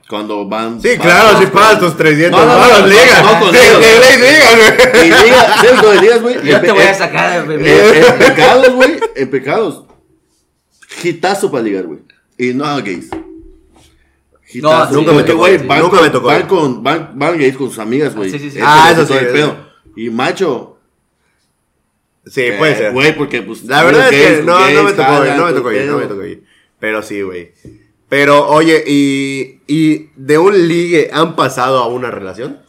Cuando 0.08 0.46
van. 0.46 0.80
Sí, 0.82 0.88
van- 0.88 0.98
claro, 0.98 1.38
si 1.38 1.46
pagas 1.46 1.78
tus 1.78 1.96
300 1.96 2.38
No, 2.38 2.46
no, 2.46 2.58
no, 2.68 2.78
no, 2.80 2.86
ligas. 2.86 3.22
no, 3.22 3.46
Sí, 3.50 3.58
ley 3.80 4.18
ligas, 4.18 4.56
güey. 4.92 5.06
Y 5.06 5.24
ligas, 5.24 5.46
¿sabes 5.56 5.82
lo 5.82 5.90
de 5.90 6.00
ligas, 6.00 6.22
güey? 6.22 6.34
Yo 6.44 6.56
En 6.56 6.62
te 6.62 6.72
voy 6.72 6.82
a 6.82 6.94
sacar 6.94 7.48
de 7.48 7.54
En, 7.54 8.04
en 8.04 8.18
pecados, 8.18 8.70
güey. 8.74 9.00
En 9.16 9.30
pecados. 9.30 9.84
Hitazo 11.02 11.50
para 11.50 11.62
ligar, 11.64 11.84
güey. 11.86 12.00
Y 12.36 12.52
no 12.52 12.64
a 12.64 12.80
gays. 12.80 13.08
Hitazo. 14.52 14.88
sí, 14.90 14.94
nunca 14.96 15.12
me 15.12 15.22
tocó, 15.22 15.38
güey, 15.38 15.58
sí, 15.58 15.66
van, 15.66 15.78
nunca 15.80 15.96
con, 15.96 16.04
me 16.06 16.10
tocó. 16.10 16.26
van, 16.26 16.42
con, 16.46 16.82
van, 16.82 17.10
van 17.14 17.38
gays 17.38 17.56
con 17.56 17.68
sus 17.68 17.78
amigas, 17.78 18.14
güey. 18.14 18.30
Sí, 18.30 18.38
sí, 18.38 18.50
sí. 18.50 18.58
Ese 18.58 18.66
Ah, 18.66 18.90
es 18.92 18.98
eso 18.98 19.06
sí, 19.06 19.12
el 19.14 19.24
eso 19.26 19.32
pedo. 19.34 19.56
Y 19.96 20.10
macho. 20.10 20.71
Sí, 22.26 22.42
eh, 22.42 22.54
puede 22.58 22.76
ser. 22.76 22.92
Güey, 22.92 23.16
porque 23.16 23.42
pues. 23.42 23.64
La 23.64 23.82
verdad 23.82 24.12
es 24.12 24.12
gays, 24.12 24.38
que 24.38 24.44
no, 24.44 24.58
gays, 24.58 24.74
no 24.76 24.82
me 24.84 24.92
tocó 24.92 25.24
ir, 25.24 25.32
no 25.34 25.46
me 25.46 25.52
tocó 25.52 25.72
ir, 25.72 25.84
no 25.86 25.98
me 25.98 26.06
tocó 26.06 26.24
ir. 26.24 26.44
Pero 26.78 27.02
sí, 27.02 27.22
güey. 27.22 27.52
Pero, 28.08 28.46
oye, 28.48 28.84
¿y, 28.86 29.60
¿y 29.66 30.10
de 30.16 30.38
un 30.38 30.68
ligue 30.68 31.10
han 31.12 31.34
pasado 31.34 31.78
a 31.78 31.86
una 31.86 32.10
relación? 32.10 32.60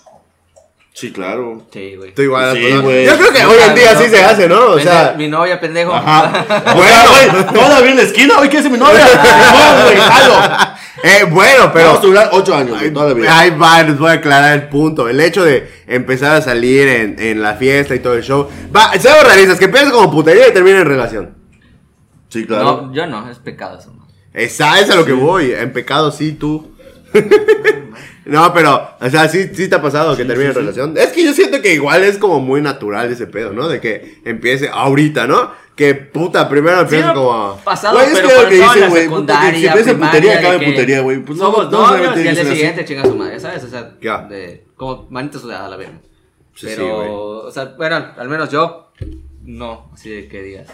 Sí, 0.93 1.11
claro. 1.11 1.63
Sí, 1.73 1.95
güey. 1.95 2.13
Tú 2.13 2.21
igual. 2.21 2.55
Sí, 2.55 2.71
güey. 2.77 3.05
Yo 3.05 3.17
creo 3.17 3.33
que 3.33 3.43
hoy 3.43 3.57
en 3.67 3.75
día 3.75 3.95
sí 3.97 4.09
se 4.09 4.23
hace, 4.23 4.47
¿no? 4.47 4.67
O 4.67 4.79
sea, 4.79 5.15
mi 5.17 5.27
novia, 5.27 5.59
pendejo. 5.59 5.93
Ajá. 5.93 6.45
Bueno. 6.75 6.95
Güey, 7.09 7.45
todavía 7.53 7.91
en 7.91 7.97
la 7.97 8.03
esquina, 8.03 8.37
güey, 8.37 8.49
¿qué 8.49 8.59
es 8.59 8.69
mi 8.69 8.77
novia? 8.77 9.05
No, 9.05 9.85
güey, 9.85 9.97
jalo. 9.97 10.72
Eh, 11.05 11.25
bueno, 11.29 11.69
pero... 11.73 11.87
Vamos 11.87 12.03
a 12.03 12.07
durar 12.07 12.29
ocho 12.31 12.55
años. 12.55 12.77
Ahí 12.81 13.49
va, 13.49 13.83
les 13.83 13.99
voy 13.99 14.09
a 14.09 14.13
aclarar 14.13 14.53
el 14.53 14.69
punto. 14.69 15.09
El 15.09 15.19
hecho 15.19 15.43
de 15.43 15.69
empezar 15.85 16.37
a 16.37 16.41
salir 16.41 16.87
en, 16.87 17.19
en 17.19 17.41
la 17.41 17.55
fiesta 17.55 17.93
y 17.93 17.99
todo 17.99 18.13
el 18.13 18.23
show. 18.23 18.47
Va, 18.73 18.93
seamos 18.97 19.25
realistas, 19.25 19.59
que 19.59 19.65
empieza 19.65 19.91
como 19.91 20.09
putería 20.09 20.47
y 20.47 20.53
termina 20.53 20.79
en 20.79 20.87
relación. 20.87 21.35
Sí, 22.29 22.45
claro. 22.45 22.63
No, 22.63 22.93
yo 22.93 23.05
no, 23.05 23.29
es 23.29 23.37
pecado 23.39 23.77
eso. 23.77 23.93
Esa 24.31 24.79
es 24.79 24.89
a 24.89 24.95
lo 24.95 25.03
que 25.03 25.11
voy. 25.11 25.51
En 25.51 25.73
pecado 25.73 26.09
sí, 26.09 26.31
tú. 26.31 26.73
no, 28.25 28.53
pero, 28.53 28.95
o 28.99 29.09
sea, 29.09 29.27
sí, 29.27 29.49
sí 29.53 29.67
te 29.67 29.75
ha 29.75 29.81
pasado 29.81 30.15
que 30.15 30.23
termine 30.23 30.51
en 30.51 30.55
relación. 30.55 30.97
Es 30.97 31.07
que 31.07 31.25
yo 31.25 31.33
siento 31.33 31.61
que 31.61 31.73
igual 31.73 32.01
es 32.05 32.17
como 32.17 32.39
muy 32.39 32.61
natural 32.61 33.11
ese 33.11 33.27
pedo, 33.27 33.51
¿no? 33.51 33.67
De 33.67 33.81
que 33.81 34.21
empiece 34.23 34.69
ahorita, 34.69 35.27
¿no? 35.27 35.51
Que 35.75 35.95
puta, 35.95 36.47
primero 36.47 36.81
empieza 36.81 37.07
Sí, 37.09 37.13
como. 37.15 37.57
pasado, 37.63 37.99
es 37.99 38.09
pero 38.13 38.27
que 38.29 38.35
lo 38.43 38.49
que 38.49 38.55
dicen, 38.55 38.89
güey, 38.91 39.07
si 39.55 39.65
empieza 39.67 39.97
putería, 39.97 40.37
acaba 40.39 40.53
en 40.55 40.71
putería, 40.71 41.01
güey. 41.01 41.19
Pues 41.23 41.39
no, 41.39 41.45
somos 41.51 41.71
no 41.71 41.87
novios 41.87 42.15
y 42.15 42.27
al 42.27 42.35
día 42.35 42.45
siguiente 42.45 42.85
chinga 42.85 43.03
su 43.03 43.15
madre, 43.15 43.39
¿sabes? 43.39 43.63
O 43.63 43.67
sea, 43.67 43.91
Ya. 43.99 44.19
de, 44.19 44.65
como 44.75 45.07
manita 45.09 45.39
sudada 45.39 45.67
la 45.69 45.77
verga. 45.77 45.97
Sí, 46.55 46.67
sí, 46.67 46.73
Pero, 46.75 46.95
güey. 46.97 47.09
o 47.09 47.51
sea, 47.51 47.73
bueno, 47.75 47.95
al 48.17 48.29
menos 48.29 48.49
yo, 48.51 48.91
no, 49.43 49.89
así 49.93 50.09
de 50.11 50.27
que 50.27 50.43
digas. 50.43 50.67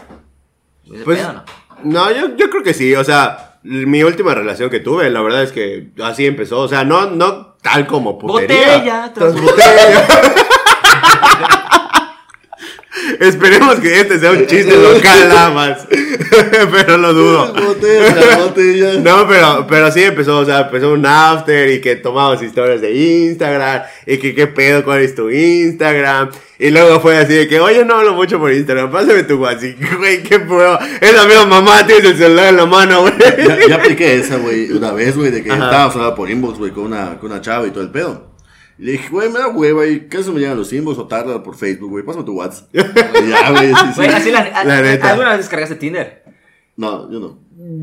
¿Ese 0.92 1.04
Pues, 1.04 1.18
pedo 1.18 1.32
no? 1.32 1.44
no, 1.84 2.10
yo, 2.12 2.36
yo 2.36 2.50
creo 2.50 2.62
que 2.62 2.74
sí, 2.74 2.94
o 2.94 3.02
sea, 3.04 3.58
mi 3.62 4.02
última 4.02 4.34
relación 4.34 4.68
que 4.68 4.80
tuve, 4.80 5.08
la 5.08 5.22
verdad 5.22 5.42
es 5.42 5.52
que 5.52 5.92
así 6.02 6.26
empezó, 6.26 6.58
o 6.60 6.68
sea, 6.68 6.84
no, 6.84 7.06
no 7.06 7.54
tal 7.62 7.86
como 7.86 8.18
putería. 8.18 8.58
Botella 8.76 9.12
tras 9.14 9.32
tras 9.32 9.42
botella. 9.42 10.06
Esperemos 13.20 13.78
que 13.80 14.00
este 14.00 14.18
sea 14.18 14.30
un 14.30 14.46
chiste 14.46 14.74
local 14.74 15.18
nada 15.28 15.50
más, 15.50 15.86
pero 16.72 16.96
lo 16.96 17.12
dudo. 17.12 17.52
Botella, 17.52 18.38
botella. 18.38 18.94
No, 18.94 19.28
pero, 19.28 19.66
pero 19.68 19.92
sí 19.92 20.02
empezó, 20.02 20.38
o 20.38 20.44
sea, 20.46 20.60
empezó 20.60 20.90
un 20.90 21.04
after 21.04 21.70
y 21.70 21.82
que 21.82 21.96
tomamos 21.96 22.42
historias 22.42 22.80
de 22.80 22.94
Instagram 22.94 23.82
y 24.06 24.16
que 24.16 24.34
qué 24.34 24.46
pedo, 24.46 24.82
cuál 24.84 25.00
es 25.00 25.14
tu 25.14 25.28
Instagram. 25.28 26.30
Y 26.58 26.70
luego 26.70 26.98
fue 27.00 27.18
así 27.18 27.34
de 27.34 27.46
que, 27.46 27.60
oye, 27.60 27.84
no 27.84 27.96
hablo 27.96 28.14
mucho 28.14 28.38
por 28.38 28.52
Instagram, 28.54 28.90
pásame 28.90 29.24
tu 29.24 29.34
WhatsApp. 29.34 29.76
Güey, 29.98 30.22
qué 30.22 30.40
pedo. 30.40 30.78
Es 31.02 31.14
la 31.14 31.26
misma 31.26 31.44
mamá, 31.44 31.86
tienes 31.86 32.12
el 32.12 32.16
celular 32.16 32.48
en 32.48 32.56
la 32.56 32.64
mano, 32.64 33.02
güey. 33.02 33.12
Ya, 33.46 33.68
ya 33.68 33.74
apliqué 33.74 34.14
esa, 34.14 34.38
güey, 34.38 34.72
una 34.72 34.92
vez, 34.92 35.14
güey, 35.14 35.30
de 35.30 35.42
que 35.42 35.52
Ajá. 35.52 35.66
estábamos 35.66 35.94
hablando 35.96 36.14
por 36.14 36.30
inbox, 36.30 36.58
güey, 36.58 36.70
con 36.70 36.84
una, 36.84 37.18
con 37.18 37.30
una 37.30 37.42
chava 37.42 37.66
y 37.66 37.70
todo 37.70 37.82
el 37.82 37.90
pedo. 37.90 38.29
Y 38.80 38.84
le 38.84 38.92
dije, 38.92 39.08
güey, 39.10 39.28
me 39.28 39.38
da 39.38 39.48
hueva 39.48 39.86
y 39.86 40.08
casi 40.08 40.30
me 40.30 40.40
llegan 40.40 40.56
los 40.56 40.72
inbox 40.72 40.98
o 40.98 41.06
tarda 41.06 41.42
por 41.42 41.54
Facebook, 41.54 41.90
güey, 41.90 42.02
pásame 42.04 42.24
tu 42.24 42.32
WhatsApp. 42.32 42.68
Ya, 42.72 43.50
güey, 43.50 43.68
sí, 43.74 43.80
sí. 43.88 43.92
Güey, 43.96 44.08
así 44.08 44.30
la, 44.30 44.38
a- 44.40 44.64
La 44.64 44.80
neta. 44.80 45.10
¿Alguna 45.10 45.28
vez 45.30 45.38
descargaste 45.40 45.74
Tinder? 45.76 46.24
No, 46.76 47.10
yo 47.12 47.20
no. 47.20 47.38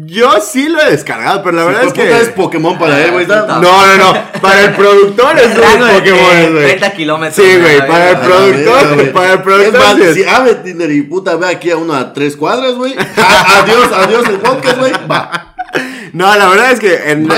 Yo 0.08 0.32
sí 0.42 0.68
lo 0.70 0.82
he 0.82 0.90
descargado, 0.90 1.44
pero 1.44 1.56
la 1.58 1.66
verdad 1.66 1.84
es 1.84 1.94
que... 1.94 2.20
es 2.20 2.30
Pokémon 2.30 2.80
para 2.80 3.00
él, 3.06 3.12
güey. 3.12 3.28
Ah, 3.30 3.60
No, 3.62 3.86
no, 3.86 3.96
no. 3.98 4.42
Para 4.42 4.66
el 4.66 4.74
productor 4.74 5.38
es 5.38 5.56
un 5.56 5.88
Pokémon, 6.00 6.52
güey. 6.54 6.64
30 6.66 6.94
kilómetros. 6.94 7.36
Sí, 7.48 7.58
güey, 7.62 7.78
¿no? 7.80 7.86
para 7.88 8.10
el 8.10 8.18
productor, 8.18 9.12
para 9.12 9.34
el 9.34 9.42
productor 9.44 9.82
Es 9.82 9.98
más, 10.00 10.14
si 10.16 10.24
abre 10.24 10.56
Tinder 10.56 10.92
y 10.92 11.04
puta 11.04 11.36
ve 11.36 11.48
aquí 11.48 11.70
a 11.70 11.78
uno 11.78 11.94
a 11.94 12.12
tres 12.12 12.36
cuadras, 12.36 12.74
güey. 12.74 12.96
Adiós, 12.98 13.92
adiós 13.94 14.28
el 14.30 14.38
podcast, 14.40 14.80
güey. 14.80 14.92
Va. 15.10 15.54
No, 16.14 16.36
la 16.36 16.50
verdad 16.50 16.72
es 16.72 16.80
que 16.80 17.12
en, 17.12 17.32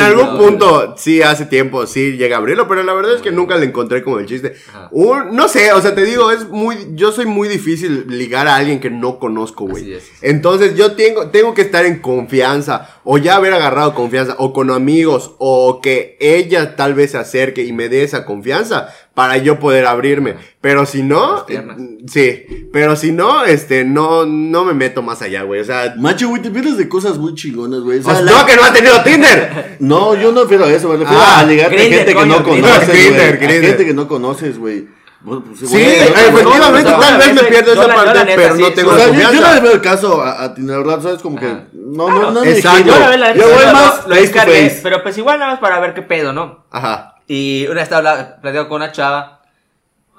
algún 0.00 0.38
punto 0.38 0.94
sí 0.96 1.22
hace 1.22 1.46
tiempo 1.46 1.86
sí 1.86 2.16
llega 2.16 2.36
a 2.36 2.38
abrirlo, 2.38 2.68
pero 2.68 2.82
la 2.82 2.94
verdad 2.94 3.16
es 3.16 3.22
que 3.22 3.30
nunca 3.30 3.56
le 3.56 3.66
encontré 3.66 4.02
como 4.02 4.18
el 4.18 4.26
chiste. 4.26 4.54
Un- 4.90 5.34
no 5.34 5.48
sé, 5.48 5.72
o 5.72 5.80
sea, 5.80 5.94
te 5.94 6.04
digo, 6.04 6.30
es 6.30 6.48
muy 6.48 6.76
yo 6.94 7.12
soy 7.12 7.26
muy 7.26 7.48
difícil 7.48 8.06
ligar 8.08 8.48
a 8.48 8.56
alguien 8.56 8.80
que 8.80 8.90
no 8.90 9.18
conozco, 9.18 9.66
güey. 9.66 9.94
es. 9.94 10.10
Entonces 10.22 10.76
yo 10.76 10.92
tengo 10.92 11.28
tengo 11.28 11.54
que 11.54 11.62
estar 11.62 11.84
en 11.86 12.00
confianza 12.00 12.95
o 13.08 13.18
ya 13.18 13.36
haber 13.36 13.52
agarrado 13.54 13.94
confianza 13.94 14.34
o 14.38 14.52
con 14.52 14.70
amigos 14.70 15.36
o 15.38 15.80
que 15.80 16.16
ella 16.20 16.74
tal 16.74 16.92
vez 16.94 17.12
se 17.12 17.18
acerque 17.18 17.64
y 17.64 17.72
me 17.72 17.88
dé 17.88 18.02
esa 18.02 18.24
confianza 18.24 18.92
para 19.14 19.36
yo 19.38 19.58
poder 19.60 19.86
abrirme. 19.86 20.34
Pero 20.60 20.84
si 20.86 21.02
no, 21.04 21.46
eh, 21.48 21.62
sí, 22.06 22.68
pero 22.72 22.96
si 22.96 23.12
no, 23.12 23.44
este 23.44 23.84
no 23.84 24.26
no 24.26 24.64
me 24.64 24.74
meto 24.74 25.02
más 25.02 25.22
allá, 25.22 25.42
güey. 25.44 25.60
O 25.60 25.64
sea, 25.64 25.94
Macho, 25.96 26.28
güey, 26.28 26.42
te 26.42 26.50
pierdes 26.50 26.76
de 26.76 26.88
cosas 26.88 27.16
muy 27.16 27.34
chingonas, 27.34 27.80
güey. 27.80 28.00
O 28.00 28.02
sea, 28.02 28.20
la- 28.20 28.32
no 28.32 28.44
que 28.44 28.56
no 28.56 28.64
ha 28.64 28.72
tenido 28.72 29.00
Tinder. 29.04 29.76
No, 29.78 30.14
yo 30.14 30.32
no 30.32 30.42
refiero 30.42 30.64
a 30.64 30.72
eso, 30.72 30.88
me 30.88 30.96
refiero 30.96 31.22
Ah, 31.22 31.38
a 31.40 31.44
ligarte 31.44 31.76
a 31.76 31.80
gente 31.80 32.14
que 32.14 32.26
no 32.26 32.42
conoces, 32.42 32.88
güey. 32.88 33.60
Gente 33.60 33.86
que 33.86 33.94
no 33.94 34.08
conoces, 34.08 34.58
güey. 34.58 34.95
Pues, 35.26 35.58
Sí, 35.58 35.66
güey, 35.66 35.84
efectivamente, 35.84 36.90
no, 36.92 36.98
tal 37.00 37.18
vez 37.18 37.34
me 37.34 37.42
pierdo 37.42 37.72
esa 37.72 37.82
la- 37.82 37.88
la 37.88 37.94
parte, 37.96 38.24
neta, 38.24 38.32
pero 38.36 38.54
sí, 38.56 38.62
no 38.62 38.72
tengo 38.72 38.90
O 38.92 38.96
sea, 38.96 39.06
yo, 39.08 39.32
yo 39.32 39.40
no 39.40 39.54
le 39.54 39.60
veo 39.60 39.72
el 39.72 39.80
caso 39.80 40.22
a, 40.22 40.44
a 40.44 40.54
Tinder, 40.54 40.78
¿verdad? 40.78 41.02
¿Sabes? 41.02 41.20
Como 41.20 41.36
que. 41.40 41.66
No, 41.72 42.08
no, 42.08 42.30
no, 42.30 42.44
Exacto. 42.44 42.84
yo, 42.86 43.16
la 43.16 43.32
voy 43.34 43.72
más 43.72 44.06
lo 44.06 44.14
descargué, 44.14 44.78
pero 44.84 45.02
pues 45.02 45.18
igual 45.18 45.40
nada 45.40 45.50
más 45.52 45.60
para 45.60 45.80
ver 45.80 45.94
qué 45.94 46.02
pedo, 46.02 46.32
¿no? 46.32 46.64
Ajá. 46.70 47.16
Y 47.26 47.64
una 47.66 47.74
vez 47.80 47.82
estaba 47.84 48.36
platicando 48.40 48.68
con 48.68 48.76
una 48.82 48.92
chava. 48.92 49.42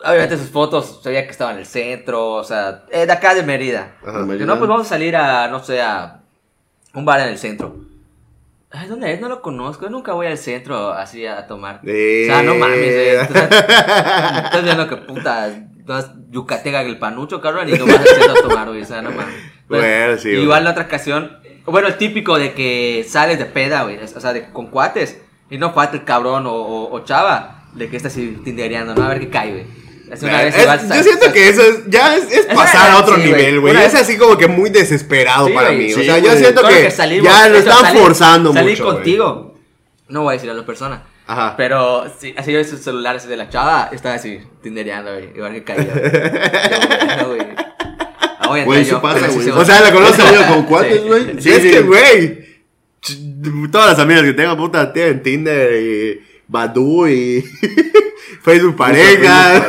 Obviamente 0.03 0.37
sus 0.37 0.49
fotos, 0.49 0.99
sabía 1.01 1.23
que 1.23 1.31
estaba 1.31 1.53
en 1.53 1.59
el 1.59 1.65
centro, 1.65 2.33
o 2.33 2.43
sea, 2.43 2.83
eh, 2.91 3.05
de 3.05 3.11
acá 3.11 3.33
de 3.33 3.43
Mérida. 3.43 3.95
Ajá. 4.05 4.27
Que 4.37 4.45
no, 4.45 4.57
pues 4.57 4.69
vamos 4.69 4.85
a 4.85 4.89
salir 4.89 5.15
a, 5.15 5.47
no 5.47 5.63
sé, 5.63 5.81
a 5.81 6.19
un 6.93 7.05
bar 7.05 7.21
en 7.21 7.29
el 7.29 7.37
centro. 7.39 7.75
Ay, 8.79 8.87
¿dónde 8.87 9.11
es? 9.11 9.19
No 9.19 9.27
lo 9.27 9.41
conozco, 9.41 9.85
yo 9.85 9.89
nunca 9.89 10.13
voy 10.13 10.27
al 10.27 10.37
centro 10.37 10.91
así 10.91 11.25
a 11.25 11.47
tomar. 11.47 11.79
Eh. 11.83 12.27
O 12.29 12.31
sea, 12.31 12.43
no 12.43 12.53
mames, 12.55 12.77
eh. 12.79 13.19
Estás 13.21 14.63
viendo 14.63 14.87
que 14.87 14.97
puta, 14.97 15.49
vas 15.85 16.11
yucateca 16.29 16.81
el 16.81 16.99
panucho, 16.99 17.41
cabrón, 17.41 17.69
y 17.69 17.71
no 17.73 17.87
vas 17.87 17.99
al 17.99 18.05
centro 18.07 18.33
a 18.33 18.41
tomar, 18.47 18.67
güey. 18.67 18.83
O 18.83 18.85
sea, 18.85 19.01
no 19.01 19.09
mames. 19.09 19.33
Bueno, 19.67 20.17
sí, 20.17 20.29
Igual 20.29 20.59
güey. 20.59 20.63
la 20.63 20.71
otra 20.71 20.83
ocasión, 20.83 21.39
bueno, 21.65 21.87
el 21.87 21.97
típico 21.97 22.37
de 22.37 22.53
que 22.53 23.03
sales 23.07 23.39
de 23.39 23.45
peda, 23.45 23.81
güey. 23.83 23.97
O 23.97 24.19
sea, 24.19 24.31
de, 24.33 24.51
con 24.51 24.67
cuates. 24.67 25.21
Y 25.49 25.57
no 25.57 25.73
falta 25.73 25.95
el 25.95 26.03
cabrón 26.03 26.45
o, 26.45 26.53
o, 26.53 26.93
o 26.93 27.03
chava 27.03 27.63
de 27.73 27.89
que 27.89 27.97
está 27.97 28.09
así 28.09 28.37
tindereando, 28.43 28.93
¿no? 28.93 29.03
A 29.03 29.07
ver 29.07 29.19
qué 29.19 29.29
cae, 29.29 29.51
güey. 29.51 29.65
Así 30.11 30.25
una 30.25 30.43
vez 30.43 30.55
Es- 30.55 30.87
yo 30.95 31.03
siento 31.03 31.33
que 31.33 31.49
eso 31.49 31.61
es, 31.61 31.79
ya 31.87 32.15
es, 32.15 32.31
es 32.31 32.45
pasar 32.47 32.91
a 32.91 32.97
otro 32.99 33.15
sí, 33.15 33.23
nivel, 33.23 33.59
güey. 33.59 33.75
Es 33.75 33.93
así 33.95 34.17
como 34.17 34.37
que 34.37 34.47
muy 34.47 34.69
desesperado 34.69 35.47
Sí, 35.47 35.53
para 35.53 35.71
mí. 35.71 35.91
o 35.93 35.95
Sí, 35.97 36.05
sea, 36.05 36.17
yo 36.19 36.31
siento 36.35 36.67
que, 36.67 36.83
que 36.83 36.91
salimos, 36.91 37.25
ya 37.25 37.49
lo 37.49 37.57
eso, 37.57 37.69
están 37.69 37.85
salir- 37.85 38.01
forzando 38.01 38.53
salir 38.53 38.71
mucho. 38.71 38.83
güey. 38.85 38.95
contigo. 38.95 39.55
No 40.09 40.23
voy 40.23 40.31
a 40.31 40.33
decir 40.37 40.49
a 40.49 40.53
la 40.53 40.65
persona. 40.65 41.03
Ajá. 41.27 41.55
Pero 41.57 42.05
sí, 42.19 42.33
así 42.37 42.53
yo 42.53 42.63
su 42.63 42.77
celular 42.77 43.17
así 43.17 43.27
de 43.27 43.35
la 43.35 43.49
chava, 43.49 43.89
estaba 43.91 44.15
así 44.15 44.39
tindereando, 44.63 45.11
güey. 45.13 45.29
Igual 45.35 45.51
que 45.53 45.63
caía. 45.65 45.83
güey. 47.27 47.39
Yo, 47.39 47.45
Ah, 48.39 48.83
sí 48.83 48.85
yo, 48.91 49.01
pasa, 49.01 49.27
güey. 49.27 49.49
O 49.49 49.65
sea, 49.65 49.81
la 49.81 49.87
¿Has 49.87 49.93
conozco. 49.93 50.21
salido 50.21 50.47
con 50.47 50.63
cuates, 50.63 51.03
güey? 51.05 51.41
Sí, 51.41 51.49
es 51.51 51.59
que, 51.63 51.81
güey. 51.81 52.47
Todas 53.69 53.89
las 53.91 53.99
amigas 53.99 54.23
que 54.23 54.33
tengo, 54.33 54.55
puta, 54.55 54.91
tienen 54.93 55.21
Tinder 55.21 55.73
y 55.81 56.21
Badu 56.47 57.07
y 57.07 57.41
Facebook 58.41 58.75
pareja. 58.75 59.65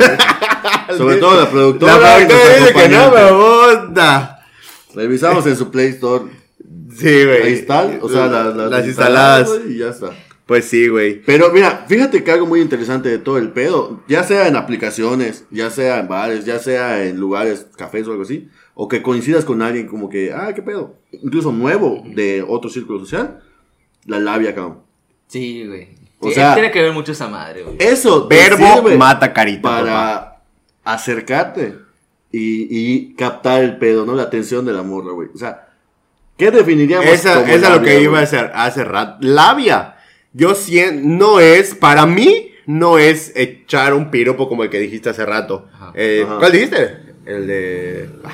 Sobre 0.97 1.17
todo 1.17 1.41
la 1.41 1.51
productora. 1.51 1.99
La 1.99 2.17
productora 2.17 2.57
dice 2.59 2.73
que 2.75 2.88
no, 2.88 3.11
me 3.11 3.85
gusta. 3.85 4.47
Revisamos 4.95 5.47
en 5.47 5.57
su 5.57 5.71
Play 5.71 5.88
Store. 5.88 6.25
Sí, 6.97 7.25
güey. 7.25 7.43
Ahí 7.43 7.53
están, 7.53 7.99
o 8.03 8.09
sea, 8.09 8.27
las, 8.27 8.55
las 8.57 8.87
instaladas. 8.87 9.49
güey, 9.49 9.75
y 9.75 9.79
ya 9.79 9.91
está. 9.91 10.11
Pues 10.49 10.64
sí, 10.64 10.88
güey. 10.88 11.23
Pero 11.23 11.53
mira, 11.53 11.85
fíjate 11.87 12.25
que 12.25 12.31
algo 12.31 12.47
muy 12.47 12.62
interesante 12.62 13.11
de 13.11 13.19
todo 13.19 13.37
el 13.37 13.51
pedo, 13.51 14.03
ya 14.09 14.25
sea 14.25 14.49
en 14.49 14.57
aplicaciones, 14.57 15.45
ya 15.51 15.71
sea 15.71 16.01
en 16.01 16.09
bares, 16.09 16.47
ya 16.47 16.59
sea 16.59 17.05
en 17.05 17.21
lugares, 17.21 17.67
cafés 17.77 18.09
o 18.09 18.12
algo 18.12 18.23
así, 18.23 18.49
o 18.73 18.88
que 18.88 19.03
coincidas 19.03 19.45
con 19.45 19.61
alguien 19.61 19.87
como 19.87 20.09
que, 20.09 20.33
ah, 20.33 20.55
qué 20.55 20.62
pedo, 20.62 20.97
incluso 21.12 21.53
nuevo 21.53 22.03
de 22.07 22.43
otro 22.49 22.71
círculo 22.71 22.99
social, 22.99 23.43
la 24.07 24.19
labia, 24.21 24.55
cabrón. 24.55 24.79
Sí, 25.27 25.67
güey. 25.67 25.97
O 26.20 26.28
Sí, 26.28 26.35
sea- 26.35 26.54
tiene 26.54 26.70
que 26.70 26.83
ver 26.83 26.92
mucho 26.92 27.12
esa 27.12 27.28
madre, 27.28 27.62
güey. 27.62 27.76
Eso 27.78 28.26
Verbo 28.28 28.83
mata 28.96 29.33
carita. 29.33 29.62
papá. 29.62 29.83
para 29.85 30.38
acercarte 30.85 31.76
y, 32.33 32.66
y 32.70 33.14
captar 33.14 33.62
el 33.62 33.76
pedo, 33.78 34.05
¿no? 34.05 34.14
La 34.14 34.24
atención 34.24 34.64
de 34.66 34.72
la 34.72 34.82
morra, 34.82 35.12
güey. 35.12 35.28
O 35.34 35.38
sea, 35.38 35.64
¿Qué 36.36 36.51
definiríamos 36.53 37.07
Esa, 37.07 37.34
como 37.34 37.47
esa 37.49 37.55
es 37.68 37.74
lo 37.74 37.82
que 37.82 37.93
güey? 37.95 38.05
iba 38.05 38.20
a 38.20 38.22
hacer 38.22 38.53
hace 38.55 38.84
rato. 38.84 39.16
Labia. 39.20 39.97
Yo 40.32 40.55
siento, 40.55 41.03
no 41.05 41.40
es, 41.40 41.74
para 41.74 42.07
mí, 42.07 42.53
no 42.66 42.97
es 42.99 43.32
echar 43.34 43.93
un 43.95 44.11
piropo 44.11 44.49
como 44.49 44.62
el 44.62 44.70
que 44.70 44.78
dijiste 44.78 45.11
hace 45.11 45.26
rato. 45.26 45.66
Ajá. 45.74 45.93
Eh, 45.95 46.22
Ajá. 46.24 46.38
¿Cuál 46.38 46.53
dijiste? 46.53 46.97
El 47.26 47.47
de... 47.47 48.11
ah. 48.24 48.30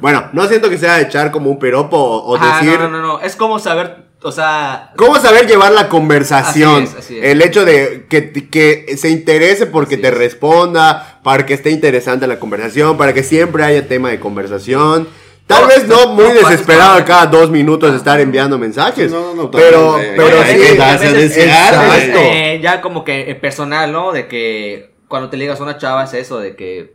Bueno, 0.00 0.30
no 0.32 0.46
siento 0.48 0.68
que 0.70 0.78
sea 0.78 1.00
echar 1.00 1.30
como 1.30 1.50
un 1.50 1.58
piropo 1.58 1.96
o, 1.96 2.32
o 2.32 2.36
Ajá, 2.36 2.60
decir... 2.62 2.78
no, 2.80 2.88
no, 2.88 3.00
no, 3.00 3.06
no. 3.06 3.20
Es 3.20 3.36
como 3.36 3.58
saber, 3.58 4.06
o 4.22 4.32
sea. 4.32 4.92
¿Cómo 4.96 5.16
saber 5.18 5.46
llevar 5.46 5.72
la 5.72 5.88
conversación? 5.88 6.84
Así 6.84 6.92
es, 6.92 6.98
así 7.04 7.18
es. 7.18 7.24
El 7.24 7.42
hecho 7.42 7.64
de 7.64 8.06
que, 8.08 8.32
que 8.48 8.96
se 8.96 9.08
interese 9.10 9.66
porque 9.66 9.94
Así 9.96 10.02
te 10.02 10.08
es. 10.08 10.14
responda, 10.14 11.20
para 11.22 11.44
que 11.46 11.54
esté 11.54 11.70
interesante 11.70 12.26
la 12.26 12.38
conversación, 12.38 12.96
para 12.96 13.12
que 13.12 13.22
siempre 13.22 13.64
haya 13.64 13.86
tema 13.88 14.10
de 14.10 14.20
conversación. 14.20 15.08
Tal 15.46 15.62
No, 15.62 15.68
vez 15.68 15.86
no 15.88 15.96
no 16.06 16.12
muy 16.12 16.24
pases 16.40 16.50
desesperado 16.50 17.04
cada 17.04 17.26
dos 17.26 17.50
minutos 17.50 17.94
estar 17.94 18.20
enviando 18.20 18.58
mensajes. 18.58 19.10
No, 19.10 19.34
no, 19.34 19.42
no, 19.44 19.50
pero, 19.50 19.98
eh, 19.98 20.14
pero 20.16 20.42
sí. 20.44 20.56
que 20.76 20.82
a 20.82 20.96
veces- 20.96 21.36
exacto. 21.36 22.18
eh, 22.22 22.60
ya 22.62 22.80
como 22.80 23.02
que 23.04 23.30
eh, 23.30 23.34
personal, 23.34 23.90
¿no? 23.92 24.12
De 24.12 24.28
que 24.28 24.92
cuando 25.08 25.28
te 25.30 25.36
ligas 25.36 25.58
a 25.60 25.64
una 25.64 25.78
chava 25.78 26.04
es 26.04 26.14
eso, 26.14 26.38
de 26.38 26.54
que 26.56 26.94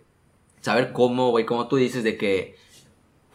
saber 0.62 0.92
cómo, 0.94 1.30
güey, 1.32 1.46
como 1.46 1.68
tú 1.68 1.76
dices, 1.76 2.04
de 2.04 2.18
que 2.18 2.56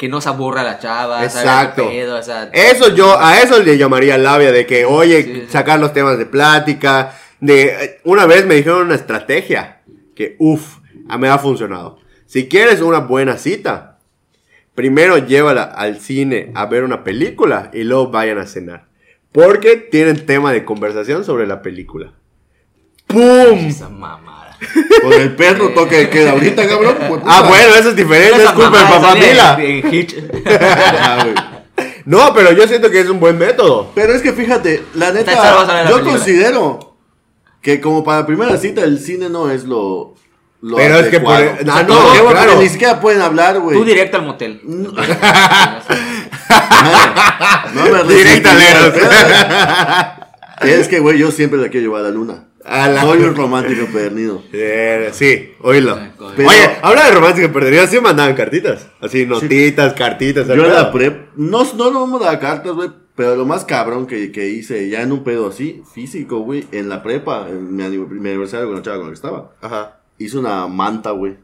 que 0.03 0.09
no 0.09 0.21
se 0.21 0.31
aburra 0.31 0.65
la 0.65 0.81
chava, 0.81 1.23
Exacto. 1.23 1.85
qué 1.89 2.01
pedo, 2.01 2.19
o 2.19 2.23
sea, 2.25 2.51
Eso 2.53 2.93
yo, 2.93 3.17
a 3.21 3.39
eso 3.41 3.63
le 3.63 3.79
llamaría 3.79 4.19
labia, 4.19 4.51
de 4.51 4.67
que, 4.67 4.85
oye, 4.85 5.23
Sí, 5.23 5.33
sí. 5.35 5.47
sacar 5.49 5.79
los 5.79 5.93
temas 5.93 6.19
de 6.19 6.27
plática. 6.27 7.17
De, 7.39 7.63
eh, 7.85 8.01
una 8.03 8.27
vez 8.27 8.45
me 8.45 8.57
dijeron 8.57 8.87
una 8.87 8.97
estrategia 8.97 9.83
que, 10.17 10.35
uff, 10.41 10.79
me 11.21 11.29
ha 11.29 11.39
funcionado. 11.39 12.01
Si 12.27 12.49
quieres 12.49 12.81
una 12.81 12.99
buena 12.99 13.37
cita, 13.37 14.01
primero 14.75 15.19
llévala 15.19 15.63
al 15.63 16.01
cine 16.01 16.51
a 16.57 16.67
ver 16.67 16.83
una 16.83 17.05
película 17.05 17.71
y 17.73 17.85
luego 17.85 18.11
vayan 18.11 18.39
a 18.39 18.47
cenar. 18.47 18.87
Porque 19.31 19.77
tienen 19.77 20.27
tema 20.27 20.51
de 20.51 20.65
conversación 20.65 21.25
sobre 21.25 21.47
la 21.47 21.63
película. 21.63 22.13
¡Pum! 23.07 23.21
esa 23.69 23.89
mamada. 23.89 24.42
Con 25.03 25.13
el 25.13 25.35
perro 25.35 25.71
toque 25.71 25.97
de 25.97 26.11
queda 26.11 26.33
ahorita, 26.33 26.69
cabrón. 26.69 26.97
pues, 27.09 27.21
Ah, 27.27 27.43
bueno, 27.49 27.75
eso 27.75 27.89
es 27.91 27.97
diferente, 27.97 28.43
es 28.43 28.51
culpa 28.51 28.71
mamada 28.71 29.01
papá 29.01 29.15
Mila. 29.15 29.59
Ah. 30.97 31.27
No, 32.05 32.35
pero 32.35 32.53
yo 32.53 32.67
siento 32.67 32.91
que 32.91 33.01
es 33.01 33.09
un 33.09 33.21
buen 33.21 33.39
método. 33.39 33.91
Pero 33.95 34.13
es 34.15 34.23
que 34.23 34.33
fíjate, 34.33 34.83
la 34.95 35.13
neta, 35.13 35.33
la 35.33 35.85
yo 35.89 35.97
película. 35.97 36.03
considero 36.17 36.97
que 37.61 37.81
como 37.81 38.03
para 38.05 38.27
primera 38.27 38.57
cita 38.57 38.83
el 38.83 38.99
cine 38.99 39.29
no 39.29 39.51
es 39.51 39.65
lo. 39.65 40.15
lo 40.61 40.77
Pero 40.77 40.99
es 40.99 41.09
que 41.09 41.21
por- 41.21 41.33
ah, 41.35 41.57
no, 41.65 41.83
no, 41.83 42.13
porque 42.25 42.33
claro. 42.33 42.61
ni 42.61 42.69
siquiera 42.69 43.01
pueden 43.01 43.21
hablar, 43.23 43.59
güey. 43.61 43.77
Tú 43.79 43.85
directo 43.85 44.17
al 44.17 44.25
motel. 44.25 44.61
No 44.65 44.93
me 47.91 48.15
Directaleros. 48.15 48.95
Es 50.63 50.89
que, 50.89 51.01
güey, 51.01 51.19
yo 51.19 51.31
siempre 51.31 51.59
la 51.59 51.69
quiero 51.69 51.87
llevar 51.87 52.03
a 52.03 52.05
la 52.05 52.11
luna. 52.11 52.45
A 52.65 52.89
la- 52.89 53.01
Soy 53.03 53.23
un 53.23 53.35
romántico 53.35 53.87
perdido. 53.93 54.43
Eh, 54.53 55.11
sí, 55.13 55.53
oílo. 55.61 55.99
Pero- 56.37 56.49
Oye, 56.49 56.71
habla 56.83 57.07
de 57.07 57.13
romántica 57.13 57.53
perdería, 57.53 57.87
sí 57.87 57.99
mandaban 58.01 58.35
cartitas. 58.35 58.89
Así, 59.01 59.27
notitas, 59.27 59.95
cartitas. 59.95 60.47
Yo 60.47 60.65
en 60.67 60.73
la 60.75 60.93
prep, 60.93 61.29
no, 61.37 61.65
no, 61.75 61.91
no 61.91 62.07
me 62.07 62.19
daba 62.25 62.39
cartas, 62.39 62.73
güey. 62.73 62.91
Pero 63.15 63.37
lo 63.37 63.45
más 63.45 63.65
cabrón 63.67 64.07
que, 64.07 64.33
que 64.33 64.49
hice 64.49 64.89
ya 64.89 65.03
en 65.03 65.13
un 65.13 65.23
pedo 65.23 65.49
así, 65.49 65.83
físico, 65.93 66.39
güey, 66.41 66.65
en 66.73 66.89
la 66.89 67.03
prepa, 67.03 67.47
en 67.49 67.77
mi, 67.77 67.83
mi 67.99 68.29
aniversario 68.31 68.67
con 68.69 68.77
la 68.77 68.83
chava 68.83 68.97
con 68.97 69.07
la 69.07 69.11
que 69.11 69.17
estaba, 69.17 69.51
Ajá. 69.61 69.99
hice 70.17 70.39
una 70.39 70.67
manta, 70.67 71.11
güey. 71.11 71.37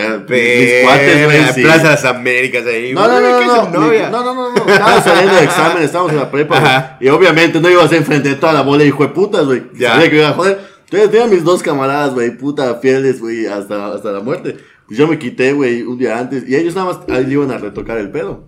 Mis 0.00 0.84
cuates, 0.84 1.24
güey, 1.26 1.36
en 1.38 1.54
sí. 1.54 1.62
Plaza 1.62 1.82
de 1.82 1.88
las 1.90 2.04
Américas 2.04 2.66
ahí. 2.66 2.92
No, 2.94 3.06
no, 3.06 3.20
no, 3.20 3.38
¿qué 3.38 3.46
no, 3.46 3.56
no, 3.56 3.70
no, 3.70 4.10
no, 4.10 4.34
no, 4.34 4.54
no, 4.54 4.72
estábamos 4.72 5.04
saliendo 5.04 5.34
de 5.36 5.44
examen, 5.44 5.82
estábamos 5.82 6.12
en 6.12 6.18
la 6.18 6.30
prepa. 6.30 6.56
Ajá. 6.58 6.96
Y 7.00 7.08
obviamente 7.08 7.60
no 7.60 7.68
iba 7.70 7.84
a 7.84 7.88
ser 7.88 7.98
enfrente 7.98 8.30
de 8.30 8.34
toda 8.36 8.52
la 8.54 8.62
bola 8.62 8.82
de 8.82 8.88
hijo 8.88 9.02
de 9.02 9.10
putas, 9.10 9.44
güey. 9.44 9.62
Ya. 9.78 9.92
Sabía 9.94 10.10
que 10.10 10.16
iba 10.16 10.28
a 10.28 10.32
joder. 10.32 10.58
Entonces 10.84 11.10
tenía 11.10 11.26
mis 11.26 11.44
dos 11.44 11.62
camaradas, 11.62 12.14
güey, 12.14 12.36
puta, 12.36 12.74
fieles, 12.76 13.20
güey, 13.20 13.46
hasta, 13.46 13.92
hasta 13.94 14.12
la 14.12 14.20
muerte. 14.20 14.56
Pues 14.86 14.98
yo 14.98 15.06
me 15.08 15.18
quité, 15.18 15.52
güey, 15.52 15.82
un 15.82 15.98
día 15.98 16.18
antes. 16.18 16.48
Y 16.48 16.54
ellos 16.56 16.74
nada 16.74 16.86
más 16.92 16.98
ahí 17.08 17.24
le 17.26 17.32
iban 17.32 17.50
a 17.50 17.58
retocar 17.58 17.98
el 17.98 18.10
pedo. 18.10 18.44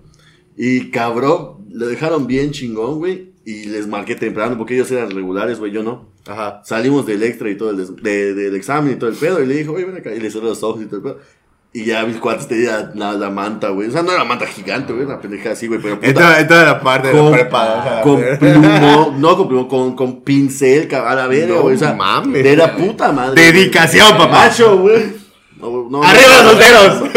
Y 0.56 0.90
cabrón, 0.90 1.66
lo 1.70 1.86
dejaron 1.86 2.26
bien 2.26 2.50
chingón, 2.52 2.98
güey. 2.98 3.32
Y 3.46 3.64
les 3.66 3.86
marqué 3.86 4.14
temprano 4.14 4.56
porque 4.56 4.74
ellos 4.74 4.90
eran 4.90 5.10
regulares, 5.10 5.58
güey, 5.58 5.70
yo 5.72 5.82
no. 5.82 6.12
Ajá. 6.26 6.62
Salimos 6.64 7.04
del 7.06 7.22
extra 7.22 7.50
y 7.50 7.56
todo 7.56 7.70
el 7.70 8.02
de- 8.02 8.32
del 8.34 8.56
examen 8.56 8.94
y 8.94 8.96
todo 8.96 9.10
el 9.10 9.16
pedo. 9.16 9.42
Y 9.42 9.46
le 9.46 9.56
dijo, 9.56 9.72
oye, 9.72 9.84
ven 9.84 9.96
acá. 9.98 10.14
Y 10.14 10.20
le 10.20 10.30
cerré 10.30 10.46
los 10.46 10.62
ojos 10.62 10.82
y 10.82 10.86
todo 10.86 10.96
el 10.96 11.02
pedo. 11.02 11.18
Y 11.76 11.86
ya 11.86 12.04
mis 12.04 12.18
cuates 12.18 12.46
tenían 12.46 12.92
la, 12.94 13.14
la 13.14 13.30
manta, 13.30 13.70
güey. 13.70 13.88
O 13.88 13.90
sea, 13.90 14.02
no 14.04 14.12
era 14.12 14.22
manta 14.22 14.46
gigante, 14.46 14.92
güey, 14.92 15.04
una 15.06 15.20
pendeja 15.20 15.50
así, 15.50 15.66
güey. 15.66 15.80
Pero 15.82 15.96
puta, 15.96 16.06
Esta, 16.06 16.38
esta 16.40 16.54
era 16.62 16.64
la 16.74 16.80
parte 16.80 17.08
de 17.08 17.14
la 17.14 17.20
con, 17.20 17.32
prepa. 17.32 18.00
con 18.04 18.22
plumón, 18.38 19.20
no 19.20 19.36
con 19.36 19.48
plumón, 19.48 19.68
con, 19.68 19.96
con 19.96 20.20
pincel, 20.20 20.88
a 20.94 21.14
la 21.16 21.26
verga, 21.26 21.56
No 21.56 21.62
güey. 21.62 21.74
O 21.74 21.78
sea, 21.78 21.92
mames. 21.92 22.44
de 22.44 22.56
la 22.56 22.76
puta 22.76 23.10
madre. 23.10 23.42
güey. 23.42 23.52
Dedicación, 23.52 24.08
papá. 24.16 24.28
Macho, 24.46 24.78
güey. 24.78 25.14
No, 25.58 25.88
no, 25.90 26.04
¡Arriba 26.04 26.28
no. 26.28 26.42
los 26.42 26.52
solteros! 26.52 27.00
Güey. 27.00 27.10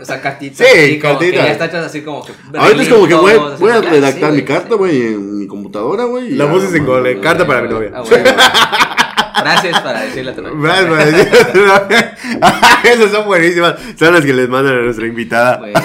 O 0.00 0.04
sea, 0.04 0.20
cartitas. 0.20 0.66
Sí, 0.66 0.78
así 0.78 0.98
como. 0.98 1.18
Que 1.20 1.32
ya 1.32 1.46
está 1.52 1.84
así 1.84 2.02
como 2.02 2.24
que. 2.24 2.32
Ahorita 2.58 2.82
es 2.82 2.88
como 2.88 3.06
que 3.06 3.14
voy, 3.14 3.32
a 3.70 3.80
ya, 3.80 3.88
redactar 3.88 4.30
sí, 4.30 4.36
mi 4.36 4.42
güey, 4.42 4.44
carta, 4.44 4.68
sí. 4.70 4.74
güey, 4.74 5.02
en 5.02 5.38
mi 5.38 5.46
computadora, 5.46 6.04
güey. 6.04 6.30
La 6.30 6.50
puse 6.50 6.72
sin 6.72 6.84
gole. 6.84 7.20
Carta 7.20 7.46
para 7.46 7.62
mi 7.62 7.68
no. 7.68 7.74
novia. 7.74 7.92
Bueno. 9.46 9.60
Gracias 9.62 9.80
para 9.80 10.00
decirle 10.02 10.30
a 10.30 10.34
tu 10.34 10.42
novia. 10.42 10.56
Vas, 10.56 10.88
vas. 10.90 12.84
Esas 12.84 13.10
son 13.10 13.26
buenísimas. 13.26 13.74
Son 13.98 14.12
las 14.14 14.24
que 14.24 14.32
les 14.32 14.48
mandan 14.48 14.76
a 14.78 14.82
nuestra 14.82 15.06
invitada. 15.06 15.58
Güey, 15.58 15.72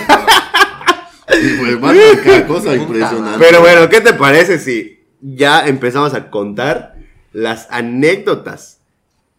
Y 1.34 1.50
pues 1.58 1.80
mandan 1.80 2.18
cada 2.24 2.46
cosa 2.48 2.76
impresionante. 2.76 3.40
Pero 3.40 3.62
bueno, 3.62 3.88
¿qué 3.90 4.02
te 4.02 4.14
parece 4.14 4.60
si 4.60 5.00
ya 5.22 5.66
empezamos 5.66 6.14
a 6.14 6.30
contar 6.30 6.96
las 7.32 7.68
anécdotas 7.72 8.80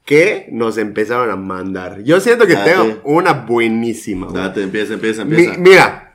que 0.05 0.49
nos 0.51 0.79
empezaron 0.79 1.31
a 1.31 1.37
mandar? 1.37 2.03
Yo 2.03 2.19
siento 2.21 2.47
que 2.47 2.55
Date. 2.55 2.71
tengo 2.73 3.01
una 3.05 3.33
buenísima. 3.33 4.29
Date, 4.33 4.63
empieza, 4.63 4.95
empieza, 4.95 5.25
Mi- 5.25 5.37
empieza. 5.45 5.59
mira, 5.61 6.12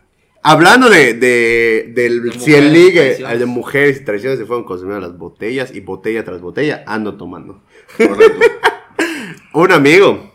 hablando 0.52 0.90
de, 0.90 1.14
de, 1.14 1.92
del 1.94 2.24
De 2.24 2.40
si 2.40 2.54
el 2.54 2.66
mujeres 2.66 2.72
y 2.72 2.72
ligue 2.72 3.02
traiciones. 3.02 3.32
al 3.34 3.40
de 3.40 3.46
mujeres 3.46 3.98
y 3.98 4.06
traiciones 4.06 4.40
se 4.40 4.46
fueron 4.46 4.66
consumiendo 4.66 5.06
las 5.08 5.18
botellas 5.18 5.74
y 5.74 5.82
botella 5.82 6.24
tras 6.24 6.42
botella, 6.42 6.84
ando 6.88 7.16
tomando. 7.18 7.64
Un 9.54 9.72
amigo 9.72 10.34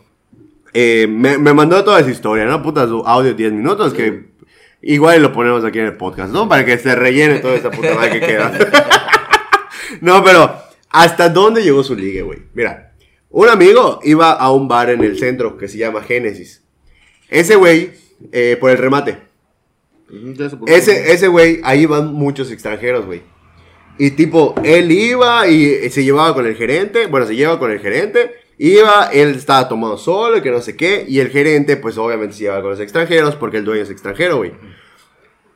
eh, 0.73 1.07
me, 1.07 1.37
me 1.37 1.53
mandó 1.53 1.83
toda 1.83 1.99
esa 1.99 2.11
historia, 2.11 2.45
¿no? 2.45 2.61
Puta, 2.61 2.87
su 2.87 2.99
audio 3.05 3.33
10 3.33 3.53
minutos 3.53 3.93
que 3.93 4.33
igual 4.81 5.21
lo 5.21 5.31
ponemos 5.31 5.63
aquí 5.63 5.79
en 5.79 5.85
el 5.85 5.97
podcast, 5.97 6.31
¿no? 6.31 6.47
Para 6.49 6.65
que 6.65 6.77
se 6.77 6.95
rellene 6.95 7.39
toda 7.39 7.55
esta 7.55 7.71
puta 7.71 7.95
madre 7.95 8.19
que 8.19 8.25
queda. 8.25 8.51
no, 10.01 10.23
pero 10.23 10.53
¿hasta 10.89 11.29
dónde 11.29 11.63
llegó 11.63 11.83
su 11.83 11.95
ligue, 11.95 12.21
güey? 12.21 12.39
Mira, 12.53 12.93
un 13.29 13.49
amigo 13.49 13.99
iba 14.03 14.31
a 14.31 14.51
un 14.51 14.67
bar 14.67 14.89
en 14.89 15.03
el 15.03 15.17
centro 15.17 15.57
que 15.57 15.67
se 15.67 15.77
llama 15.77 16.03
Génesis. 16.03 16.63
Ese 17.29 17.55
güey, 17.55 17.91
eh, 18.31 18.57
por 18.59 18.69
el 18.69 18.77
remate. 18.77 19.17
Ujú, 19.17 19.21
ya 19.21 19.21
se 19.21 19.21
puso. 19.21 20.02
Ese, 20.67 21.11
ese 21.11 21.27
güey, 21.27 21.59
ahí 21.63 21.85
van 21.85 22.13
muchos 22.13 22.51
extranjeros, 22.51 23.05
güey. 23.05 23.21
Y 23.97 24.11
tipo, 24.11 24.55
él 24.63 24.91
iba 24.91 25.47
y 25.47 25.89
se 25.89 26.03
llevaba 26.03 26.33
con 26.33 26.45
el 26.47 26.55
gerente, 26.55 27.07
bueno, 27.07 27.27
se 27.27 27.35
lleva 27.35 27.59
con 27.59 27.71
el 27.71 27.79
gerente, 27.79 28.31
iba, 28.57 29.09
él 29.13 29.35
estaba 29.35 29.67
tomado 29.67 29.97
solo 29.97 30.37
y 30.37 30.41
que 30.41 30.49
no 30.49 30.61
sé 30.61 30.75
qué, 30.75 31.05
y 31.07 31.19
el 31.19 31.29
gerente, 31.29 31.77
pues 31.77 31.97
obviamente 31.97 32.35
se 32.35 32.43
llevaba 32.43 32.61
con 32.61 32.71
los 32.71 32.79
extranjeros 32.79 33.35
porque 33.35 33.57
el 33.57 33.65
dueño 33.65 33.83
es 33.83 33.91
extranjero, 33.91 34.37
güey. 34.37 34.53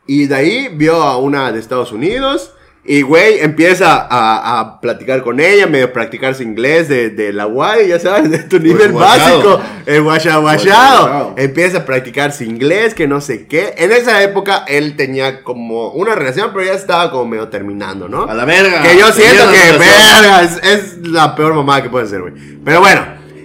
Y 0.05 0.28
de 0.28 0.36
ahí 0.36 0.70
vio 0.72 0.95
a 0.95 1.18
una 1.18 1.51
de 1.51 1.60
Estados 1.60 1.91
Unidos 1.91 2.53
y, 2.88 3.01
güey, 3.01 3.39
empieza 3.41 4.07
a, 4.09 4.59
a 4.59 4.79
platicar 4.79 5.21
con 5.21 5.39
ella, 5.41 5.67
medio 5.67 5.91
practicarse 5.91 6.41
inglés 6.43 6.88
de, 6.88 7.09
de 7.09 7.33
la 7.33 7.43
guay, 7.45 7.89
ya 7.89 7.99
sabes, 7.99 8.31
de 8.31 8.39
tu 8.39 8.59
nivel 8.59 8.93
guachado. 8.93 9.57
básico, 9.57 9.61
el 9.85 10.01
guachado 10.03 10.41
Guachado. 10.41 11.01
guachado. 11.07 11.33
Empieza 11.38 11.79
a 11.79 11.85
practicarse 11.85 12.45
inglés, 12.45 12.93
que 12.93 13.07
no 13.07 13.19
sé 13.19 13.45
qué. 13.47 13.75
En 13.77 13.91
esa 13.91 14.23
época 14.23 14.63
él 14.67 14.95
tenía 14.95 15.43
como 15.43 15.89
una 15.91 16.15
relación, 16.15 16.51
pero 16.53 16.65
ya 16.65 16.73
estaba 16.73 17.11
como 17.11 17.25
medio 17.25 17.49
terminando, 17.49 18.07
¿no? 18.07 18.23
A 18.23 18.33
la 18.33 18.45
verga. 18.45 18.81
Que 18.81 18.97
yo 18.97 19.11
siento 19.11 19.43
que, 19.51 19.77
verga, 19.77 20.43
es, 20.43 20.59
es 20.63 20.97
la 21.07 21.35
peor 21.35 21.53
mamá 21.55 21.81
que 21.83 21.89
puede 21.89 22.07
ser, 22.07 22.21
güey. 22.21 22.33
Pero 22.63 22.79
bueno, 22.79 23.01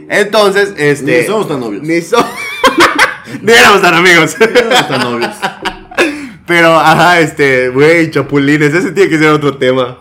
entonces, 0.08 0.72
este... 0.76 1.20
Ni 1.22 1.26
somos 1.26 1.48
tan 1.48 1.58
novios. 1.60 1.82
Ni 1.82 2.00
so- 2.00 2.24
Ni 3.40 3.52
éramos 3.52 3.80
tan 3.82 3.94
amigos. 3.94 4.36
Ya 4.38 4.80
están 4.80 5.00
novios. 5.00 5.30
Pero, 6.54 6.78
ajá, 6.78 7.18
este, 7.20 7.70
güey, 7.70 8.10
chapulines, 8.10 8.74
ese 8.74 8.92
tiene 8.92 9.08
que 9.08 9.16
ser 9.18 9.28
otro 9.28 9.56
tema. 9.56 9.96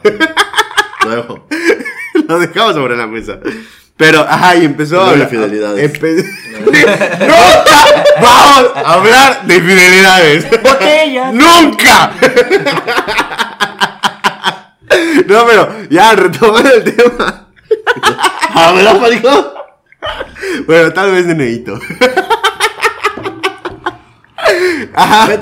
Luego. 1.05 1.47
Lo 2.27 2.39
dejamos 2.39 2.73
sobre 2.75 2.97
la 2.97 3.07
mesa. 3.07 3.39
Pero, 3.95 4.19
ajá, 4.27 4.57
y 4.57 4.65
empezó 4.65 4.99
a 4.99 5.05
No 5.05 5.09
hablar. 5.11 5.27
infidelidades. 5.31 5.93
empe- 5.93 6.25
¡Nunca 6.61 8.03
vamos 8.21 8.71
a 8.75 8.93
hablar 8.93 9.43
de 9.45 9.55
infidelidades! 9.55 10.49
Botellas. 10.61 11.33
¡Nunca! 11.33 12.11
No, 15.27 15.45
pero 15.47 15.69
ya 15.89 16.13
retomando 16.15 16.69
el 16.73 16.83
tema. 16.83 17.47
¿Habla, 18.53 18.93
marico? 18.95 19.53
Bueno, 20.67 20.91
tal 20.91 21.11
vez 21.11 21.27
de 21.27 21.35
Neito. 21.35 21.79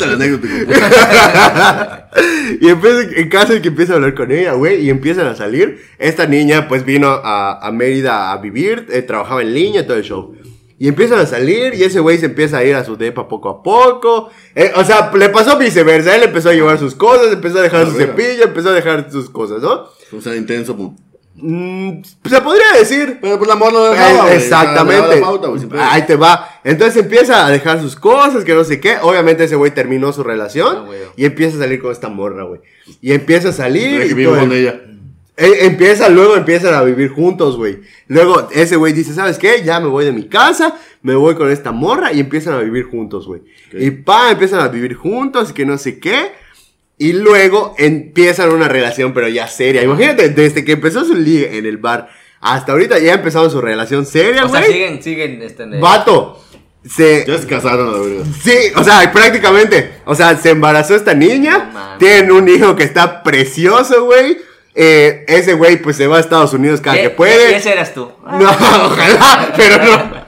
La 0.06 0.14
anécdota. 0.14 2.10
y 2.62 2.68
empieza, 2.68 3.02
en 3.16 3.30
caso 3.30 3.54
de 3.54 3.62
que 3.62 3.70
empieza 3.70 3.94
a 3.94 3.96
hablar 3.98 4.16
con 4.16 4.32
ella, 4.32 4.54
güey, 4.54 4.86
y 4.86 4.90
empiezan 4.90 5.28
a 5.28 5.36
salir, 5.36 5.82
esta 5.98 6.26
niña 6.26 6.68
pues 6.68 6.86
vino 6.86 7.08
a, 7.10 7.66
a 7.66 7.72
Mérida 7.72 8.32
a 8.32 8.38
vivir, 8.38 8.88
eh, 8.90 9.02
trabajaba 9.02 9.42
en 9.42 9.54
línea, 9.54 9.86
todo 9.86 9.98
el 9.98 10.04
show. 10.04 10.36
Y 10.82 10.88
empiezan 10.88 11.20
a 11.20 11.26
salir 11.26 11.74
y 11.74 11.84
ese 11.84 12.00
güey 12.00 12.18
se 12.18 12.28
empieza 12.28 12.60
a 12.60 12.64
ir 12.64 12.74
a 12.74 12.86
su 12.86 12.96
depa 12.96 13.28
poco 13.28 13.50
a 13.50 13.62
poco. 13.62 14.30
Eh, 14.56 14.72
o 14.76 14.86
sea, 14.86 15.12
le 15.14 15.28
pasó 15.28 15.58
viceversa. 15.58 16.16
Él 16.16 16.24
empezó 16.24 16.50
a 16.50 16.54
llevar 16.54 16.80
sus 16.80 16.96
cosas, 16.96 17.34
empezó 17.34 17.60
a 17.60 17.64
dejar 17.64 17.82
A 17.82 17.86
su 17.86 17.98
cepillo, 17.98 18.46
empezó 18.46 18.70
a 18.70 18.74
dejar 18.74 19.12
sus 19.12 19.30
cosas, 19.30 19.62
¿no? 19.62 19.90
O 20.18 20.22
sea, 20.22 20.38
intenso. 20.38 20.96
Mm, 21.42 22.02
se 22.04 22.42
podría 22.42 22.66
decir. 22.78 23.18
Pero 23.22 23.38
pues 23.38 23.48
la 23.48 23.54
amor 23.54 23.74
no 23.74 23.94
Eh. 23.94 24.36
Exactamente. 24.36 25.16
La 25.16 25.22
pauta. 25.22 25.48
Ahí 25.92 26.06
te 26.06 26.16
va. 26.16 26.60
Entonces 26.64 27.04
empieza 27.04 27.46
a 27.46 27.50
dejar 27.50 27.82
sus 27.82 27.96
cosas, 27.96 28.44
que 28.44 28.54
no 28.54 28.64
sé 28.64 28.80
qué. 28.80 28.98
Obviamente 29.02 29.44
ese 29.44 29.56
güey 29.56 29.72
terminó 29.74 30.12
su 30.14 30.24
relación 30.24 30.86
Ah, 30.88 30.92
y 31.16 31.26
empieza 31.26 31.58
a 31.58 31.60
salir 31.62 31.82
con 31.82 31.92
esta 31.92 32.10
morra, 32.10 32.44
güey. 32.44 32.62
Y 33.02 33.12
empieza 33.14 33.50
a 33.50 33.54
salir. 33.54 34.02
Y 34.12 34.24
todo 34.24 34.40
con 34.40 34.52
el- 34.52 34.58
ella. 34.58 34.82
Eh, 35.42 35.68
empieza, 35.68 36.10
luego 36.10 36.36
empiezan 36.36 36.74
a 36.74 36.82
vivir 36.84 37.12
juntos, 37.12 37.56
güey. 37.56 37.80
Luego 38.08 38.50
ese 38.52 38.76
güey 38.76 38.92
dice, 38.92 39.14
¿sabes 39.14 39.38
qué? 39.38 39.64
Ya 39.64 39.80
me 39.80 39.88
voy 39.88 40.04
de 40.04 40.12
mi 40.12 40.28
casa, 40.28 40.76
me 41.02 41.16
voy 41.16 41.36
con 41.36 41.50
esta 41.50 41.72
morra 41.72 42.12
y 42.12 42.20
empiezan 42.20 42.56
a 42.56 42.60
vivir 42.60 42.84
juntos, 42.84 43.26
güey. 43.26 43.42
Y 43.72 43.90
pa, 43.92 44.32
empiezan 44.32 44.60
a 44.60 44.68
vivir 44.68 44.96
juntos 44.96 45.52
y 45.52 45.54
que 45.54 45.66
no 45.66 45.78
sé 45.78 45.98
qué. 45.98 46.34
Y 47.00 47.14
luego 47.14 47.74
empiezan 47.80 48.52
una 48.52 48.68
relación, 48.68 49.14
pero 49.14 49.28
ya 49.30 49.48
seria. 49.48 49.82
Imagínate, 49.82 50.30
desde 50.30 50.64
que 50.64 50.74
empezó 50.74 51.04
su 51.06 51.16
liga 51.16 51.48
en 51.52 51.66
el 51.66 51.78
bar 51.78 52.10
hasta 52.42 52.72
ahorita 52.74 53.00
ya 53.00 53.14
empezaron 53.16 53.50
su 53.50 53.60
relación 53.62 54.06
seria, 54.06 54.46
O 54.46 54.50
sea, 54.50 54.60
güey. 54.60 54.72
siguen, 54.72 55.02
siguen, 55.04 55.42
este, 55.42 55.64
en 55.64 55.74
el- 55.74 55.80
Vato. 55.82 56.44
Se, 56.86 57.26
Ya 57.28 57.38
se 57.38 57.46
casaron, 57.48 57.92
la 57.92 58.00
verdad. 58.00 58.26
Sí, 58.42 58.54
o 58.76 58.84
sea, 58.84 59.12
prácticamente. 59.12 59.96
O 60.06 60.16
sea, 60.16 60.38
se 60.38 60.52
embarazó 60.52 60.96
esta 60.96 61.14
niña. 61.14 61.70
Mames. 61.74 61.98
tienen 62.00 62.32
un 62.32 62.48
hijo 62.48 62.76
que 62.78 62.84
está 62.84 63.22
precioso, 63.24 64.06
güey. 64.06 64.38
Eh, 64.82 65.26
ese 65.28 65.54
güey, 65.56 65.76
pues 65.82 65.98
se 65.98 66.08
va 66.08 66.18
a 66.18 66.20
Estados 66.22 66.54
Unidos 66.54 66.80
cada 66.80 66.96
¿Qué- 66.96 67.04
que 67.04 67.10
puede. 67.10 67.54
ese 67.56 67.74
eras 67.74 67.94
tú. 67.94 68.10
No, 68.26 68.50
ojalá, 68.50 69.52
pero 69.58 69.84
no. 69.84 70.20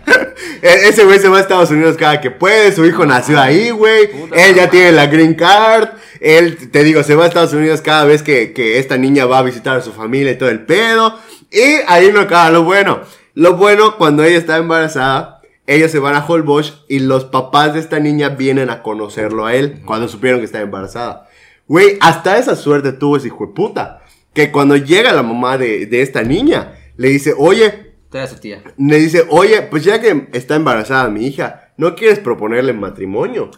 E- 0.62 0.90
Ese 0.90 1.06
güey 1.06 1.20
se 1.20 1.30
va 1.30 1.38
a 1.38 1.42
Estados 1.42 1.72
Unidos 1.72 1.96
cada 1.98 2.20
que 2.20 2.32
puede. 2.32 2.74
Su 2.74 2.86
hijo 2.86 3.06
nació 3.06 3.40
ahí, 3.40 3.70
güey. 3.70 4.10
Él 4.34 4.56
ya 4.56 4.70
tiene 4.70 4.92
la 4.92 5.06
green 5.08 5.36
card. 5.36 5.90
Él, 6.20 6.70
te 6.70 6.84
digo, 6.84 7.02
se 7.04 7.16
va 7.16 7.24
a 7.24 7.28
Estados 7.28 7.54
Unidos 7.54 7.80
cada 7.82 8.04
vez 8.04 8.24
que, 8.24 8.52
que 8.52 8.78
esta 8.78 8.98
niña 8.98 9.26
va 9.26 9.38
a 9.38 9.42
visitar 9.44 9.78
a 9.78 9.82
su 9.82 9.94
familia 9.94 10.34
y 10.34 10.38
todo 10.38 10.50
el 10.50 10.66
pedo. 10.66 11.18
Y 11.50 11.62
ahí 11.88 12.12
no 12.14 12.20
acaba 12.20 12.50
lo 12.50 12.64
bueno. 12.64 13.00
Lo 13.34 13.56
bueno, 13.56 13.96
cuando 13.98 14.24
ella 14.26 14.38
está 14.38 14.58
embarazada, 14.58 15.40
ellos 15.66 15.92
se 15.92 16.00
van 16.00 16.16
a 16.16 16.26
Holbox 16.28 16.84
y 16.90 17.00
los 17.00 17.24
papás 17.24 17.74
de 17.74 17.80
esta 17.80 18.00
niña 18.00 18.30
vienen 18.30 18.70
a 18.70 18.84
conocerlo 18.84 19.46
a 19.46 19.56
él 19.56 19.82
cuando 19.86 20.10
supieron 20.10 20.42
que 20.42 20.46
estaba 20.46 20.64
embarazada. 20.66 21.30
Güey, 21.68 21.98
hasta 22.02 22.38
esa 22.38 22.58
suerte 22.58 22.92
tuvo 22.92 23.16
ese 23.16 23.28
hijo 23.28 23.46
de 23.48 23.54
puta. 23.54 24.01
Que 24.34 24.52
cuando 24.52 24.78
llega 24.78 25.12
la 25.12 25.24
mamá 25.24 25.58
de, 25.58 25.86
de 25.86 26.02
esta 26.02 26.24
niña, 26.24 26.74
le 26.98 27.10
dice, 27.10 27.34
oye, 27.38 27.92
su 28.28 28.36
tía. 28.36 28.62
le 28.78 29.00
dice, 29.00 29.26
oye, 29.30 29.62
pues 29.62 29.86
ya 29.86 30.02
que 30.02 30.28
está 30.34 30.56
embarazada 30.56 31.10
mi 31.10 31.26
hija, 31.26 31.72
¿no 31.78 31.96
quieres 31.96 32.20
proponerle 32.20 32.74
matrimonio? 32.74 33.52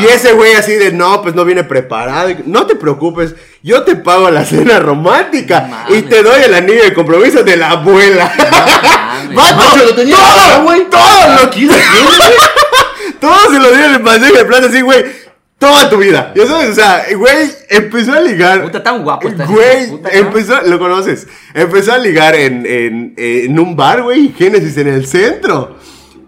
Y 0.00 0.06
ese 0.06 0.32
güey 0.32 0.54
así 0.54 0.72
de, 0.72 0.92
no, 0.92 1.20
pues 1.20 1.34
no 1.34 1.44
viene 1.44 1.62
preparado. 1.62 2.30
No 2.46 2.66
te 2.66 2.74
preocupes, 2.74 3.34
yo 3.62 3.82
te 3.82 3.96
pago 3.96 4.30
la 4.30 4.46
cena 4.46 4.78
romántica 4.78 5.86
y 5.90 6.02
te 6.02 6.22
doy 6.22 6.40
el 6.42 6.54
anillo 6.54 6.84
de 6.84 6.94
compromiso 6.94 7.42
de 7.42 7.56
la 7.58 7.72
abuela. 7.72 8.32
¡Vato! 9.34 9.56
Macho, 9.56 9.84
lo 9.84 9.94
tenía 9.94 10.16
todo, 10.16 10.64
güey. 10.64 10.88
todo 10.88 11.34
lo 11.34 11.42
aquí, 11.42 11.68
todo 13.20 13.52
se 13.52 13.58
lo 13.58 13.70
dieron 13.70 13.94
en 13.96 14.04
bandeja 14.04 14.38
de 14.38 14.44
plata 14.46 14.66
así, 14.68 14.80
güey. 14.80 15.04
Toda 15.58 15.90
tu 15.90 15.96
vida. 15.96 16.32
Ya 16.36 16.46
sabes, 16.46 16.70
o 16.70 16.74
sea, 16.74 17.04
güey, 17.16 17.50
empezó 17.68 18.12
a 18.12 18.20
ligar. 18.20 18.62
Puta, 18.62 18.80
tan 18.80 19.02
guapo 19.02 19.28
está 19.28 19.44
Güey, 19.44 19.88
puta, 19.88 20.08
¿no? 20.12 20.18
empezó, 20.18 20.60
lo 20.62 20.78
conoces. 20.78 21.26
Empezó 21.52 21.92
a 21.94 21.98
ligar 21.98 22.36
en, 22.36 22.64
en, 22.64 23.14
en 23.16 23.58
un 23.58 23.74
bar, 23.74 24.02
güey, 24.02 24.32
Génesis 24.38 24.76
en 24.76 24.86
el 24.86 25.06
centro. 25.06 25.76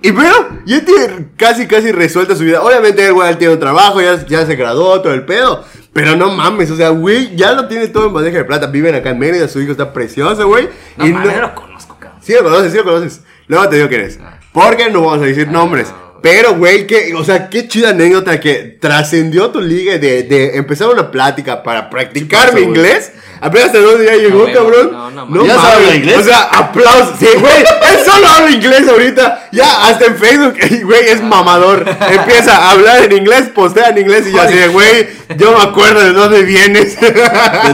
Y 0.02 0.12
pero, 0.12 0.48
ya 0.64 0.84
tiene 0.84 1.28
casi, 1.36 1.66
casi 1.66 1.92
resuelta 1.92 2.34
su 2.34 2.42
vida. 2.42 2.60
Obviamente, 2.62 3.06
el 3.06 3.12
güey 3.12 3.36
tiene 3.36 3.54
un 3.54 3.60
trabajo, 3.60 4.00
ya, 4.00 4.24
ya 4.26 4.46
se 4.46 4.56
graduó, 4.56 5.00
todo 5.00 5.12
el 5.12 5.24
pedo. 5.24 5.62
Pero 5.92 6.16
no 6.16 6.30
mames, 6.32 6.70
o 6.70 6.76
sea, 6.76 6.88
güey, 6.88 7.36
ya 7.36 7.52
lo 7.52 7.68
tiene 7.68 7.86
todo 7.88 8.06
en 8.06 8.14
bandeja 8.14 8.38
de 8.38 8.44
plata. 8.44 8.66
Viven 8.66 8.94
acá 8.94 9.10
en 9.10 9.18
Mérida, 9.18 9.46
su 9.46 9.60
hijo 9.60 9.72
está 9.72 9.92
precioso, 9.92 10.48
güey. 10.48 10.68
No, 10.96 11.06
y 11.06 11.12
mames, 11.12 11.36
no 11.36 11.42
lo 11.42 11.54
conozco, 11.54 11.96
cabrón. 12.00 12.18
Sí 12.22 12.32
lo 12.32 12.42
conoces, 12.42 12.72
sí 12.72 12.78
lo 12.78 12.84
conoces. 12.84 13.20
Luego 13.46 13.68
te 13.68 13.76
digo 13.76 13.88
quién 13.88 14.00
es. 14.02 14.18
Porque 14.52 14.90
no 14.90 15.02
vamos 15.02 15.22
a 15.22 15.26
decir 15.26 15.48
nombres. 15.48 15.92
Pero, 16.22 16.54
güey, 16.56 16.86
que, 16.86 17.14
o 17.14 17.24
sea, 17.24 17.48
qué 17.48 17.66
chida 17.66 17.90
anécdota 17.90 18.38
que 18.40 18.76
trascendió 18.80 19.50
tu 19.50 19.60
liga 19.60 19.96
de, 19.98 20.22
de 20.24 20.56
empezar 20.56 20.88
una 20.88 21.10
plática 21.10 21.62
para 21.62 21.88
practicar 21.88 22.52
mi 22.54 22.60
inglés. 22.60 23.12
Apenas 23.40 23.68
hasta 23.68 23.78
dónde 23.78 24.04
ya 24.04 24.16
llegó, 24.16 24.40
güey, 24.42 24.52
cabrón. 24.52 24.90
no, 24.92 25.10
no, 25.10 25.24
no 25.26 25.46
¿Ya 25.46 25.56
mames. 25.56 25.72
sabe 25.72 25.96
inglés? 25.96 26.18
O 26.18 26.22
sea, 26.24 26.42
aplausos. 26.42 27.18
Sí, 27.18 27.26
güey, 27.38 27.54
él 27.56 27.98
solo 28.04 28.26
habla 28.26 28.50
inglés 28.50 28.86
ahorita. 28.86 29.48
Ya, 29.50 29.86
hasta 29.86 30.04
en 30.04 30.16
Facebook, 30.16 30.56
güey, 30.84 31.08
es 31.08 31.22
mamador. 31.22 31.86
Empieza 32.10 32.54
a 32.54 32.72
hablar 32.72 33.02
en 33.04 33.12
inglés, 33.16 33.48
postea 33.54 33.88
en 33.88 33.98
inglés 33.98 34.26
y 34.28 34.32
ya 34.32 34.44
de, 34.46 34.68
güey, 34.68 35.08
yo 35.38 35.56
me 35.56 35.62
acuerdo 35.64 36.00
de 36.00 36.12
dónde 36.12 36.42
vienes. 36.42 37.00
De 37.00 37.10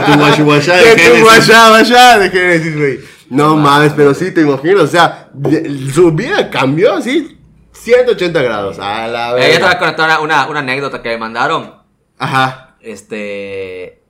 tu 0.05 0.13
guachihuachá 0.17 0.75
de 0.77 0.83
De 0.85 0.91
tu 0.95 1.01
Génesis. 1.01 1.21
guachá, 1.23 1.69
guachá 1.69 2.19
de 2.19 2.29
Génesis, 2.29 2.77
güey. 2.77 2.99
No 3.29 3.57
mames, 3.57 3.91
pero 3.93 4.13
sí 4.13 4.31
te 4.31 4.39
imagino, 4.39 4.83
o 4.83 4.87
sea, 4.87 5.27
de- 5.33 5.69
su 5.93 6.11
vida 6.13 6.49
cambió 6.49 6.93
así 6.95 7.36
180 7.81 8.41
grados. 8.41 8.79
A 8.79 9.07
la 9.07 9.37
Eh, 9.39 9.51
yo 9.53 9.57
te 9.59 9.63
voy 9.63 9.73
a 9.73 9.77
contar 9.79 10.19
una, 10.21 10.47
una, 10.47 10.59
anécdota 10.59 11.01
que 11.01 11.09
me 11.09 11.17
mandaron. 11.17 11.75
Ajá. 12.17 12.75
Este. 12.81 14.01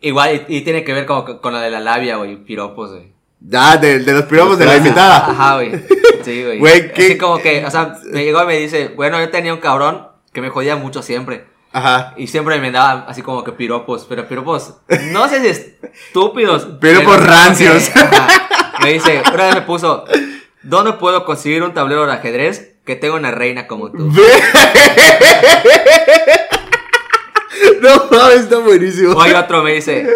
Igual, 0.00 0.44
y, 0.48 0.58
y 0.58 0.60
tiene 0.62 0.84
que 0.84 0.92
ver 0.92 1.06
como 1.06 1.24
que 1.24 1.38
con 1.38 1.52
la 1.52 1.60
de 1.60 1.70
la 1.70 1.80
labia, 1.80 2.16
güey, 2.16 2.36
piropos, 2.44 2.90
güey. 2.90 3.12
Ya, 3.40 3.76
de, 3.76 4.00
de 4.00 4.12
los 4.12 4.24
piropos 4.24 4.58
de 4.58 4.66
la 4.66 4.76
invitada. 4.76 5.30
Ajá, 5.30 5.54
güey. 5.56 5.72
Sí, 6.22 6.44
güey. 6.44 6.58
Güey, 6.58 6.92
¿qué- 6.92 7.06
Así 7.06 7.18
como 7.18 7.38
que, 7.38 7.64
o 7.64 7.70
sea, 7.70 7.96
me 8.04 8.24
llegó 8.24 8.42
y 8.42 8.46
me 8.46 8.56
dice, 8.58 8.88
bueno, 8.96 9.18
yo 9.20 9.30
tenía 9.30 9.52
un 9.54 9.60
cabrón 9.60 10.08
que 10.32 10.40
me 10.40 10.50
jodía 10.50 10.76
mucho 10.76 11.02
siempre. 11.02 11.46
Ajá. 11.72 12.14
Y 12.16 12.26
siempre 12.28 12.58
me 12.60 12.70
daba 12.70 13.04
así 13.08 13.22
como 13.22 13.44
que 13.44 13.52
piropos, 13.52 14.06
pero 14.08 14.26
piropos, 14.26 14.74
no 15.12 15.28
sé 15.28 15.40
si 15.40 15.48
estúpidos. 16.08 16.62
Piropos 16.80 16.80
pero 16.80 17.04
como 17.04 17.16
que- 17.18 17.24
rancios. 17.24 17.90
ajá. 17.94 18.28
me 18.82 18.92
dice, 18.94 19.22
una 19.32 19.44
vez 19.46 19.54
me 19.56 19.62
puso, 19.62 20.04
¿dónde 20.62 20.92
puedo 20.94 21.24
conseguir 21.24 21.62
un 21.62 21.74
tablero 21.74 22.06
de 22.06 22.12
ajedrez 22.12 22.76
que 22.88 22.96
tenga 22.96 23.16
una 23.16 23.30
reina 23.30 23.66
como 23.66 23.92
tú? 23.92 24.10
No 27.80 28.08
mames, 28.10 28.40
está 28.40 28.58
buenísimo. 28.58 29.12
O 29.12 29.20
hay 29.22 29.32
otro 29.32 29.62
me 29.62 29.72
dice, 29.74 30.06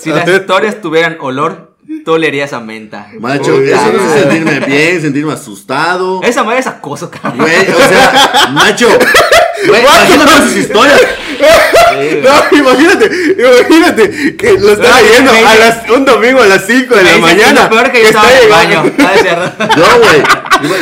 si 0.00 0.10
las 0.10 0.28
historias 0.28 0.80
tuvieran 0.80 1.16
olor, 1.20 1.72
tú 2.04 2.16
leerías 2.18 2.52
a 2.52 2.60
menta. 2.60 3.08
Macho, 3.18 3.52
Puta 3.56 3.62
eso 3.64 3.92
no 3.92 4.02
madre. 4.02 4.06
es 4.16 4.22
sentirme 4.22 4.60
bien, 4.60 5.00
sentirme 5.02 5.32
asustado. 5.32 6.20
Esa 6.22 6.44
madre 6.44 6.60
es 6.60 6.66
acoso, 6.66 7.10
cabrón. 7.10 7.38
Güey, 7.38 7.56
o 7.70 7.88
sea, 7.88 8.48
macho. 8.52 8.88
Güey, 9.66 9.80
imagínate 9.82 10.42
sus 10.42 10.56
historias. 10.56 11.00
No, 12.22 12.58
imagínate, 12.58 13.10
imagínate 13.38 14.36
que 14.36 14.58
lo 14.58 14.72
está 14.72 15.00
viendo 15.02 15.32
me 15.32 15.38
a 15.44 15.54
las, 15.54 15.90
un 15.90 16.04
domingo 16.04 16.40
a 16.42 16.46
las 16.46 16.66
5 16.66 16.94
de 16.94 17.02
Me 17.02 17.12
la 17.12 17.18
mañana. 17.18 17.62
Lo 17.64 17.70
peor 17.70 17.92
que 17.92 18.00
yo 18.02 18.06
estaba 18.08 18.30
en 18.32 18.44
el 18.44 18.50
baño. 18.50 18.92
Ah. 18.98 19.68
No, 19.76 19.98
güey. 20.00 20.22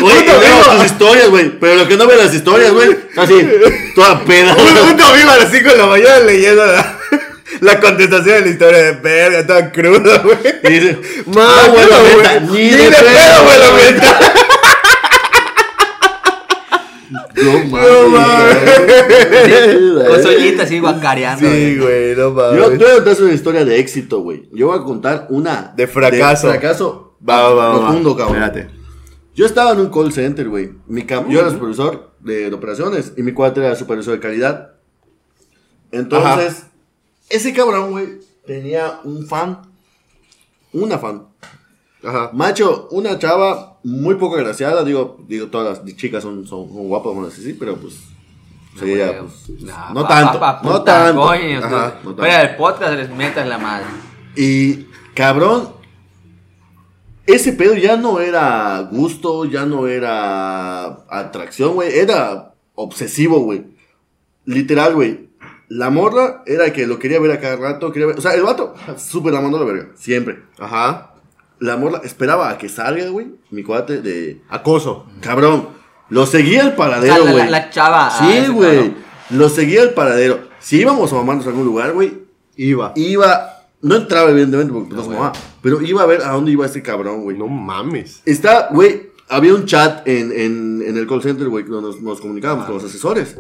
Güey, 0.01 0.21
y 0.21 0.25
veo 0.27 0.77
tus 0.77 0.85
historias, 0.93 1.29
güey. 1.29 1.59
Pero 1.59 1.75
lo 1.77 1.89
que 1.89 1.97
no 1.97 2.07
ve 2.07 2.17
las 2.17 2.35
historias, 2.35 2.73
güey. 2.73 2.91
está 2.91 3.23
Así, 3.23 3.47
toda 3.95 4.21
peda. 4.25 4.55
Un, 4.55 4.91
un 4.91 4.97
domingo 4.97 5.31
a 5.31 5.37
las 5.39 5.51
5 5.51 5.71
de 5.71 5.77
la 5.79 5.87
mañana 5.87 6.19
leyendo 6.21 6.65
la, 6.67 6.99
la 7.61 7.81
contestación 7.81 8.35
de 8.37 8.41
la 8.43 8.49
historia 8.49 8.79
de 8.79 8.93
verga, 8.93 9.47
toda 9.47 9.73
cruda, 9.73 10.19
güey. 10.19 10.39
Y 10.65 10.69
dice, 10.79 10.99
Mano, 11.27 11.67
no, 11.67 11.73
güey, 11.73 12.17
neta, 12.17 12.41
Ni 12.41 12.69
de 12.71 12.91
pedo, 12.91 13.43
güey, 13.45 13.59
la 13.59 13.91
neta. 13.93 14.33
No 17.35 17.53
No 17.65 18.09
mames. 18.09 18.57
Con 20.09 20.23
soñita 20.23 20.63
así 20.63 20.79
guacareando. 20.79 21.49
Sí, 21.49 21.77
güey, 21.79 22.11
no 22.15 22.17
Yo, 22.17 22.31
mames. 22.31 22.79
yo 22.79 22.87
voy 22.87 22.91
a 22.91 22.95
contar 23.05 23.23
una 23.23 23.33
historia 23.33 23.65
de 23.65 23.79
éxito, 23.81 24.21
güey. 24.21 24.49
Yo 24.53 24.69
voy 24.69 24.79
a 24.79 24.83
contar 24.83 25.27
una 25.31 25.73
De 25.77 25.87
fracaso. 25.87 26.47
De 26.47 26.53
fracaso 26.59 27.17
Va, 27.29 27.41
va, 27.43 27.55
va, 27.55 27.69
va. 27.69 27.79
profundo, 27.81 28.17
cabrón. 28.17 28.43
Espérate. 28.43 28.82
Yo 29.35 29.47
estaba 29.47 29.73
en 29.73 29.81
un 29.81 29.91
call 29.91 30.13
center, 30.13 30.49
güey. 30.49 30.73
Mi 30.87 31.03
cam- 31.03 31.29
Yo 31.29 31.41
era 31.41 31.51
supervisor 31.51 32.13
de, 32.21 32.51
de 32.51 32.55
operaciones 32.55 33.15
y 33.17 33.23
mi 33.23 33.33
cuate 33.33 33.61
era 33.65 33.75
supervisor 33.77 34.15
de 34.15 34.21
calidad. 34.21 34.73
Entonces, 35.91 36.67
ese 37.29 37.53
cabrón, 37.53 37.91
güey, 37.93 38.19
tenía 38.47 39.01
un 39.05 39.27
fan. 39.27 39.63
Una 40.73 40.99
fan. 40.99 41.27
Ajá. 42.05 42.31
Macho, 42.33 42.89
una 42.91 43.19
chava 43.19 43.79
muy 43.85 44.17
poco 44.17 44.37
agraciada. 44.37 44.85
Digo, 44.85 45.19
digo 45.29 45.47
todas 45.49 45.79
las 45.85 45.97
chicas 45.97 46.23
son, 46.23 46.47
son, 46.47 46.69
son 46.69 46.89
guapas, 46.89 47.15
decir, 47.27 47.45
sí, 47.45 47.57
pero 47.59 47.77
pues. 47.77 47.95
No, 48.75 48.81
Sí, 48.83 48.97
ya, 48.97 49.19
pues, 49.19 49.61
Nah, 49.63 49.93
no 49.93 50.03
pa- 50.03 50.09
tanto. 50.09 50.41
pa- 50.41 50.63
pa- 50.63 50.69
no 50.69 50.83
tanto. 50.83 51.21
coño, 51.21 51.59
Ajá, 51.59 51.69
tú- 51.69 52.09
no 52.09 52.15
tanto. 52.15 52.17
Fuera 52.17 52.39
del 52.39 52.57
podcast 52.57 52.95
les 52.95 53.11
metas 53.11 53.47
la 53.47 53.59
madre. 53.59 53.85
Y 54.35 54.87
cabrón, 55.15 55.69
ese 57.27 57.53
pedo 57.53 57.75
ya 57.75 57.97
no 57.97 58.21
era 58.21 58.81
gusto, 58.91 59.45
ya 59.45 59.65
no 59.67 59.87
era 59.87 60.85
atracción, 61.09 61.75
güey, 61.75 61.99
era 61.99 62.55
obsesivo, 62.75 63.41
güey. 63.41 63.65
literal, 64.45 64.95
güey. 64.95 65.31
La 65.69 65.89
morra 65.91 66.43
era 66.47 66.73
que 66.73 66.87
lo 66.87 66.99
quería 66.99 67.19
ver 67.21 67.31
a 67.31 67.41
cada 67.41 67.57
rato. 67.57 67.93
Quería 67.93 68.09
ver, 68.09 68.19
o 68.19 68.21
sea, 68.21 68.35
el 68.35 68.43
vato, 68.43 68.75
súper 68.99 69.33
la 69.33 69.41
mandó 69.41 69.57
a 69.57 69.61
la 69.61 69.67
verga. 69.67 69.89
Siempre. 69.95 70.43
Ajá. 70.59 71.15
La 71.61 71.77
morra 71.77 72.01
esperaba 72.05 72.51
a 72.51 72.59
que 72.59 72.69
salga, 72.69 73.07
güey. 73.09 73.29
Mi 73.51 73.63
cuate 73.63 74.03
de. 74.03 74.43
Acoso. 74.51 75.07
Cabrón. 75.21 75.69
Lo 76.11 76.27
seguía 76.27 76.63
al 76.63 76.73
O 76.73 76.77
paradero, 76.77 77.23
güey. 77.23 77.37
la- 77.37 77.51
la 77.51 77.71
chava. 77.71 78.09
ah, 78.09 78.19
Sí, 78.19 78.51
güey. 78.53 78.95
Lo 79.31 79.49
seguía 79.49 79.81
al 79.83 79.91
paradero. 79.95 80.41
Si 80.59 80.81
íbamos 80.81 81.11
a 81.13 81.17
mamarnos 81.17 81.47
a 81.47 81.51
algún 81.51 81.65
lugar, 81.65 81.93
güey, 81.93 82.19
Iba. 82.57 82.93
iba. 82.97 83.62
No 83.83 83.97
entraba, 83.97 84.31
evidentemente, 84.31 84.73
porque 84.73 84.95
no, 84.95 85.09
No. 85.11 85.33
Pero 85.61 85.83
iba 85.83 86.03
a 86.03 86.07
ver 86.07 86.23
a 86.23 86.31
dónde 86.33 86.53
iba 86.53 86.65
este 86.67 86.83
cabrón, 86.83 87.23
güey. 87.23 87.37
No 87.37 87.49
mames. 87.49 88.23
Está, 88.25 88.69
güey, 88.71 89.11
había 89.29 89.55
un 89.55 89.67
chat 89.67 90.07
en, 90.07 90.31
en, 90.33 90.83
en 90.87 90.97
el 90.97 91.07
call 91.07 91.23
center, 91.23 91.49
güey, 91.49 91.65
donde 91.65 91.89
nos, 91.89 92.01
nos 92.01 92.21
comunicábamos 92.21 92.67
con 92.67 92.75
los 92.77 92.85
asesores. 92.85 93.37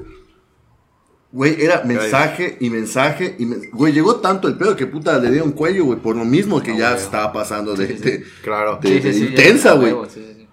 Güey, 1.30 1.62
era 1.62 1.82
mensaje 1.84 2.58
y 2.60 2.68
mensaje 2.68 3.36
y 3.38 3.46
men- 3.46 3.70
Güey, 3.72 3.92
llegó 3.94 4.16
tanto 4.16 4.48
el 4.48 4.58
pedo 4.58 4.76
que 4.76 4.86
puta 4.86 5.18
le 5.18 5.30
dio 5.30 5.44
un 5.44 5.52
cuello, 5.52 5.84
güey, 5.86 5.98
por 5.98 6.14
lo 6.14 6.26
mismo 6.26 6.60
que 6.62 6.72
No, 6.72 6.78
ya 6.78 6.90
güey. 6.90 7.02
estaba 7.02 7.32
pasando 7.32 7.74
de, 7.74 7.86
Sí, 7.86 7.94
sí, 7.96 8.02
de- 8.02 8.24
Claro. 8.42 8.78
de- 8.82 9.00
de 9.00 9.12
ya, 9.12 9.26
intensa, 9.26 9.72
güey. 9.74 9.92
huevo, 9.92 10.06
sí, 10.10 10.20
sí, 10.26 10.34
sí. 10.40 10.46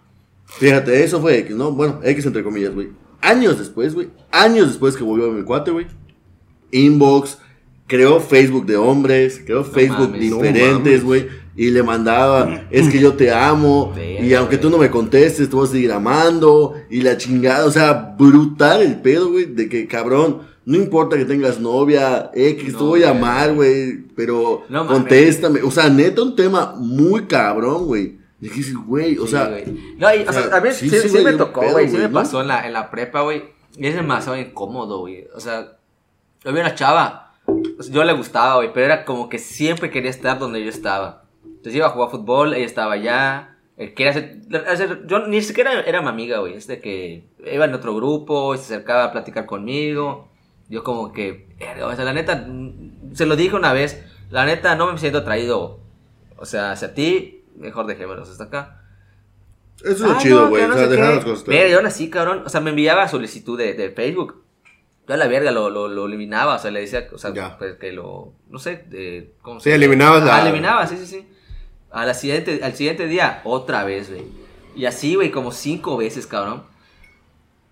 Fíjate, 0.45 1.03
eso 1.03 1.19
fue 1.19 1.37
X, 1.39 1.55
¿no? 1.55 1.71
Bueno, 1.73 1.99
X 2.03 2.25
entre 2.25 2.43
comillas, 2.43 2.73
güey. 2.73 2.89
Años 3.21 3.59
después, 3.59 3.93
güey. 3.93 4.09
Años 4.31 4.67
después 4.69 4.95
que 4.95 5.03
volvió 5.03 5.29
a 5.29 5.33
mi 5.33 5.43
cuate, 5.43 5.71
güey. 5.71 5.87
Inbox, 6.71 7.39
creó 7.89 8.19
Facebook 8.21 8.65
de 8.67 8.77
hombres, 8.77 9.41
creó 9.45 9.63
Facebook 9.65 10.11
mames, 10.11 10.29
no 10.29 10.35
diferentes, 10.37 10.73
mames. 10.77 11.03
güey. 11.03 11.27
Y 11.55 11.71
le 11.71 11.83
mandaba, 11.83 12.61
es 12.71 12.87
que 12.87 12.99
yo 12.99 13.15
te 13.15 13.33
amo. 13.33 13.93
Y 14.21 14.33
aunque 14.33 14.57
tú 14.57 14.69
no 14.69 14.77
me 14.77 14.89
contestes, 14.89 15.49
te 15.49 15.55
voy 15.55 15.67
a 15.67 15.71
seguir 15.71 15.91
amando. 15.91 16.75
Y 16.89 17.01
la 17.01 17.17
chingada, 17.17 17.65
o 17.65 17.71
sea, 17.71 18.15
brutal 18.17 18.81
el 18.81 19.01
pedo, 19.01 19.29
güey. 19.31 19.45
De 19.45 19.67
que, 19.67 19.85
cabrón, 19.85 20.43
no 20.63 20.77
importa 20.77 21.17
que 21.17 21.25
tengas 21.25 21.59
novia, 21.59 22.31
X, 22.33 22.73
No, 22.73 22.77
te 22.79 22.83
voy 22.85 23.03
a 23.03 23.09
amar, 23.09 23.55
güey. 23.55 24.03
Pero 24.15 24.63
No 24.69 24.87
contéstame. 24.87 25.61
O 25.61 25.71
sea, 25.71 25.89
neta, 25.89 26.21
un 26.21 26.33
tema 26.33 26.75
muy 26.77 27.25
cabrón, 27.25 27.87
güey. 27.87 28.19
Y 28.39 28.47
dije, 28.47 28.71
güey, 28.85 29.17
o 29.17 29.25
Sí, 29.25 29.31
sea, 29.31 29.47
güey. 29.49 29.65
No, 29.97 30.15
y, 30.15 30.19
o 30.21 30.31
sea, 30.31 30.41
o 30.43 30.47
sea, 30.47 30.57
a 30.57 30.61
mí 30.61 30.69
sí, 30.71 30.89
sí, 30.89 31.09
sí, 31.09 31.17
me 31.21 31.31
un 31.31 31.37
tocó, 31.39 31.61
güey. 31.71 31.89
Sí 31.89 31.97
me 31.97 32.03
¿no? 32.07 32.11
pasó 32.13 32.39
en 32.39 32.47
la, 32.47 32.65
en 32.65 32.71
la 32.71 32.89
prepa, 32.89 33.21
güey. 33.23 33.43
Y 33.75 33.85
es 33.85 33.95
demasiado 33.95 34.37
incómodo, 34.39 34.99
güey. 34.99 35.25
O 35.35 35.41
sea, 35.41 35.77
yo 36.45 36.53
vi 36.53 36.59
una 36.61 36.73
chava. 36.73 37.28
Yo 37.89 38.03
le 38.03 38.13
gustaba, 38.13 38.55
güey. 38.55 38.71
Pero 38.73 38.85
era 38.87 39.05
como 39.05 39.29
que 39.29 39.39
siempre 39.39 39.89
quería 39.89 40.09
estar 40.09 40.39
donde 40.39 40.63
yo 40.63 40.69
estaba. 40.69 41.23
Entonces 41.43 41.75
iba 41.75 41.87
a 41.87 41.91
jugar 41.91 42.09
fútbol, 42.11 42.53
ella 42.53 42.65
estaba 42.65 42.93
allá. 42.93 43.55
Quería 43.77 44.09
hacer, 44.09 44.41
hacer- 44.67 45.07
yo 45.07 45.25
ni 45.27 45.41
siquiera 45.41 45.79
era 45.81 46.01
mi 46.01 46.09
amiga, 46.09 46.39
güey. 46.39 46.53
Es 46.53 46.67
de 46.67 46.81
que 46.81 47.23
iba 47.51 47.63
en 47.65 47.73
otro 47.73 47.95
grupo, 47.95 48.55
se 48.57 48.63
acercaba 48.73 49.05
a 49.05 49.11
platicar 49.11 49.45
conmigo. 49.45 50.27
Yo 50.67 50.83
como 50.83 51.13
que, 51.13 51.47
o 51.81 51.95
sea, 51.95 52.03
la 52.05 52.13
neta, 52.13 52.45
mm, 52.47 53.13
se 53.15 53.25
lo 53.25 53.35
dije 53.37 53.55
una 53.55 53.71
vez. 53.73 54.03
La 54.29 54.45
neta, 54.45 54.75
no 54.75 54.91
me 54.91 54.97
siento 54.99 55.19
atraído, 55.19 55.79
o 56.37 56.45
sea, 56.45 56.71
hacia 56.71 56.93
ti. 56.93 57.43
Mejor 57.57 57.87
dejémonos 57.87 58.29
hasta 58.29 58.43
acá. 58.45 58.81
eso 59.83 60.05
es 60.05 60.11
Ah, 60.11 60.17
chido, 60.19 60.41
no, 60.43 60.49
güey. 60.49 60.67
no 60.67 60.73
o 60.75 60.77
sea, 60.77 60.85
sé 60.87 60.91
dejar 60.91 61.15
las 61.15 61.23
cosas 61.25 61.47
Mira, 61.47 61.67
yo 61.67 61.77
aún 61.77 61.85
así, 61.87 62.09
cabrón. 62.09 62.43
O 62.45 62.49
sea, 62.49 62.59
me 62.61 62.69
enviaba 62.71 63.07
solicitud 63.07 63.57
de, 63.57 63.73
de 63.73 63.89
Facebook. 63.91 64.43
Yo 65.09 65.15
a 65.15 65.17
la 65.17 65.27
verga 65.27 65.51
lo, 65.51 65.69
lo, 65.71 65.87
lo 65.89 66.05
eliminaba. 66.05 66.55
O 66.55 66.59
sea, 66.59 66.69
le 66.71 66.81
decía, 66.81 67.07
o 67.11 67.17
sea, 67.17 67.33
Ya. 67.33 67.57
pues, 67.57 67.75
que 67.77 67.91
lo. 67.91 68.31
No 68.47 68.59
sé, 68.59 68.85
de, 68.87 69.33
¿cómo 69.41 69.59
Sí, 69.59 69.71
eliminabas 69.71 70.23
la- 70.23 70.37
Ah, 70.37 70.41
eliminaba, 70.43 70.85
sí, 70.87 70.95
sí, 70.97 71.05
sí. 71.07 71.27
A 71.91 72.05
la 72.05 72.13
siguiente, 72.13 72.59
al 72.63 72.75
siguiente 72.75 73.07
día, 73.07 73.41
otra 73.43 73.83
vez, 73.83 74.09
güey. 74.11 74.23
Y 74.75 74.85
así, 74.85 75.15
güey, 75.15 75.31
como 75.31 75.51
cinco 75.51 75.97
veces, 75.97 76.27
cabrón. 76.27 76.63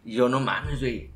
Y 0.04 0.16
yo, 0.16 0.28
no 0.30 0.40
mames, 0.40 0.80
güey. 0.80 1.12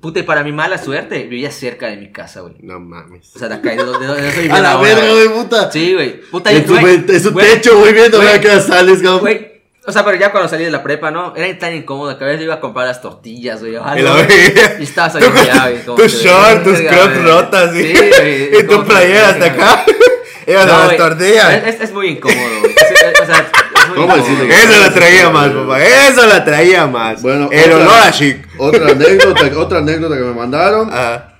Puta, 0.00 0.20
y 0.20 0.22
para 0.24 0.42
mi 0.44 0.52
mala 0.52 0.78
suerte, 0.78 1.24
vivía 1.24 1.50
cerca 1.50 1.86
de 1.88 1.96
mi 1.96 2.10
casa, 2.12 2.40
güey. 2.40 2.54
No 2.60 2.78
mames. 2.80 3.34
O 3.34 3.38
sea, 3.38 3.48
de 3.48 3.54
acá, 3.54 3.70
de 3.70 3.76
donde, 3.84 4.06
de 4.06 4.50
A 4.52 4.60
la 4.60 4.76
verga, 4.76 5.08
güey, 5.12 5.28
puta. 5.28 5.70
Sí, 5.70 5.94
güey. 5.94 6.20
Puta, 6.22 6.52
En 6.52 6.64
tu, 6.66 6.76
en 6.76 7.20
su 7.20 7.32
güey, 7.32 7.46
techo, 7.54 7.78
güey, 7.78 7.92
viendo 7.92 8.18
güey. 8.18 8.28
a 8.28 8.40
qué 8.40 8.48
hora 8.48 8.60
sales, 8.60 9.00
cabrón. 9.02 9.20
Güey, 9.20 9.49
o 9.86 9.92
sea, 9.92 10.04
pero 10.04 10.16
ya 10.18 10.30
cuando 10.30 10.48
salí 10.48 10.64
de 10.64 10.70
la 10.70 10.82
prepa, 10.82 11.10
¿no? 11.10 11.34
Era 11.36 11.58
tan 11.58 11.74
incómodo 11.74 12.16
que 12.18 12.24
a 12.24 12.26
veces 12.26 12.42
iba 12.44 12.54
a 12.54 12.60
comprar 12.60 12.86
las 12.86 13.00
tortillas, 13.00 13.60
güey. 13.60 13.76
ojalá, 13.76 13.98
Y 14.00 14.02
la. 14.02 14.80
Y 14.80 14.82
estaba 14.84 15.08
Tú 15.08 15.14
saliendo 15.18 15.36
con 15.38 15.46
ya, 15.46 15.68
güey. 15.70 15.84
tus 15.84 15.96
que, 15.96 16.08
shorts, 16.08 16.64
tus 16.64 16.80
crocs 16.80 17.24
rotas, 17.24 17.72
¿sí? 17.72 17.94
Y 18.60 18.62
tu 18.64 18.84
playera 18.84 19.28
hasta 19.30 19.44
acá. 19.46 19.84
Ibas 20.46 20.66
No, 20.66 20.74
a 20.76 20.86
las 20.86 20.96
tortillas. 20.96 21.52
Es, 21.54 21.74
es- 21.74 21.80
es 21.82 21.92
muy 21.92 22.08
incómodo, 22.08 22.60
güey. 22.60 22.72
Es- 22.72 22.90
es- 22.90 23.20
o 23.22 23.26
sea, 23.26 23.50
¿Cómo 23.94 24.04
incómodo. 24.04 24.16
decirle 24.16 24.48
que- 24.48 24.54
Eso 24.62 24.80
la 24.80 24.92
traía 24.94 25.30
más, 25.30 25.48
papá. 25.50 25.82
Eso 25.84 26.26
la 26.26 26.44
traía 26.44 26.86
más. 26.86 27.22
Bueno, 27.22 27.48
el 27.52 27.72
otra- 27.72 27.76
olor 27.76 27.98
a 28.02 28.10
chic. 28.12 28.46
Otra 28.58 28.90
anécdota, 28.90 29.58
otra 29.58 29.78
anécdota 29.78 30.16
que 30.16 30.22
me 30.22 30.32
mandaron 30.34 30.88
Ajá. 30.92 31.38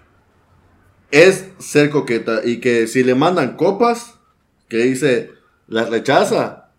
es 1.10 1.46
ser 1.58 1.90
coqueta 1.90 2.40
y 2.44 2.60
que 2.60 2.86
si 2.86 3.02
le 3.02 3.14
mandan 3.14 3.56
copas, 3.56 4.14
que 4.68 4.78
dice, 4.78 5.32
las 5.66 5.88
rechaza, 5.90 6.69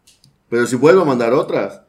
pero 0.52 0.68
si 0.68 0.76
vuelve 0.76 1.02
a 1.02 1.06
mandar 1.06 1.34
otras. 1.34 1.82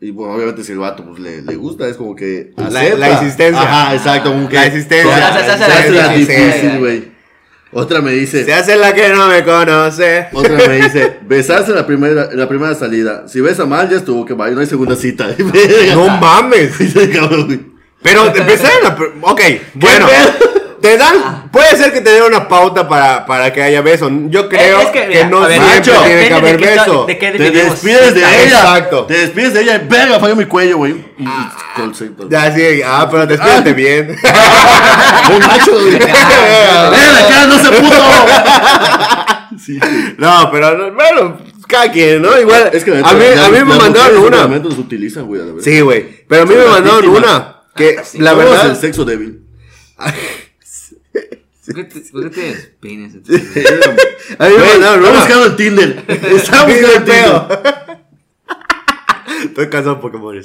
Y 0.00 0.10
bueno, 0.10 0.34
obviamente 0.34 0.64
si 0.64 0.72
el 0.72 0.78
vato 0.78 1.04
pues, 1.04 1.20
le, 1.20 1.40
le 1.42 1.54
gusta, 1.54 1.86
es 1.88 1.96
como 1.96 2.16
que 2.16 2.52
La- 2.56 2.68
la 2.96 3.10
insistencia. 3.12 3.62
Ajá, 3.62 3.94
exacto, 3.94 4.32
como 4.32 4.48
que 4.48 4.56
La 4.56 4.66
insistencia. 4.66 5.16
se 5.44 5.64
hace- 5.64 5.90
la 5.92 6.08
difícil. 6.12 6.78
güey. 6.80 7.16
Otra 7.72 8.00
me 8.00 8.12
dice, 8.12 8.44
Se 8.44 8.54
hace 8.54 8.76
la 8.76 8.92
que 8.94 9.08
no 9.10 9.26
me 9.28 9.44
conoce. 9.44 10.28
otra 10.32 10.56
me 10.68 10.80
dice, 10.82 11.18
besarse 11.22 11.70
en 11.70 11.76
la 11.76 11.86
primera, 11.86 12.28
en 12.32 12.38
la 12.38 12.48
primera 12.48 12.74
salida. 12.74 13.28
Si 13.28 13.40
besa 13.40 13.64
mal, 13.66 13.88
ya 13.90 13.96
estuvo 13.98 14.24
que 14.24 14.34
vaya, 14.34 14.54
no 14.54 14.60
hay 14.60 14.66
segunda 14.66 14.96
cita. 14.96 15.28
No 15.94 16.08
mames. 16.08 16.72
Pero 18.02 18.26
empezar 18.26 18.70
en 18.78 18.82
la. 18.84 18.96
Ok, 19.22 19.40
bueno. 19.74 20.06
pedo? 20.06 20.55
Te 20.86 20.96
dan. 20.96 21.50
Puede 21.50 21.76
ser 21.76 21.92
que 21.92 22.00
te 22.00 22.10
den 22.10 22.22
una 22.22 22.46
pauta 22.46 22.88
para, 22.88 23.26
para 23.26 23.52
que 23.52 23.60
haya 23.62 23.80
beso. 23.82 24.08
Yo 24.28 24.48
creo 24.48 24.78
Eh, 24.78 24.82
es 24.84 24.90
que, 24.90 25.00
que, 25.00 25.06
mira, 25.08 25.28
no 25.28 25.42
a 25.42 25.48
ver, 25.48 25.58
siempre 25.60 25.76
macho, 25.78 26.04
tiene 26.04 26.28
que 26.28 26.34
haber 26.34 26.60
de 26.60 26.66
beso. 26.66 27.06
de 27.06 27.18
qué 27.18 27.30
Te 27.32 27.50
despides 27.50 28.14
de 28.14 28.20
ella. 28.20 28.44
Exacto. 28.44 29.06
Te 29.06 29.14
despides 29.18 29.54
de 29.54 29.62
ella 29.62 29.82
y 29.82 29.88
verga, 29.88 30.20
falló 30.20 30.36
mi 30.36 30.44
cuello, 30.44 30.76
güey. 30.76 31.04
Center. 31.92 32.26
Ya, 32.28 32.54
sí. 32.54 32.80
Ah, 32.84 33.08
pero 33.10 33.26
despídete 33.26 33.72
bien. 33.72 34.06
Muy 35.30 35.40
macho, 35.40 35.72
güey. 35.72 35.98
Ah, 36.08 36.92
¡Eh, 36.94 37.12
la 37.12 37.28
cara 37.28 37.46
no 37.46 37.58
se 37.58 37.70
pudo! 37.72 39.56
Sí, 39.58 39.80
sí. 39.80 40.14
No, 40.18 40.50
pero 40.52 40.76
no- 40.76 40.92
bueno, 40.94 41.38
cada 41.66 41.90
quien, 41.90 42.20
¿no? 42.22 42.38
Igual. 42.38 42.70
Es 42.72 42.84
que 42.84 42.90
a 42.92 42.94
mí, 42.94 43.00
a 43.02 43.48
mí 43.48 43.58
me 43.58 43.64
mandaron 43.76 44.18
una. 44.18 44.46
los 44.46 44.78
utilizan, 44.78 45.24
güey, 45.26 45.40
a 45.40 45.44
la 45.44 45.52
verdad. 45.52 45.64
Sí, 45.64 45.80
güey. 45.80 46.24
Pero 46.28 46.42
a 46.42 46.46
mí 46.46 46.54
me 46.54 46.64
mandaron 46.66 47.08
una. 47.08 47.62
Que 47.74 47.96
sí. 48.04 48.18
la 48.18 48.30
¿Cómo 48.30 48.42
es 48.42 48.50
verdad. 48.50 48.70
el 48.70 48.76
sexo 48.76 49.04
débil? 49.04 49.40
¿Por 51.66 51.74
qué 51.74 51.84
te- 51.84 52.54
penes? 52.80 53.14
A 54.38 54.48
mí 54.48 54.54
me 54.56 54.64
mandaron 54.64 55.00
una. 55.00 55.10
buscando 55.10 55.46
en 55.46 55.56
Tinder. 55.56 56.04
Está 56.08 56.28
Sí, 56.28 56.34
buscando 56.34 56.68
en 56.94 57.04
Tinder. 57.04 57.42
Estoy 59.44 59.68
cansado 59.68 59.96
de 59.96 60.00
Pokémon. 60.02 60.40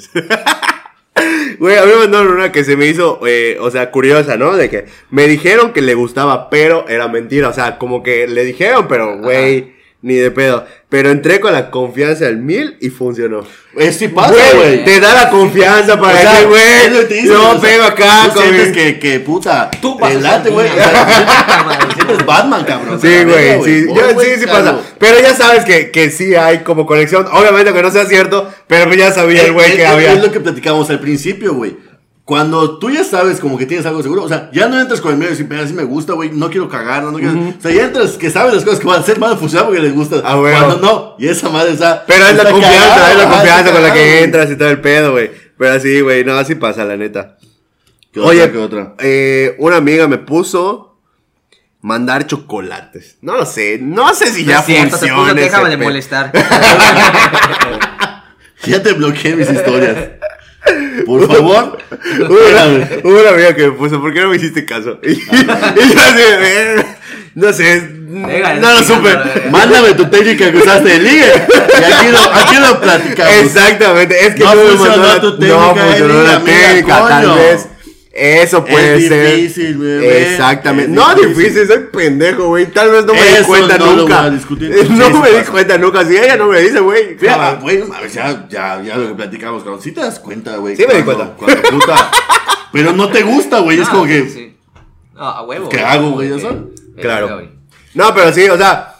Güey, 1.58 1.76
a 1.76 1.82
mí 1.84 1.90
me 1.92 1.98
mandaron 1.98 2.32
una 2.32 2.50
que 2.50 2.64
se 2.64 2.74
me 2.76 2.86
hizo, 2.86 3.20
eh, 3.26 3.56
o 3.60 3.70
sea, 3.70 3.90
curiosa, 3.92 4.36
¿no? 4.36 4.56
De 4.56 4.68
que 4.70 4.86
me 5.10 5.28
dijeron 5.28 5.72
que 5.72 5.80
le 5.82 5.94
gustaba, 5.94 6.48
pero 6.50 6.88
era 6.88 7.06
mentira. 7.06 7.48
O 7.50 7.52
sea, 7.52 7.78
como 7.78 8.02
que 8.02 8.26
le 8.26 8.44
dijeron, 8.44 8.88
pero, 8.88 9.18
güey, 9.18 9.71
ni 10.02 10.14
de 10.14 10.30
pedo. 10.30 10.66
Pero 10.88 11.10
entré 11.10 11.40
con 11.40 11.52
la 11.52 11.70
confianza 11.70 12.26
al 12.26 12.36
mil 12.38 12.76
y 12.80 12.90
funcionó. 12.90 13.46
Eh, 13.78 13.90
sí 13.92 14.08
pasa, 14.08 14.34
Güey, 14.34 14.56
güey. 14.56 14.84
te 14.84 15.00
da 15.00 15.14
la 15.14 15.30
confianza 15.30 15.98
para 15.98 16.18
O 16.18 16.20
sea, 16.20 16.32
decir, 16.32 16.46
es 16.84 16.92
lo 16.92 16.98
que 17.00 17.04
te 17.06 17.14
güey, 17.14 17.26
yo 17.28 17.48
o 17.48 17.52
sea, 17.52 17.60
pego 17.60 17.84
acá 17.84 18.30
tú 18.34 18.40
sientes 18.40 18.72
que, 18.72 18.98
que, 18.98 19.20
puta, 19.20 19.70
Tú 19.80 19.96
ser 19.98 20.52
güey. 20.52 20.68
sea, 20.68 21.88
Sientes 21.94 22.26
Batman, 22.26 22.64
cabrón. 22.64 23.00
Sí, 23.00 23.24
güey, 23.24 23.62
sí, 23.64 23.86
yo- 23.86 24.12
güey, 24.14 24.26
sí, 24.34 24.40
sí 24.40 24.46
pasa. 24.46 24.78
Pero 24.98 25.18
ya 25.20 25.34
sabes 25.34 25.64
que, 25.64 25.90
que 25.90 26.10
sí 26.10 26.34
hay 26.34 26.58
como 26.58 26.84
conexión. 26.84 27.26
Obviamente 27.32 27.72
que 27.72 27.82
no 27.82 27.90
sea 27.90 28.04
cierto, 28.04 28.52
pero 28.66 28.92
ya 28.94 29.12
sabía 29.12 29.42
el 29.44 29.52
güey 29.52 29.70
Es- 29.70 29.76
que 29.76 29.82
es- 29.84 29.88
había. 29.88 30.12
Es 30.12 30.22
lo 30.22 30.30
que 30.32 30.40
platicamos 30.40 30.90
al 30.90 31.00
principio, 31.00 31.54
güey. 31.54 31.76
Cuando 32.24 32.78
tú 32.78 32.88
ya 32.88 33.02
sabes 33.02 33.40
como 33.40 33.58
que 33.58 33.66
tienes 33.66 33.84
algo 33.84 34.00
seguro, 34.00 34.22
o 34.22 34.28
sea, 34.28 34.48
ya 34.52 34.68
no 34.68 34.80
entras 34.80 35.00
con 35.00 35.10
el 35.10 35.16
medio 35.18 35.30
y 35.30 35.34
decir, 35.34 35.48
"Mira, 35.50 35.66
sí 35.66 35.74
me 35.74 35.82
gusta, 35.82 36.12
güey, 36.12 36.30
no 36.30 36.48
quiero 36.50 36.68
cagar, 36.68 37.02
no 37.02 37.18
quiero... 37.18 37.32
O 37.32 37.60
sea, 37.60 37.72
ya 37.72 37.84
entras 37.86 38.12
que 38.12 38.30
sabes 38.30 38.54
las 38.54 38.64
cosas 38.64 38.78
que 38.78 38.86
van 38.86 38.98
a 38.98 39.00
hacer, 39.00 39.18
van 39.18 39.32
a 39.32 39.36
funcionar 39.36 39.66
porque 39.66 39.82
les 39.82 39.92
gusta. 39.92 40.22
Ah, 40.24 40.36
güey. 40.36 40.54
Cuando 40.54 40.76
no, 40.78 41.16
y 41.18 41.26
esa 41.28 41.50
madre 41.50 41.72
está... 41.72 42.04
Pero 42.06 42.24
es 42.26 42.36
la 42.36 42.48
confianza, 42.50 42.78
cagada, 42.94 43.10
es 43.12 43.18
la 43.18 43.28
confianza 43.28 43.72
con 43.72 43.82
la 43.82 43.92
que 43.92 44.22
entras 44.22 44.50
y 44.50 44.56
todo 44.56 44.70
el 44.70 44.80
pedo, 44.80 45.10
güey. 45.12 45.32
Pero 45.58 45.72
así, 45.74 46.00
güey, 46.00 46.24
no, 46.24 46.34
así 46.38 46.54
pasa, 46.54 46.84
la 46.84 46.96
neta. 46.96 47.38
¿Qué 48.12 48.20
otra, 48.20 48.30
Oye, 48.30 48.52
qué 48.52 48.58
otra? 48.58 48.94
eh, 49.00 49.56
una 49.58 49.76
amiga 49.78 50.06
me 50.06 50.18
puso 50.18 51.00
mandar 51.80 52.28
chocolates. 52.28 53.18
No 53.20 53.36
lo 53.36 53.44
sé, 53.44 53.78
no 53.82 54.14
sé 54.14 54.28
si 54.28 54.44
No 54.44 54.50
ya 54.52 54.60
es 54.60 54.66
cierto, 54.66 54.96
te 54.96 55.08
funciona. 55.08 55.22
puso, 55.22 55.32
ese 55.34 55.40
déjame 55.44 55.70
de 55.70 55.76
molestar. 55.76 56.32
Ya 58.64 58.80
te 58.80 58.92
bloqueé 58.92 59.34
mis 59.34 59.50
historias. 59.50 59.96
Por 61.06 61.26
favor. 61.26 61.78
Una, 62.18 62.88
una 63.04 63.30
amiga 63.30 63.54
que 63.54 63.66
me 63.68 63.72
puso, 63.72 64.00
¿por 64.00 64.12
qué 64.12 64.20
no 64.20 64.28
me 64.28 64.36
hiciste 64.36 64.64
caso? 64.64 64.98
Y, 65.02 65.10
y 65.12 65.16
yo 65.16 66.00
así, 66.00 66.22
eh, 66.22 66.84
no 67.34 67.52
sé, 67.52 68.02
Venga, 68.12 68.54
no 68.54 68.72
lo 68.72 68.82
supe. 68.82 69.10
Mándame 69.50 69.94
tu 69.94 70.04
técnica 70.10 70.52
que 70.52 70.58
usaste 70.58 70.86
de 70.86 70.98
ligue. 70.98 71.32
Y 71.80 71.84
aquí 71.84 72.08
lo, 72.12 72.18
aquí 72.18 72.56
lo 72.56 72.78
platicamos. 72.78 73.32
Exactamente, 73.40 74.26
es 74.26 74.34
que 74.34 74.44
No 74.44 74.54
me 74.54 74.62
funcionó 74.64 74.96
mandó 74.98 75.32
tu 75.32 75.38
técnica 75.38 75.58
no 75.58 75.74
funcionó 75.74 76.08
liga, 76.08 76.22
la 76.24 76.36
amiga, 76.36 76.68
técnica, 76.68 77.08
tal 77.08 77.34
vez. 77.36 77.68
Eso 78.14 78.62
puede 78.64 78.96
Es 78.96 79.08
ser. 79.08 79.36
difícil, 79.36 79.78
bebé. 79.78 80.32
Exactamente. 80.32 80.90
Es 80.90 80.96
no 80.96 81.14
difícil. 81.14 81.34
difícil, 81.36 81.66
soy 81.66 81.78
pendejo, 81.92 82.46
güey. 82.48 82.66
Tal 82.66 82.90
vez 82.90 83.06
no 83.06 83.14
me 83.14 83.22
di 83.22 83.28
Eso 83.36 83.46
cuenta 83.46 83.78
no 83.78 83.86
lo 83.86 83.96
nunca. 84.02 84.18
voy 84.18 84.26
a 84.26 84.30
discutir. 84.30 84.70
No 84.90 85.06
Sí, 85.06 85.12
me 85.14 85.30
di 85.38 85.44
cuenta 85.46 85.78
nunca. 85.78 86.04
Si 86.04 86.16
ella 86.16 86.36
no 86.36 86.46
me 86.48 86.60
dice, 86.60 86.80
güey. 86.80 87.16
Mira, 87.18 87.32
jamás. 87.32 87.62
güey, 87.62 87.82
ya, 88.12 88.46
ya, 88.50 88.82
ya 88.82 88.96
lo 88.98 89.08
que 89.08 89.14
platicamos, 89.14 89.62
cabrón. 89.62 89.80
Sí 89.80 89.92
te 89.92 90.00
das 90.02 90.18
cuenta, 90.18 90.56
güey. 90.56 90.76
Sí 90.76 90.84
me 90.86 90.94
di 90.94 91.02
cuando- 91.04 91.34
cuenta. 91.36 91.62
Cuando 91.62 91.84
puta. 91.86 92.10
Pero 92.72 92.92
no 92.92 93.08
te 93.08 93.22
gusta, 93.22 93.60
güey. 93.60 93.80
Es 93.80 93.88
Ah, 93.88 93.92
como 93.92 94.04
sí, 94.04 94.10
que. 94.10 94.28
sí. 94.28 94.56
No, 95.14 95.22
a 95.22 95.42
huevo. 95.46 95.68
¿Qué 95.70 95.80
hago, 95.80 96.10
güey? 96.10 96.38
Ya. 96.38 96.54
Claro. 97.00 97.48
No, 97.94 98.14
pero 98.14 98.32
sí, 98.32 98.46
o 98.48 98.56
sea, 98.58 98.94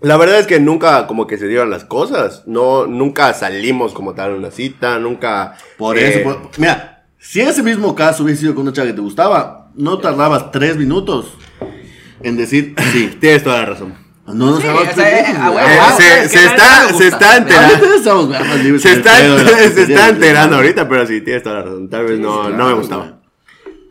la 0.00 0.16
verdad 0.16 0.38
es 0.38 0.46
que 0.46 0.60
nunca 0.60 1.06
como 1.08 1.26
que 1.26 1.38
se 1.38 1.48
dieron 1.48 1.70
las 1.70 1.84
cosas. 1.84 2.42
No, 2.46 2.86
nunca 2.86 3.32
salimos 3.34 3.94
como 3.94 4.14
tal 4.14 4.32
a 4.32 4.34
una 4.36 4.50
cita, 4.52 4.98
nunca. 5.00 5.56
Por 5.76 5.98
eh, 5.98 6.08
eso, 6.20 6.22
por- 6.22 6.50
mira, 6.58 6.93
si 7.26 7.40
ese 7.40 7.62
mismo 7.62 7.94
caso 7.94 8.22
hubiese 8.24 8.42
sido 8.42 8.54
con 8.54 8.62
una 8.62 8.72
chava 8.72 8.88
que 8.88 8.94
te 8.94 9.00
gustaba, 9.00 9.70
no 9.74 9.98
tardabas 9.98 10.50
tres 10.52 10.76
minutos 10.76 11.34
en 12.22 12.36
decir 12.36 12.74
sí. 12.92 13.16
Tienes 13.20 13.42
toda 13.42 13.60
la 13.60 13.66
razón. 13.66 13.94
No 14.26 14.32
nos 14.52 14.60
Sí, 14.60 14.66
hagamos 14.68 14.88
o 14.88 14.94
sea, 14.94 15.34
ah, 15.36 15.52
Eh, 15.52 15.78
ah, 15.80 15.94
se- 15.98 16.22
es 16.24 16.30
se 16.30 16.38
que 16.38 16.44
está- 16.46 16.88
se 16.94 17.08
enterando. 17.36 17.76
Libres 18.62 18.82
Se 18.82 18.92
está, 18.92 19.16
se 19.74 19.82
está 19.82 20.08
enterando 20.08 20.56
ahorita, 20.56 20.88
pero 20.88 21.06
sí, 21.06 21.20
tienes 21.20 21.42
toda 21.42 21.56
la 21.56 21.62
razón. 21.62 21.90
Tal 21.90 22.04
vez 22.06 22.18
no, 22.18 22.48
no 22.50 22.66
me 22.68 22.72
gustaba. 22.74 23.02
güey. 23.04 23.14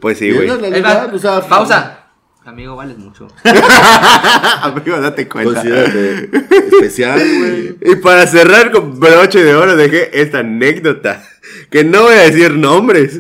Pues 0.02 0.18
sí, 0.18 0.32
güey. 0.32 0.50
o 0.50 1.20
sea, 1.20 1.42
pausa. 1.42 2.00
Amigo, 2.46 2.76
vales 2.76 2.98
mucho. 2.98 3.28
Amigo, 4.62 5.00
date 5.00 5.30
cuenta. 5.30 5.54
Considérate 5.54 6.30
especial, 6.74 7.20
güey. 7.40 7.78
Y 7.82 7.96
para 7.98 8.28
cerrar 8.28 8.72
con 8.72 9.00
broche 9.00 9.44
de 9.44 9.54
oro 9.56 9.76
dejé 9.76 10.20
esta 10.22 10.40
anécdota. 10.40 11.22
Que 11.74 11.84
no 11.84 12.04
voy 12.04 12.14
a 12.14 12.30
decir 12.30 12.52
nombres. 12.52 13.20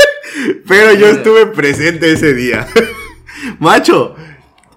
Pero 0.66 0.94
yo 0.94 1.06
estuve 1.06 1.46
presente 1.46 2.10
ese 2.10 2.34
día. 2.34 2.66
Macho. 3.60 4.16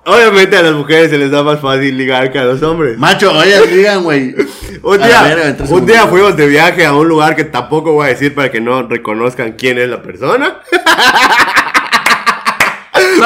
Obviamente 0.06 0.56
a 0.56 0.62
las 0.62 0.74
mujeres 0.74 1.10
se 1.10 1.18
les 1.18 1.32
da 1.32 1.42
más 1.42 1.60
fácil 1.60 1.98
ligar 1.98 2.32
que 2.32 2.38
a 2.38 2.44
los 2.46 2.62
hombres. 2.62 2.96
Macho, 3.00 3.32
oye, 3.32 3.60
digan, 3.76 4.04
güey. 4.04 4.36
Un 4.84 4.98
día, 5.00 5.24
verga, 5.24 5.66
un 5.68 5.86
día 5.88 6.06
fuimos 6.06 6.38
de 6.38 6.46
viaje 6.46 6.86
a 6.86 6.94
un 6.94 7.08
lugar 7.08 7.36
que 7.36 7.44
tampoco 7.44 7.92
voy 7.94 8.06
a 8.06 8.10
decir 8.10 8.36
para 8.36 8.52
que 8.52 8.62
no 8.62 8.84
reconozcan 8.84 9.54
quién 9.54 9.80
es 9.80 9.90
la 9.90 10.04
persona. 10.04 10.62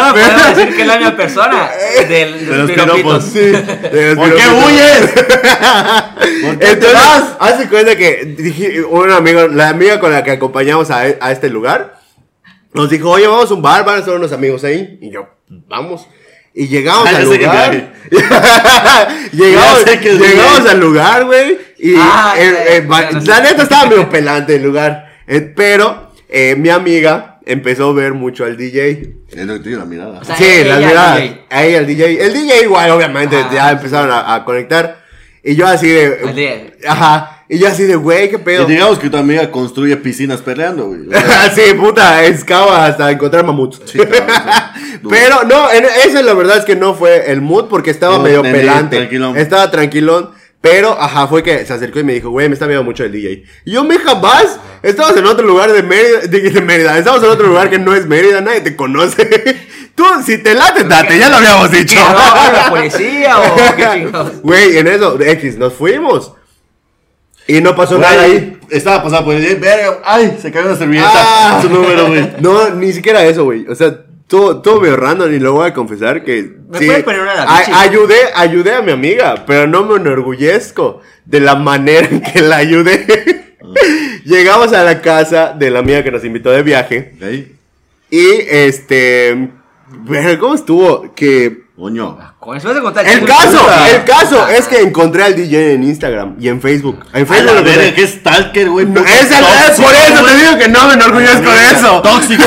Solo 0.02 0.14
podemos 0.14 0.48
decir 0.56 0.76
que 0.76 0.82
es 0.82 0.88
la 0.88 0.98
misma 0.98 1.16
persona 1.16 1.70
del, 2.10 2.46
De 2.50 2.58
los 2.58 2.72
piropos. 2.72 3.34
De 3.34 4.16
los 4.16 4.16
¿Por 4.16 4.36
qué 4.36 4.44
huyes? 4.48 5.12
¿Por 5.12 6.60
qué 6.60 6.66
te 6.66 6.72
Entonces, 6.72 6.94
vas? 6.94 7.24
hace 7.40 7.70
cuenta 7.70 7.96
que 7.96 8.26
dije, 8.38 8.82
un 8.84 9.12
amigo, 9.12 9.48
la 9.48 9.70
amiga 9.70 10.00
con 10.00 10.12
la 10.12 10.24
que 10.24 10.32
acompañamos 10.32 10.90
a, 10.92 11.00
a 11.20 11.32
este 11.32 11.50
lugar, 11.50 12.00
nos 12.74 12.90
dijo, 12.90 13.10
oye, 13.10 13.28
vamos 13.28 13.52
a 13.52 13.54
un 13.54 13.62
bar, 13.62 13.84
van 13.86 13.96
a 13.98 14.00
estar 14.00 14.14
unos 14.16 14.32
amigos 14.32 14.64
ahí. 14.64 14.98
Y 15.02 15.12
yo, 15.12 15.28
vamos. 15.48 16.08
Y 16.54 16.68
llegamos 16.68 17.08
Ah, 17.08 17.18
al 17.18 17.24
lugar. 17.26 17.94
llegamos 19.32 19.86
llegamos 20.04 20.70
al 20.70 20.80
lugar, 20.80 21.26
güey. 21.26 21.58
Y 21.80 21.96
Ah, 21.98 22.34
eh, 22.38 22.52
ya, 22.52 22.76
eh, 22.76 22.86
ya 22.88 23.12
no 23.12 23.22
la 23.26 23.40
neta 23.42 23.64
estaba 23.64 23.86
medio 23.90 24.10
pelante 24.10 24.56
el 24.56 24.64
lugar. 24.64 25.12
Eh, 25.28 25.42
pero 25.56 26.12
eh, 26.28 26.56
mi 26.58 26.70
amiga 26.70 27.31
empezó 27.46 27.90
a 27.90 27.94
ver 27.94 28.14
mucho 28.14 28.46
al 28.46 28.58
DJ. 28.58 29.16
Es 29.30 29.46
lo 29.46 29.54
que 29.54 29.60
te 29.60 29.70
digo, 29.70 29.80
la 29.80 29.86
mirada. 29.86 30.20
O 30.20 30.24
sea, 30.24 30.36
Sí, 30.36 30.44
ella, 30.46 30.80
las 30.80 30.80
miradas. 30.90 31.20
DJ. 31.22 31.42
A 31.50 31.64
ella, 31.66 31.78
el 31.80 31.88
DJ. 31.88 32.26
El 32.26 32.34
DJ 32.34 32.62
igual, 32.64 32.92
obviamente, 32.92 33.36
Ajá. 33.38 33.54
ya 33.54 33.72
empezaron 33.72 34.12
a, 34.12 34.34
a 34.36 34.44
conectar. 34.46 35.02
Y 35.44 35.56
yo 35.56 35.66
así 35.68 35.88
de... 35.90 36.20
Al 36.28 36.36
DJ. 36.36 36.74
Ajá. 36.88 37.38
Y 37.50 37.58
yo 37.60 37.68
así 37.68 37.84
de, 37.84 37.96
güey, 37.98 38.30
qué 38.30 38.36
Y 38.36 38.40
pedo. 38.40 38.66
digamos 38.66 38.98
que 38.98 39.10
tu 39.10 39.18
amiga 39.18 39.52
construye 39.52 39.98
piscinas 39.98 40.40
peleando, 40.42 40.86
güey. 40.88 41.02
sí, 41.54 41.74
puta, 41.78 42.26
excava 42.26 42.86
hasta 42.86 43.12
encontrar 43.12 43.44
mamuts. 43.46 43.82
Sí, 43.86 44.00
sí. 44.00 44.08
Pero 45.10 45.44
no, 45.44 45.70
en, 45.72 45.84
ese 46.06 46.24
la 46.24 46.34
verdad 46.34 46.58
es 46.60 46.66
que 46.66 46.76
no 46.76 46.94
fue 46.94 47.30
el 47.32 47.42
mood 47.42 47.66
porque 47.68 47.90
estaba 47.92 48.18
No, 48.18 48.24
medio 48.24 48.42
pelante. 48.42 48.98
tranquilón. 48.98 49.36
Estaba 49.38 49.70
tranquilón. 49.72 50.32
Pero, 50.62 50.96
ajá, 51.00 51.28
fue 51.28 51.42
que 51.42 51.66
se 51.66 51.74
acercó 51.74 52.00
y 52.00 52.04
me 52.04 52.14
dijo, 52.14 52.30
güey, 52.30 52.48
me 52.48 52.54
está 52.54 52.68
viendo 52.68 52.84
mucho 52.84 53.04
el 53.04 53.12
DJ. 53.12 53.44
Y 53.66 53.72
yo, 53.72 53.84
me 53.84 53.98
jamás. 53.98 54.60
Estamos 54.84 55.18
en 55.18 55.26
otro 55.26 55.46
lugar 55.46 55.72
de 55.72 55.82
Mérida, 55.82 56.20
de, 56.20 56.40
de 56.40 56.62
Mérida. 56.62 57.00
Estamos 57.00 57.24
en 57.24 57.30
otro 57.30 57.48
lugar 57.48 57.72
que 57.72 57.80
no 57.80 57.96
es 57.96 58.06
Mérida, 58.06 58.42
nadie 58.42 58.62
te 58.62 58.76
conoce. 58.76 59.28
Tú, 59.96 60.06
si 60.24 60.38
te 60.38 60.54
late, 60.54 60.84
date, 60.84 61.18
ya 61.18 61.30
lo 61.30 61.38
habíamos 61.38 61.72
dicho. 61.72 61.96
¿Qué, 61.96 62.02
no, 62.02 62.54
la 62.54 62.68
policía 62.70 63.40
o 63.40 63.56
qué 63.76 63.88
chingados? 63.94 64.42
Güey, 64.44 64.78
en 64.78 64.88
eso, 64.88 65.20
X, 65.20 65.58
nos 65.58 65.74
fuimos. 65.74 66.34
Y 67.48 67.60
no 67.60 67.76
pasó 67.76 67.98
Güey, 67.98 68.10
nada 68.10 68.24
ahí. 68.24 68.58
Estaba 68.70 69.04
pasando 69.04 69.26
por 69.26 69.36
el 69.36 69.56
verga, 69.56 70.00
ay, 70.06 70.38
se 70.40 70.52
cayó 70.52 70.68
una 70.68 70.78
servilleta. 70.78 71.10
Ah. 71.12 71.60
Su 71.62 71.70
número, 71.70 72.08
güey. 72.08 72.36
No, 72.40 72.70
ni 72.70 72.94
siquiera 72.94 73.26
eso, 73.26 73.46
güey. 73.46 73.68
O 73.68 73.74
sea, 73.74 73.98
todo, 74.32 74.62
todo 74.62 74.80
medio 74.80 74.96
random 74.96 75.34
y 75.34 75.40
lo 75.40 75.52
voy 75.52 75.68
a 75.70 75.74
confesar 75.74 76.24
que. 76.24 76.42
¿Me 76.70 76.78
puedes 76.80 77.04
poner 77.04 77.20
una 77.20 77.34
de 77.34 77.40
a- 77.42 77.82
ayudé, 77.82 78.16
ayudé 78.34 78.74
a 78.76 78.82
mi 78.82 78.94
amiga, 78.94 79.44
pero 79.46 79.68
no 79.68 79.84
me 79.84 79.96
enorgullezco 79.98 81.02
de 81.26 81.42
la 81.42 81.56
manera 81.56 82.08
en 82.10 82.22
que 82.22 82.40
la 82.42 82.56
ayudé. 82.58 83.58
Llegamos 84.24 84.72
a 84.72 84.84
la 84.86 85.02
casa 85.02 85.54
de 85.58 85.70
la 85.70 85.80
amiga 85.80 86.02
que 86.04 86.12
nos 86.12 86.24
invitó 86.24 86.50
de 86.52 86.64
viaje 86.64 87.14
Ahí, 87.22 87.56
y 88.10 88.26
este. 88.50 89.50
¿Cómo 90.40 90.56
estuvo? 90.56 91.14
Que. 91.14 91.64
Coño. 91.82 92.18
Con 92.40 92.56
eso 92.56 92.70
vas 92.70 92.78
a 92.78 92.82
contar. 92.82 93.08
El 93.08 93.26
caso, 93.26 93.68
el 93.92 94.04
caso 94.06 94.48
es 94.48 94.68
que 94.68 94.82
encontré 94.82 95.24
al 95.24 95.36
DJ 95.36 95.74
en 95.74 95.84
Instagram 95.84 96.36
y 96.40 96.48
en 96.48 96.62
Facebook. 96.62 97.04
En 97.14 97.26
Facebook 97.26 97.56
lo 97.56 97.64
que 97.64 98.04
es 98.04 98.12
stalker, 98.12 98.70
güey. 98.70 98.86
No, 98.86 99.02
es 99.02 99.30
tóxico, 99.30 99.84
por 99.84 99.94
eso 99.94 100.22
güey. 100.22 100.34
te 100.34 100.40
digo 100.42 100.58
que 100.60 100.68
no 100.70 100.88
me 100.88 100.94
enorgullezco 100.94 101.50
de 101.52 101.72
eso. 101.72 102.02
Tóxico. 102.02 102.44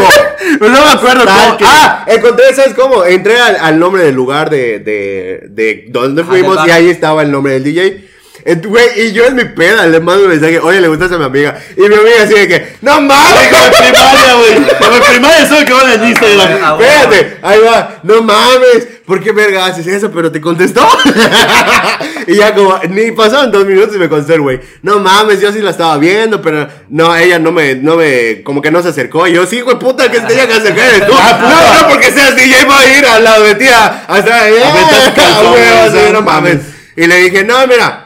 Pues 0.59 0.71
no 0.73 0.85
me 0.85 0.91
acuerdo 0.93 1.25
cómo. 1.25 1.59
Ah, 1.65 2.05
encontré, 2.07 2.55
¿sabes 2.55 2.75
cómo? 2.75 3.05
Entré 3.05 3.41
al, 3.41 3.57
al 3.57 3.79
nombre 3.79 4.05
del 4.05 4.15
lugar 4.15 4.51
de, 4.51 4.79
de, 4.79 5.49
de 5.51 5.87
donde 5.89 6.23
fuimos 6.23 6.57
y 6.67 6.71
ahí 6.71 6.89
estaba 6.89 7.23
el 7.23 7.33
nombre 7.33 7.55
del 7.55 7.65
DJ. 7.65 8.14
Ent- 8.47 8.67
Güey, 8.67 8.87
y 9.09 9.13
yo 9.13 9.25
en 9.27 9.37
mi 9.37 9.45
peda 9.45 9.87
le 9.87 10.01
mando 10.01 10.25
un 10.25 10.31
mensaje, 10.31 10.59
oye, 10.59 10.81
le 10.81 10.89
gustas 10.89 11.11
a 11.13 11.19
mi 11.19 11.25
amiga. 11.25 11.59
Y 11.77 11.81
mi 11.81 11.87
amiga 11.95 12.23
así 12.25 12.35
de 12.35 12.47
que, 12.49 12.77
no 12.83 13.01
mames, 13.01 13.49
Como 13.51 13.65
en 13.65 13.73
primaria, 13.73 14.35
güey. 14.35 14.79
Como 14.79 14.97
en 14.97 15.03
primaria 15.03 15.65
que 15.67 15.73
van 15.73 15.93
en 15.93 16.09
Instagram. 16.09 16.59
Ah. 16.63 16.77
Espérate, 16.79 17.39
ahí 17.43 17.59
va, 17.61 18.01
no 18.03 18.23
mames, 18.23 18.87
¿por 19.07 19.23
qué 19.23 19.33
verga 19.33 19.65
haces 19.67 19.87
eso? 19.87 20.11
Pero 20.13 20.31
te 20.31 20.41
contestó. 20.43 20.87
y 22.27 22.37
ya 22.37 22.55
como, 22.55 22.79
ni 22.91 23.13
pasaron 23.13 23.51
dos 23.51 23.65
minutos 23.65 23.95
y 23.95 23.99
me 23.99 24.09
contestó 24.09 24.35
el 24.35 24.41
güey, 24.43 24.61
no 24.83 24.99
mames, 25.01 25.41
yo 25.41 25.53
sí 25.53 25.61
la 25.61 25.71
estaba 25.71 25.97
viendo, 25.99 26.41
pero 26.43 26.69
no, 26.89 27.15
ella 27.17 27.39
no 27.39 27.51
me, 27.53 27.75
no 27.77 27.97
me, 27.97 28.43
como 28.43 28.61
que 28.63 28.71
no 28.71 28.83
se 28.83 28.89
acercó. 28.89 29.27
Y 29.27 29.33
yo, 29.33 29.47
sí, 29.47 29.61
güey, 29.63 29.79
puta, 29.79 30.11
que 30.11 30.19
se 30.21 30.27
tenía 30.27 30.47
que 30.47 30.55
acercar 30.55 31.07
tú. 31.07 31.13
Ah, 31.19 31.39
no, 31.41 31.83
no, 31.83 31.89
porque 31.89 32.11
seas 32.13 32.37
DJ, 32.37 32.65
voy 32.67 32.75
a 32.77 32.99
ir 32.99 33.07
al 33.07 33.25
lado 33.25 33.43
de 33.45 33.55
ti 33.55 33.67
a, 33.69 34.05
a 34.07 34.19
estar 34.19 34.43
ahí. 34.43 34.53
meter 34.53 35.05
tu 35.09 35.15
calzón, 35.21 35.55
Ah, 35.57 36.11
no 36.13 36.23
mames. 36.23 36.55
mames. 36.57 36.67
Y 36.97 37.07
le 37.07 37.17
dije, 37.17 37.43
no, 37.45 37.67
mira, 37.67 38.04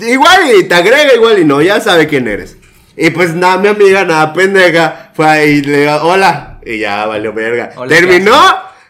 igual 0.00 0.40
y 0.58 0.64
te 0.64 0.74
agrega, 0.74 1.14
igual 1.14 1.38
y 1.38 1.44
no, 1.44 1.60
ya 1.62 1.80
sabe 1.80 2.06
quién 2.06 2.28
eres. 2.28 2.56
Y 2.96 3.10
pues 3.10 3.34
nada, 3.34 3.58
mi 3.58 3.68
amiga, 3.68 4.04
nada 4.04 4.32
pendeja, 4.32 5.10
fue 5.14 5.26
ahí 5.26 5.50
y 5.50 5.62
le 5.62 5.78
digo, 5.80 5.96
hola. 6.02 6.58
Y 6.64 6.78
ya 6.78 7.06
valió 7.06 7.32
verga. 7.32 7.70
Hola, 7.76 7.88
Terminó 7.88 8.34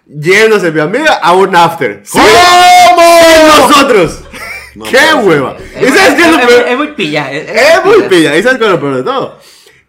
yéndose 0.06 0.72
mi 0.72 0.80
amiga 0.80 1.14
a 1.14 1.32
un 1.34 1.54
after. 1.54 2.02
¿Cómo? 2.10 2.24
Sin 2.24 3.46
nosotros. 3.46 4.20
No 4.72 4.84
¡Qué 4.84 4.98
puede 4.98 5.40
hueva! 5.40 5.56
Es 5.74 5.82
¿Y 5.82 5.92
sabes 5.92 6.14
qué 6.14 6.22
es 6.22 6.30
lo 6.30 6.46
peor? 6.46 6.68
Es 6.68 6.76
muy 6.76 6.86
pilla. 6.92 7.32
Es, 7.32 7.48
Es 7.50 7.84
muy 7.84 8.02
pilla. 8.08 8.36
¿Y 8.36 8.42
sabes 8.44 8.56
qué 8.56 8.64
es 8.66 8.70
lo 8.70 8.78
peor 8.78 8.96
de 8.98 9.02
todo? 9.02 9.40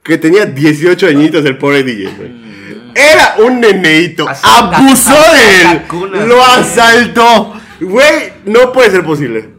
Que 0.02 0.18
tenía 0.18 0.46
18 0.48 1.08
añitos 1.08 1.46
el 1.46 1.60
pobre 1.60 1.84
DJ, 1.84 2.10
güey. 2.18 2.32
Era 2.96 3.36
un 3.38 3.60
neneito. 3.60 4.28
Abusó 4.28 5.14
de 5.34 5.72
él. 5.72 5.82
cunas, 5.88 6.28
Lo 6.28 6.44
asaltó. 6.44 7.54
Güey, 7.80 8.34
no 8.46 8.72
puede 8.72 8.90
ser 8.90 9.04
posible. 9.04 9.50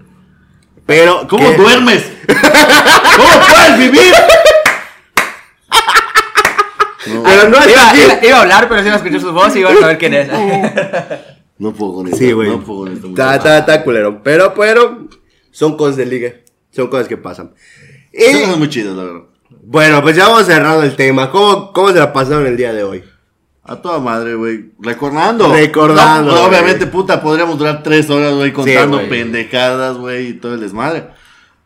Pero. 0.87 1.27
¿Cómo 1.29 1.51
¿qué? 1.51 1.57
duermes? 1.57 2.05
¿Cómo 2.27 3.47
puedes 3.49 3.79
vivir? 3.79 4.13
No, 7.07 7.23
Pero 7.25 7.49
no 7.49 7.59
es 7.59 7.67
Iba, 7.69 7.97
iba- 7.97 8.27
iba 8.27 8.37
a 8.39 8.41
hablar, 8.43 8.69
pero 8.69 8.83
si 8.83 8.89
no 8.89 8.95
escuché 8.97 9.19
su 9.19 9.33
voz 9.33 9.55
y 9.57 9.61
iba 9.61 9.71
a 9.71 9.77
saber 9.77 9.99
quién 9.99 10.15
es. 10.15 10.29
no 11.59 11.73
puedo 11.73 11.95
con 11.95 12.07
esto. 12.07 12.17
Sí, 12.19 12.31
güey. 12.33 12.49
No 12.49 12.61
puedo 12.61 12.81
con 12.81 12.93
esto. 12.93 13.09
Está, 13.09 13.23
muchacho. 13.25 13.37
está, 13.39 13.59
está 13.59 13.85
culero. 13.85 14.23
Pero, 14.23 14.55
pero. 14.55 15.09
Son 15.51 15.77
cosas 15.77 15.97
de 15.97 16.07
liga. 16.07 16.33
Son 16.71 16.87
cosas 16.89 17.09
que 17.09 17.17
pasan. 17.17 17.53
Son 18.31 18.41
cosas 18.43 18.57
muy 18.59 18.69
chidas, 18.69 18.95
la 18.95 19.03
verdad. 19.05 19.21
Bueno, 19.65 20.01
pues 20.03 20.17
ya 20.17 20.29
vamos 20.29 20.47
cerrando 20.47 20.83
el 20.83 20.95
tema. 20.97 21.31
¿Cómo, 21.31 21.73
cómo 21.73 21.89
se 21.91 21.99
la 21.99 22.13
pasaron 22.13 22.47
el 22.47 22.57
día 22.57 22.73
de 22.73 22.85
hoy? 22.85 23.05
A 23.65 23.77
toda 23.77 24.01
madre, 24.01 24.35
güey. 24.35 24.71
Recordando. 24.81 25.53
Recordando, 25.53 26.35
No, 26.35 26.45
obviamente, 26.47 26.87
puta, 26.89 27.23
podríamos 27.23 27.59
durar 27.59 27.83
tres 27.83 28.11
horas, 28.11 28.35
güey, 28.35 28.53
contando 28.53 28.97
güey. 28.97 29.09
pendejadas, 29.09 29.97
güey, 29.99 30.29
y 30.29 30.33
todo 30.35 30.55
el 30.55 30.61
desmadre. 30.61 31.05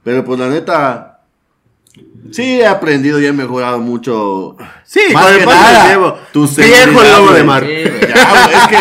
Pero 0.04 0.24
pues 0.24 0.38
la 0.38 0.48
neta. 0.48 1.12
Sí, 2.32 2.60
he 2.60 2.66
aprendido 2.66 3.18
y 3.20 3.26
he 3.26 3.32
mejorado 3.32 3.78
mucho. 3.78 4.56
Sí, 4.84 5.00
Más 5.12 5.30
el 5.32 5.38
que 5.38 5.46
nada, 5.46 5.86
tiempo. 5.86 6.18
tu 6.32 6.40
Viejo 6.46 6.54
seguridad, 6.90 7.16
lobo 7.18 7.32
de 7.32 7.44
mar. 7.44 7.64
Sí. 7.64 7.84
Ya, 8.14 8.30
güey, 8.30 8.54
es 8.56 8.68
que 8.68 8.76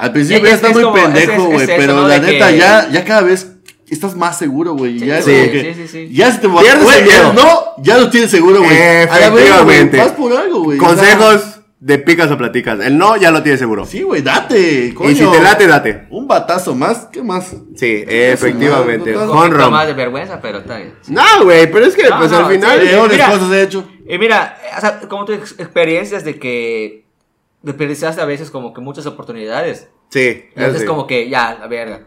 al 0.00 0.12
principio 0.14 0.42
Ya, 0.44 0.44
ya, 0.44 0.48
es- 0.48 0.54
estás 0.54 0.70
es 0.70 0.74
muy 0.76 0.84
como- 0.84 0.94
pendejo, 0.96 1.44
güey. 1.44 1.60
es 1.62 1.70
pero 1.76 1.92
¿no? 1.94 2.08
la 2.08 2.18
neta, 2.18 2.48
que- 2.48 2.56
ya, 2.58 2.88
ya 2.90 3.04
cada 3.04 3.20
vez 3.22 3.50
estás 3.88 4.16
más 4.16 4.38
seguro, 4.38 4.72
güey. 4.74 4.96
y 5.02 5.06
ya 5.06 5.20
sí, 5.20 5.30
que. 5.32 5.74
sí, 5.76 5.82
sí, 5.82 5.88
sí. 6.08 6.14
Ya 6.14 6.32
se 6.32 6.38
te 6.38 6.46
va 6.46 6.60
Pierdes 6.62 6.96
el 6.96 7.04
miedo. 7.04 7.32
No, 7.34 7.82
ya 7.82 7.98
lo 7.98 8.08
tienes 8.08 8.30
seguro, 8.30 8.62
güey, 8.62 8.72
Efectivamente. 8.74 9.98
Vas 9.98 10.12
por 10.12 10.34
algo, 10.34 10.62
güey. 10.62 10.78
Consejos 10.78 11.53
de 11.84 11.98
picas 11.98 12.30
o 12.30 12.38
platicas. 12.38 12.80
El 12.80 12.96
no 12.96 13.14
ya 13.18 13.30
lo 13.30 13.42
tienes 13.42 13.58
seguro. 13.60 13.84
Sí, 13.84 14.00
güey, 14.00 14.22
date. 14.22 14.94
Coño. 14.94 15.10
y 15.10 15.14
si 15.16 15.26
te 15.26 15.38
late, 15.42 15.66
date. 15.66 16.06
Un 16.08 16.26
batazo 16.26 16.74
más, 16.74 17.08
¿qué 17.12 17.22
más? 17.22 17.54
Sí, 17.76 18.04
efectivamente. 18.06 19.12
no, 19.12 19.26
no, 19.48 19.70
más 19.70 19.86
de 19.86 19.92
vergüenza, 19.92 20.40
pero 20.40 20.58
está 20.60 20.78
bien. 20.78 20.94
No, 21.08 21.22
güey, 21.44 21.70
pero 21.70 21.84
es 21.84 21.94
que 21.94 22.08
No, 22.08 22.18
pues 22.18 22.30
no, 22.30 22.38
al 22.38 22.52
final. 22.52 22.80
sí, 22.80 22.86
Peores 22.88 23.12
mira. 23.12 23.30
cosas 23.30 23.52
he 23.52 23.62
hecho. 23.62 23.86
Y 24.08 24.16
mira, 24.16 24.56
o 24.76 24.80
sea, 24.80 25.00
como 25.00 25.26
tus 25.26 25.36
ex- 25.36 25.60
experiencias 25.60 26.24
de 26.24 26.38
que 26.38 27.04
desperdiciaste 27.60 28.22
a 28.22 28.24
veces 28.26 28.50
como 28.50 28.72
que 28.72 28.80
muchas 28.80 29.04
oportunidades. 29.04 29.88
Sí, 30.08 30.44
entonces 30.54 30.80
sí. 30.82 30.86
como 30.86 31.06
que 31.06 31.28
ya, 31.28 31.54
la 31.60 31.66
verga. 31.66 32.06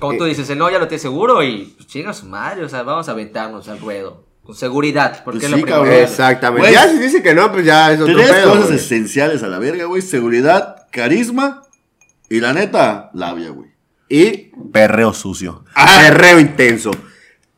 Como 0.00 0.18
tú 0.18 0.24
dices, 0.24 0.50
el 0.50 0.58
no 0.58 0.68
ya 0.68 0.80
lo 0.80 0.88
tienes 0.88 1.02
seguro 1.02 1.44
y 1.44 1.74
pues, 1.76 1.86
chinga 1.86 2.12
su 2.12 2.26
madre, 2.26 2.64
o 2.64 2.68
sea, 2.68 2.82
vamos 2.82 3.08
a 3.08 3.12
aventarnos 3.12 3.68
al 3.68 3.78
ruedo. 3.78 4.24
Con 4.46 4.54
seguridad, 4.54 5.22
porque 5.24 5.40
Pues 5.40 5.44
es 5.44 5.50
lo 5.50 5.56
sí, 5.58 5.64
cabrón. 5.64 5.92
Exactamente. 5.94 6.72
Ya 6.72 6.88
si 6.88 6.98
dice 6.98 7.22
que 7.22 7.34
no, 7.34 7.50
pues 7.52 7.64
ya 7.66 7.92
es 7.92 8.00
otro 8.00 8.14
Tres 8.16 8.30
pedo. 8.30 8.50
cosas 8.52 8.70
esenciales 8.70 9.42
a 9.42 9.48
la 9.48 9.58
verga, 9.58 9.84
güey. 9.86 10.02
Seguridad, 10.02 10.86
carisma 10.92 11.62
y 12.28 12.38
la 12.40 12.52
neta, 12.52 13.10
labia, 13.12 13.50
güey. 13.50 13.70
Y 14.08 14.52
Perreo 14.72 15.12
sucio. 15.12 15.64
perreo 15.74 16.38
intenso. 16.38 16.92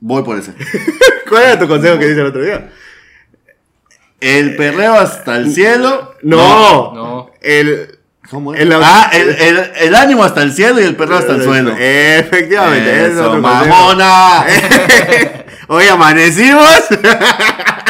Voy 0.00 0.22
por 0.22 0.38
ese. 0.38 0.54
¿Cuál 1.28 1.42
era 1.42 1.58
tu 1.58 1.68
consejo 1.68 1.98
que 1.98 2.06
dice 2.08 2.20
el 2.20 2.26
otro 2.26 2.42
día? 2.42 2.70
El 4.20 4.56
perreo 4.56 4.94
hasta 4.94 5.36
el 5.36 5.52
cielo. 5.52 6.14
No. 6.22 6.94
No. 6.94 7.30
El. 7.42 7.98
¿Cómo 8.30 8.54
es? 8.54 8.60
El- 8.60 8.72
ah, 8.72 9.10
el, 9.12 9.28
el- 9.30 9.70
el 9.80 9.94
ánimo 9.94 10.24
hasta 10.24 10.42
el 10.42 10.52
cielo 10.52 10.80
y 10.80 10.84
el 10.84 10.96
perreo 10.96 11.18
hasta 11.18 11.34
el 11.34 11.42
suelo. 11.44 11.74
Efectivamente, 11.78 12.90
es 13.06 13.12
Eso, 13.12 13.30
consejo. 13.30 13.40
mamona. 13.42 14.44
Hoy 15.68 15.86
amanecimos. 15.86 16.66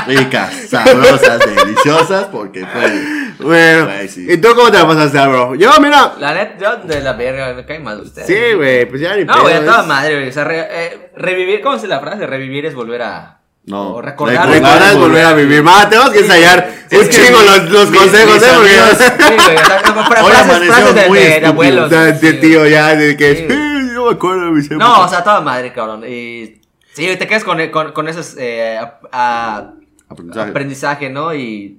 Ricas, 0.07 0.53
sabrosas, 0.71 1.39
deliciosas, 1.55 2.25
porque 2.27 2.65
fue. 2.67 3.37
bueno, 3.39 3.89
sí. 4.09 4.27
¿y 4.29 4.37
tú 4.39 4.49
cómo 4.55 4.71
te 4.71 4.79
la 4.79 4.87
pasaste, 4.87 5.19
bro? 5.29 5.55
Yo, 5.55 5.71
mira. 5.81 6.15
La 6.19 6.33
neta, 6.35 6.55
yo 6.59 6.77
de 6.89 7.01
la 7.03 7.13
verga, 7.13 7.53
me 7.55 7.65
cae 7.65 7.79
mal 7.79 8.01
usted. 8.01 8.25
Sí, 8.27 8.55
güey, 8.57 8.87
pues 8.87 9.01
ya 9.03 9.15
ni 9.17 9.25
No, 9.25 9.43
güey, 9.43 9.55
a 9.55 9.65
toda 9.65 9.83
madre, 9.85 10.17
güey. 10.17 10.29
O 10.29 10.33
sea, 10.33 10.45
re- 10.45 10.67
eh, 10.71 11.11
revivir, 11.17 11.61
¿cómo 11.61 11.77
es 11.77 11.85
la 11.85 12.01
frase? 12.01 12.27
Revivir 12.27 12.67
es 12.67 12.75
volver 12.75 13.03
a. 13.03 13.35
No, 13.67 13.97
O 13.97 14.01
recordar. 14.03 14.49
Recordar 14.49 14.83
es 14.93 14.97
volver 14.99 15.27
a 15.27 15.35
vivir. 15.35 15.63
Más, 15.63 15.91
tenemos 15.91 16.11
que 16.11 16.21
ensayar 16.21 16.73
un 16.91 17.09
chingo 17.11 17.43
los, 17.43 17.71
los 17.71 17.91
mis- 17.91 18.01
consejos, 18.01 18.35
mis 18.35 18.43
¿eh? 18.43 18.53
Porque- 18.57 18.79
amigos- 18.79 18.99
Sí, 19.29 19.35
güey, 19.45 19.57
o 19.57 19.67
sea, 19.67 19.83
como 19.83 20.05
fra- 20.05 20.25
Hoy 20.25 20.33
frases, 20.33 20.95
de, 20.95 21.09
muy 21.09 21.19
de- 21.19 21.41
de 21.41 21.47
abuelos. 21.47 21.91
De 21.91 22.33
tío, 22.35 22.67
ya, 22.67 22.97
de 22.97 23.15
que. 23.17 23.37
Sí. 23.37 23.47
"Eh, 23.51 23.91
Yo 23.93 24.07
me 24.07 24.13
acuerdo 24.13 24.47
de 24.47 24.51
mis 24.53 24.71
No, 24.71 24.77
épocas". 24.77 25.01
o 25.01 25.09
sea, 25.11 25.23
toda 25.23 25.41
madre, 25.43 25.71
cabrón. 25.73 26.03
Y 26.09 26.63
sí, 27.07 27.17
te 27.17 27.27
quedas 27.27 27.45
con, 27.45 27.59
con, 27.69 27.93
con 27.93 28.09
esos 28.09 28.37
eh, 28.39 28.79
a- 28.79 28.99
a- 29.13 29.73
Aprendizaje. 30.09 30.51
aprendizaje, 30.51 31.11
¿no? 31.11 31.35
Y 31.35 31.79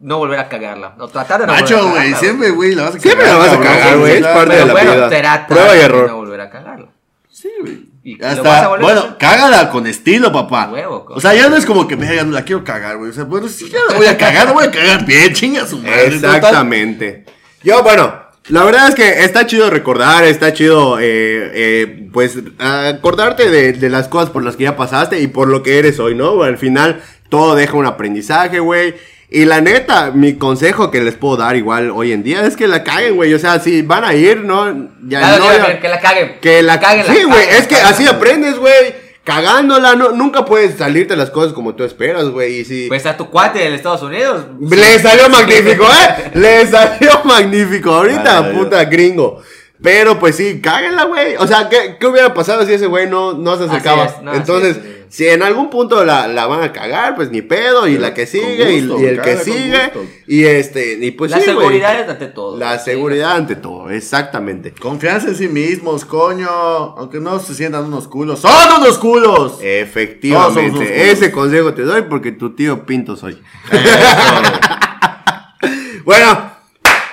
no 0.00 0.18
volver 0.18 0.38
a 0.40 0.48
cagarla. 0.48 0.94
O 0.98 1.08
tratar 1.08 1.40
de 1.40 1.46
no 1.46 1.52
Macho, 1.52 1.76
volver 1.76 1.88
a 1.90 2.04
güey, 2.04 2.14
siempre, 2.14 2.50
güey, 2.50 2.74
la 2.74 2.82
vas 2.84 2.94
a 2.96 2.98
cagar. 2.98 3.02
Siempre 3.02 3.26
la 3.26 3.36
vas 3.36 3.52
a 3.52 3.60
cagar, 3.60 3.98
güey, 3.98 4.12
es 4.16 4.26
parte 4.26 4.40
de 4.40 4.46
Pero 4.56 4.66
la 4.66 4.72
bueno, 4.72 4.92
vida. 4.94 5.08
trata 5.08 5.46
Prueba 5.46 5.74
y 5.74 5.78
de 5.78 5.84
error. 5.84 6.08
no 6.08 6.16
volver 6.16 6.40
a 6.40 6.50
cagarla. 6.50 6.86
Sí, 7.28 7.48
güey. 7.60 7.92
Y 8.04 8.16
lo 8.16 8.26
Hasta- 8.26 8.42
vas 8.42 8.62
a 8.62 8.68
volver 8.68 8.82
a 8.82 8.84
bueno, 8.86 9.00
hacer. 9.02 9.16
cágala 9.18 9.70
con 9.70 9.86
estilo, 9.86 10.32
papá. 10.32 10.68
Huevo, 10.72 11.06
o 11.08 11.20
sea, 11.20 11.34
ya 11.34 11.48
no 11.48 11.56
es 11.56 11.64
como 11.64 11.86
que, 11.86 11.94
verga, 11.94 12.24
no 12.24 12.32
la 12.32 12.42
quiero 12.44 12.64
cagar, 12.64 12.96
güey. 12.98 13.10
O 13.10 13.14
sea, 13.14 13.24
bueno, 13.24 13.46
si 13.48 13.68
ya 13.70 13.78
la 13.88 13.96
voy 13.96 14.06
a 14.06 14.18
cagar, 14.18 14.46
la 14.46 14.52
voy 14.52 14.64
a 14.64 14.70
cagar 14.72 15.06
bien, 15.06 15.32
chinga 15.32 15.64
su 15.66 15.78
madre. 15.78 16.10
total. 16.16 16.34
Exactamente. 16.36 17.24
Yo, 17.62 17.80
bueno, 17.84 18.21
la 18.48 18.64
verdad 18.64 18.88
es 18.88 18.94
que 18.94 19.24
está 19.24 19.46
chido 19.46 19.70
recordar, 19.70 20.24
está 20.24 20.52
chido, 20.52 20.98
eh, 20.98 21.04
eh, 21.54 22.08
pues, 22.12 22.36
acordarte 22.58 23.50
de, 23.50 23.72
de 23.72 23.88
las 23.88 24.08
cosas 24.08 24.30
por 24.30 24.42
las 24.44 24.56
que 24.56 24.64
ya 24.64 24.76
pasaste 24.76 25.20
y 25.20 25.26
por 25.28 25.48
lo 25.48 25.62
que 25.62 25.78
eres 25.78 25.98
hoy, 26.00 26.14
¿no? 26.14 26.42
Al 26.42 26.58
final, 26.58 27.00
todo 27.28 27.54
deja 27.54 27.76
un 27.76 27.86
aprendizaje, 27.86 28.58
güey. 28.60 28.94
Y 29.30 29.46
la 29.46 29.62
neta, 29.62 30.10
mi 30.10 30.34
consejo 30.34 30.90
que 30.90 31.00
les 31.00 31.14
puedo 31.14 31.38
dar 31.38 31.56
igual 31.56 31.90
hoy 31.90 32.12
en 32.12 32.22
día 32.22 32.44
es 32.46 32.54
que 32.56 32.66
la 32.68 32.84
caguen, 32.84 33.14
güey. 33.16 33.32
O 33.32 33.38
sea, 33.38 33.58
si 33.60 33.80
van 33.80 34.04
a 34.04 34.12
ir, 34.14 34.38
¿no? 34.40 34.90
Ya 35.06 35.20
Claro, 35.20 35.44
no, 35.44 35.50
que, 35.50 35.56
ya- 35.56 35.68
la- 35.68 35.80
que 35.80 35.88
la 35.88 36.00
caguen. 36.00 36.32
que 36.42 36.62
la 36.62 36.80
caguen. 36.80 37.06
Sí, 37.06 37.22
güey, 37.24 37.48
es 37.58 37.66
que 37.66 37.76
así 37.76 38.06
aprendes, 38.06 38.56
güey. 38.58 38.94
Cagándola, 39.24 39.94
no, 39.94 40.10
nunca 40.10 40.44
puedes 40.44 40.78
salirte 40.78 41.14
las 41.14 41.30
cosas 41.30 41.52
como 41.52 41.76
tú 41.76 41.84
esperas, 41.84 42.28
güey. 42.28 42.60
Y 42.60 42.64
si. 42.64 42.88
Pues 42.88 43.06
a 43.06 43.16
tu 43.16 43.30
cuate 43.30 43.60
de 43.60 43.74
Estados 43.74 44.02
Unidos. 44.02 44.46
Le 44.60 44.98
salió 44.98 45.28
magnífico, 45.30 45.84
¿eh? 45.84 46.30
Le 46.34 46.66
salió 46.66 47.22
magnífico. 47.24 47.92
Ahorita, 47.92 48.52
puta 48.52 48.84
gringo. 48.86 49.40
Pero 49.82 50.18
pues 50.18 50.36
sí, 50.36 50.60
cáguenla, 50.60 51.04
güey. 51.04 51.36
O 51.36 51.46
sea, 51.46 51.68
¿qué, 51.68 51.96
qué 51.98 52.06
hubiera 52.06 52.32
pasado 52.32 52.64
si 52.64 52.72
ese 52.72 52.86
güey 52.86 53.08
no, 53.08 53.32
no 53.34 53.56
se 53.56 53.64
Así 53.64 53.70
acercaba? 53.72 54.04
es, 54.04 54.22
no, 54.22 54.30
así 54.30 54.40
Entonces, 54.40 54.76
es, 54.76 54.82
sí. 54.82 54.88
si 55.08 55.28
en 55.28 55.42
algún 55.42 55.70
punto 55.70 56.04
la, 56.04 56.28
la 56.28 56.46
van 56.46 56.62
a 56.62 56.72
cagar, 56.72 57.16
pues 57.16 57.30
ni 57.32 57.42
pedo. 57.42 57.86
Y 57.88 57.92
Pero 57.92 58.02
la 58.02 58.14
que 58.14 58.26
sigue, 58.26 58.72
y- 58.74 58.86
gusto, 58.86 59.02
y, 59.02 59.06
el 59.06 59.20
que 59.20 59.36
sigue. 59.38 59.92
Y 60.28 60.44
este, 60.44 60.94
y 61.04 61.10
pues 61.10 61.32
la 61.32 61.38
sí, 61.38 61.44
seguridad 61.46 62.00
es 62.00 62.08
ante 62.08 62.26
todo. 62.28 62.56
La 62.58 62.78
Sí, 62.78 62.92
seguridad 62.92 63.32
ante 63.32 63.56
todo, 63.56 63.90
exactamente. 63.90 64.72
Confianza 64.72 65.28
en 65.28 65.34
sí 65.34 65.48
mismos, 65.48 66.04
coño. 66.04 66.48
Aunque 66.48 67.18
no 67.18 67.40
se 67.40 67.54
sientan 67.54 67.84
unos 67.84 68.06
culos. 68.06 68.38
¡Son 68.40 68.52
unos 68.80 68.98
culos! 68.98 69.32
Somos 69.32 69.52
unos 69.54 69.62
Efectivamente. 69.64 70.70
culos. 70.70 70.88
Ese 70.90 71.32
consejo 71.32 71.74
te 71.74 71.82
doy 71.82 72.02
porque 72.02 72.30
tu 72.32 72.54
tío 72.54 72.86
Pinto 72.86 73.16
soy. 73.16 73.32
Eso. 73.70 73.82
Bueno, 76.04 76.51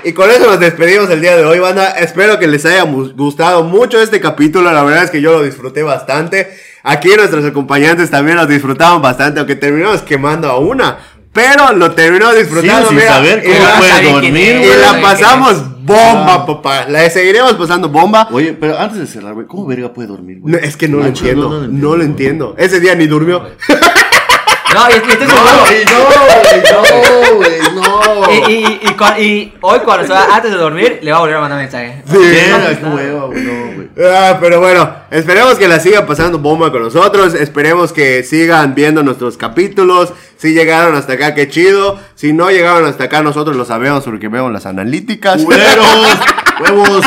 y 0.04 0.14
con 0.14 0.30
eso 0.32 0.46
nos 0.46 0.60
despedimos 0.60 1.10
el 1.10 1.22
día 1.22 1.36
de 1.36 1.46
hoy, 1.46 1.60
banda. 1.60 1.90
Espero 1.92 2.40
que 2.40 2.48
les 2.48 2.66
haya 2.66 2.84
gustado 2.84 3.64
mucho 3.64 4.02
este 4.02 4.20
capítulo. 4.20 4.72
La 4.72 4.84
verdad 4.84 5.04
es 5.04 5.12
que 5.12 5.22
yo 5.22 5.34
lo 5.34 5.44
disfruté 5.44 5.84
bastante. 5.84 6.50
Aquí 6.84 7.10
nuestros 7.16 7.44
acompañantes 7.46 8.10
también 8.10 8.38
lo 8.38 8.46
disfrutaron 8.46 9.02
bastante, 9.02 9.40
aunque 9.40 9.56
terminamos 9.56 10.02
quemando 10.02 10.50
a 10.50 10.58
una. 10.60 10.98
Pero 11.34 11.74
lo 11.74 11.92
terminó 11.92 12.34
disfrutando. 12.34 12.88
sin 12.88 12.98
mira, 12.98 13.14
saber 13.14 13.44
y 13.46 13.52
cómo 13.52 13.78
puede 13.78 14.12
dormir, 14.12 14.56
Y 14.56 14.68
güey. 14.68 14.80
la 14.82 15.02
pasamos 15.02 15.84
bomba, 15.84 16.46
papá. 16.46 16.86
La 16.88 17.08
seguiremos 17.10 17.54
pasando 17.54 17.90
bomba. 17.90 18.28
Oye, 18.32 18.54
pero 18.60 18.78
antes 18.80 19.00
de 19.00 19.06
cerrar, 19.08 19.34
güey, 19.34 19.46
¿cómo 19.46 19.66
verga 19.68 19.94
puede 19.94 20.08
dormir, 20.08 20.40
güey? 20.40 20.54
No, 20.54 20.58
es 20.60 20.76
que 20.76 20.88
no 20.88 20.98
lo 20.98 21.06
entiendo. 21.06 21.50
no, 21.50 21.68
no 21.68 21.90
lo 21.92 21.98
No, 21.98 22.04
entiendo. 22.04 22.56
Ese 22.58 22.80
día 22.80 22.96
ni 22.96 23.06
durmió. 23.06 23.44
No, 24.74 24.88
y, 24.90 24.94
estoy 24.94 25.28
No, 25.28 25.34
seguro. 25.34 25.60
güey, 25.66 25.86
no, 25.86 25.92
güey, 26.06 26.62
no, 26.72 27.36
güey, 27.38 27.60
no. 27.76 28.32
Y, 28.32 28.52
y, 28.54 28.56
y, 28.58 28.80
y 28.84 28.88
cua- 28.96 29.20
y 29.20 29.54
hoy, 29.62 29.80
cuando 29.80 30.06
se 30.06 30.14
va, 30.14 30.28
antes 30.36 30.52
de 30.52 30.58
dormir, 30.58 31.00
le 31.02 31.12
va 31.12 31.18
a 31.18 31.22
volver 31.22 31.38
a 31.38 31.42
mandar 31.42 31.60
mensaje. 31.60 32.04
Sí. 32.08 32.18
No, 32.82 33.28
güey. 33.32 33.90
Ah, 34.06 34.38
pero 34.40 34.60
bueno, 34.60 34.90
esperemos 35.12 35.56
que 35.56 35.68
la 35.68 35.80
sigan 35.80 36.06
pasando 36.06 36.38
bomba 36.40 36.72
con 36.72 36.84
nosotros. 36.84 37.34
Esperemos 37.34 37.92
que 37.92 38.24
sigan 38.24 38.76
viendo 38.76 39.02
nuestros 39.04 39.38
capítulos. 39.38 40.14
Si 40.38 40.54
llegaron 40.54 40.96
hasta 40.96 41.14
acá, 41.14 41.34
qué 41.34 41.50
chido. 41.50 42.00
Si 42.16 42.32
no 42.32 42.50
llegaron 42.52 42.86
hasta 42.86 43.06
acá, 43.06 43.22
nosotros 43.24 43.58
lo 43.58 43.66
sabemos 43.66 44.04
porque 44.04 44.28
vemos 44.28 44.52
las 44.54 44.66
analíticas. 44.66 45.42
Culeros, 45.44 45.86
huevos. 46.62 47.06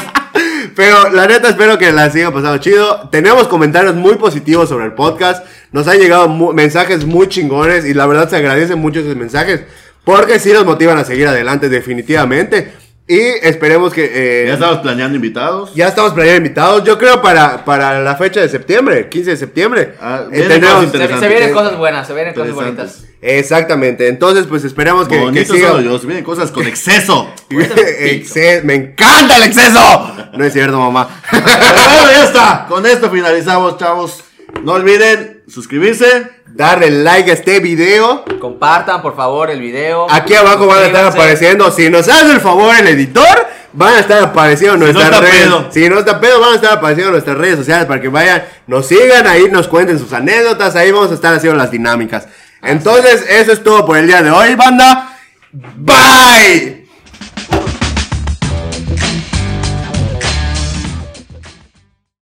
Pero 0.77 1.11
la 1.11 1.27
neta 1.27 1.49
espero 1.49 1.79
que 1.79 1.93
la 1.93 2.11
sigan 2.11 2.33
pasando 2.33 2.59
chido. 2.59 3.09
Tenemos 3.11 3.49
comentarios 3.49 3.95
muy 3.95 4.15
positivos 4.17 4.69
sobre 4.69 4.87
el 4.87 4.93
podcast. 4.93 5.45
Nos 5.73 5.87
han 5.89 5.99
llegado 5.99 6.29
mu- 6.29 6.53
mensajes 6.53 7.05
muy 7.05 7.29
chingones 7.29 7.85
y 7.85 7.95
la 7.95 8.07
verdad 8.07 8.29
se 8.29 8.37
agradecen 8.37 8.79
mucho 8.79 9.01
esos 9.01 9.17
mensajes 9.17 9.63
porque 10.05 10.39
sí 10.39 10.53
nos 10.53 10.65
motivan 10.65 10.99
a 10.99 11.05
seguir 11.05 11.27
adelante 11.29 11.69
definitivamente. 11.69 12.73
Y 13.09 13.19
esperemos 13.19 13.93
que... 13.93 14.05
eh, 14.45 14.47
Ya 14.47 14.55
estamos 14.55 14.79
planeando 14.79 15.17
invitados. 15.17 15.75
ya 15.75 15.89
estamos 15.89 16.13
planeando 16.13 16.47
invitados. 16.47 16.85
Yo 16.85 16.99
creo 16.99 17.21
para, 17.21 17.65
para 17.65 18.01
la 18.01 18.15
fecha 18.17 18.41
de 18.41 18.49
septiembre, 18.49 19.09
15 19.09 19.31
de 19.31 19.37
septiembre. 19.37 19.95
Ah, 20.01 20.23
Eh, 20.31 20.61
cosas 20.61 20.91
Se, 20.93 21.19
se 21.19 21.29
vienen 21.29 21.53
cosas 21.53 21.77
buenas, 21.77 22.07
se 22.07 22.15
vienen 22.15 22.33
cosas 22.35 22.55
bonitas. 22.55 23.05
Exactamente. 23.23 24.09
Entonces, 24.09 24.47
pues 24.49 24.65
esperemos 24.65 25.07
que, 25.07 25.15
que 25.33 25.45
yo, 25.45 25.99
se 25.99 26.07
vienen 26.07 26.25
cosas 26.25 26.51
con 26.51 26.67
exceso. 26.67 27.33
Exce- 27.51 28.63
Me 28.65 28.75
encanta 28.75 29.37
el 29.37 29.45
exceso. 29.45 30.13
No 30.37 30.45
es 30.45 30.53
cierto, 30.53 30.79
mamá. 30.79 31.09
Pero 31.31 31.43
bueno, 31.45 32.11
ya 32.13 32.25
está. 32.25 32.67
Con 32.69 32.85
esto 32.85 33.11
finalizamos, 33.11 33.79
chavos. 33.79 34.25
No 34.65 34.73
olviden 34.73 35.43
suscribirse. 35.49 36.43
Darle 36.47 36.91
like 36.91 37.31
a 37.31 37.35
este 37.35 37.61
video. 37.61 38.25
Compartan, 38.41 39.01
por 39.01 39.17
favor, 39.17 39.51
el 39.51 39.61
video. 39.61 40.07
Aquí 40.11 40.35
abajo 40.35 40.67
van 40.67 40.83
a 40.83 40.87
estar 40.87 41.05
apareciendo. 41.07 41.71
Si 41.71 41.89
nos 41.89 42.09
hace 42.09 42.33
el 42.33 42.41
favor 42.41 42.75
el 42.79 42.89
editor, 42.89 43.47
van 43.73 43.95
a 43.95 44.01
estar 44.01 44.23
apareciendo 44.23 44.77
nuestras 44.77 45.07
está 45.07 45.21
redes. 45.21 45.35
pedo. 45.47 45.69
Si 45.71 45.89
no 45.89 45.99
está 46.01 46.21
pedo, 46.21 46.41
van 46.41 46.53
a 46.53 46.57
estar 46.57 46.73
apareciendo 46.75 47.13
nuestras 47.13 47.39
redes 47.39 47.57
sociales 47.57 47.87
para 47.87 48.03
que 48.03 48.09
vayan, 48.09 48.45
nos 48.67 48.85
sigan 48.87 49.27
ahí, 49.27 49.45
nos 49.51 49.67
cuenten 49.69 49.99
sus 49.99 50.13
anécdotas. 50.13 50.77
Ahí 50.77 50.91
vamos 50.91 51.11
a 51.11 51.15
estar 51.15 51.33
haciendo 51.33 51.57
las 51.57 51.71
dinámicas. 51.71 52.29
Entonces, 52.63 53.25
eso 53.29 53.53
es 53.53 53.63
todo 53.63 53.85
por 53.85 53.97
el 53.97 54.07
día 54.07 54.23
de 54.23 54.31
hoy, 54.31 54.55
banda. 54.55 55.19
Bye. 55.53 56.82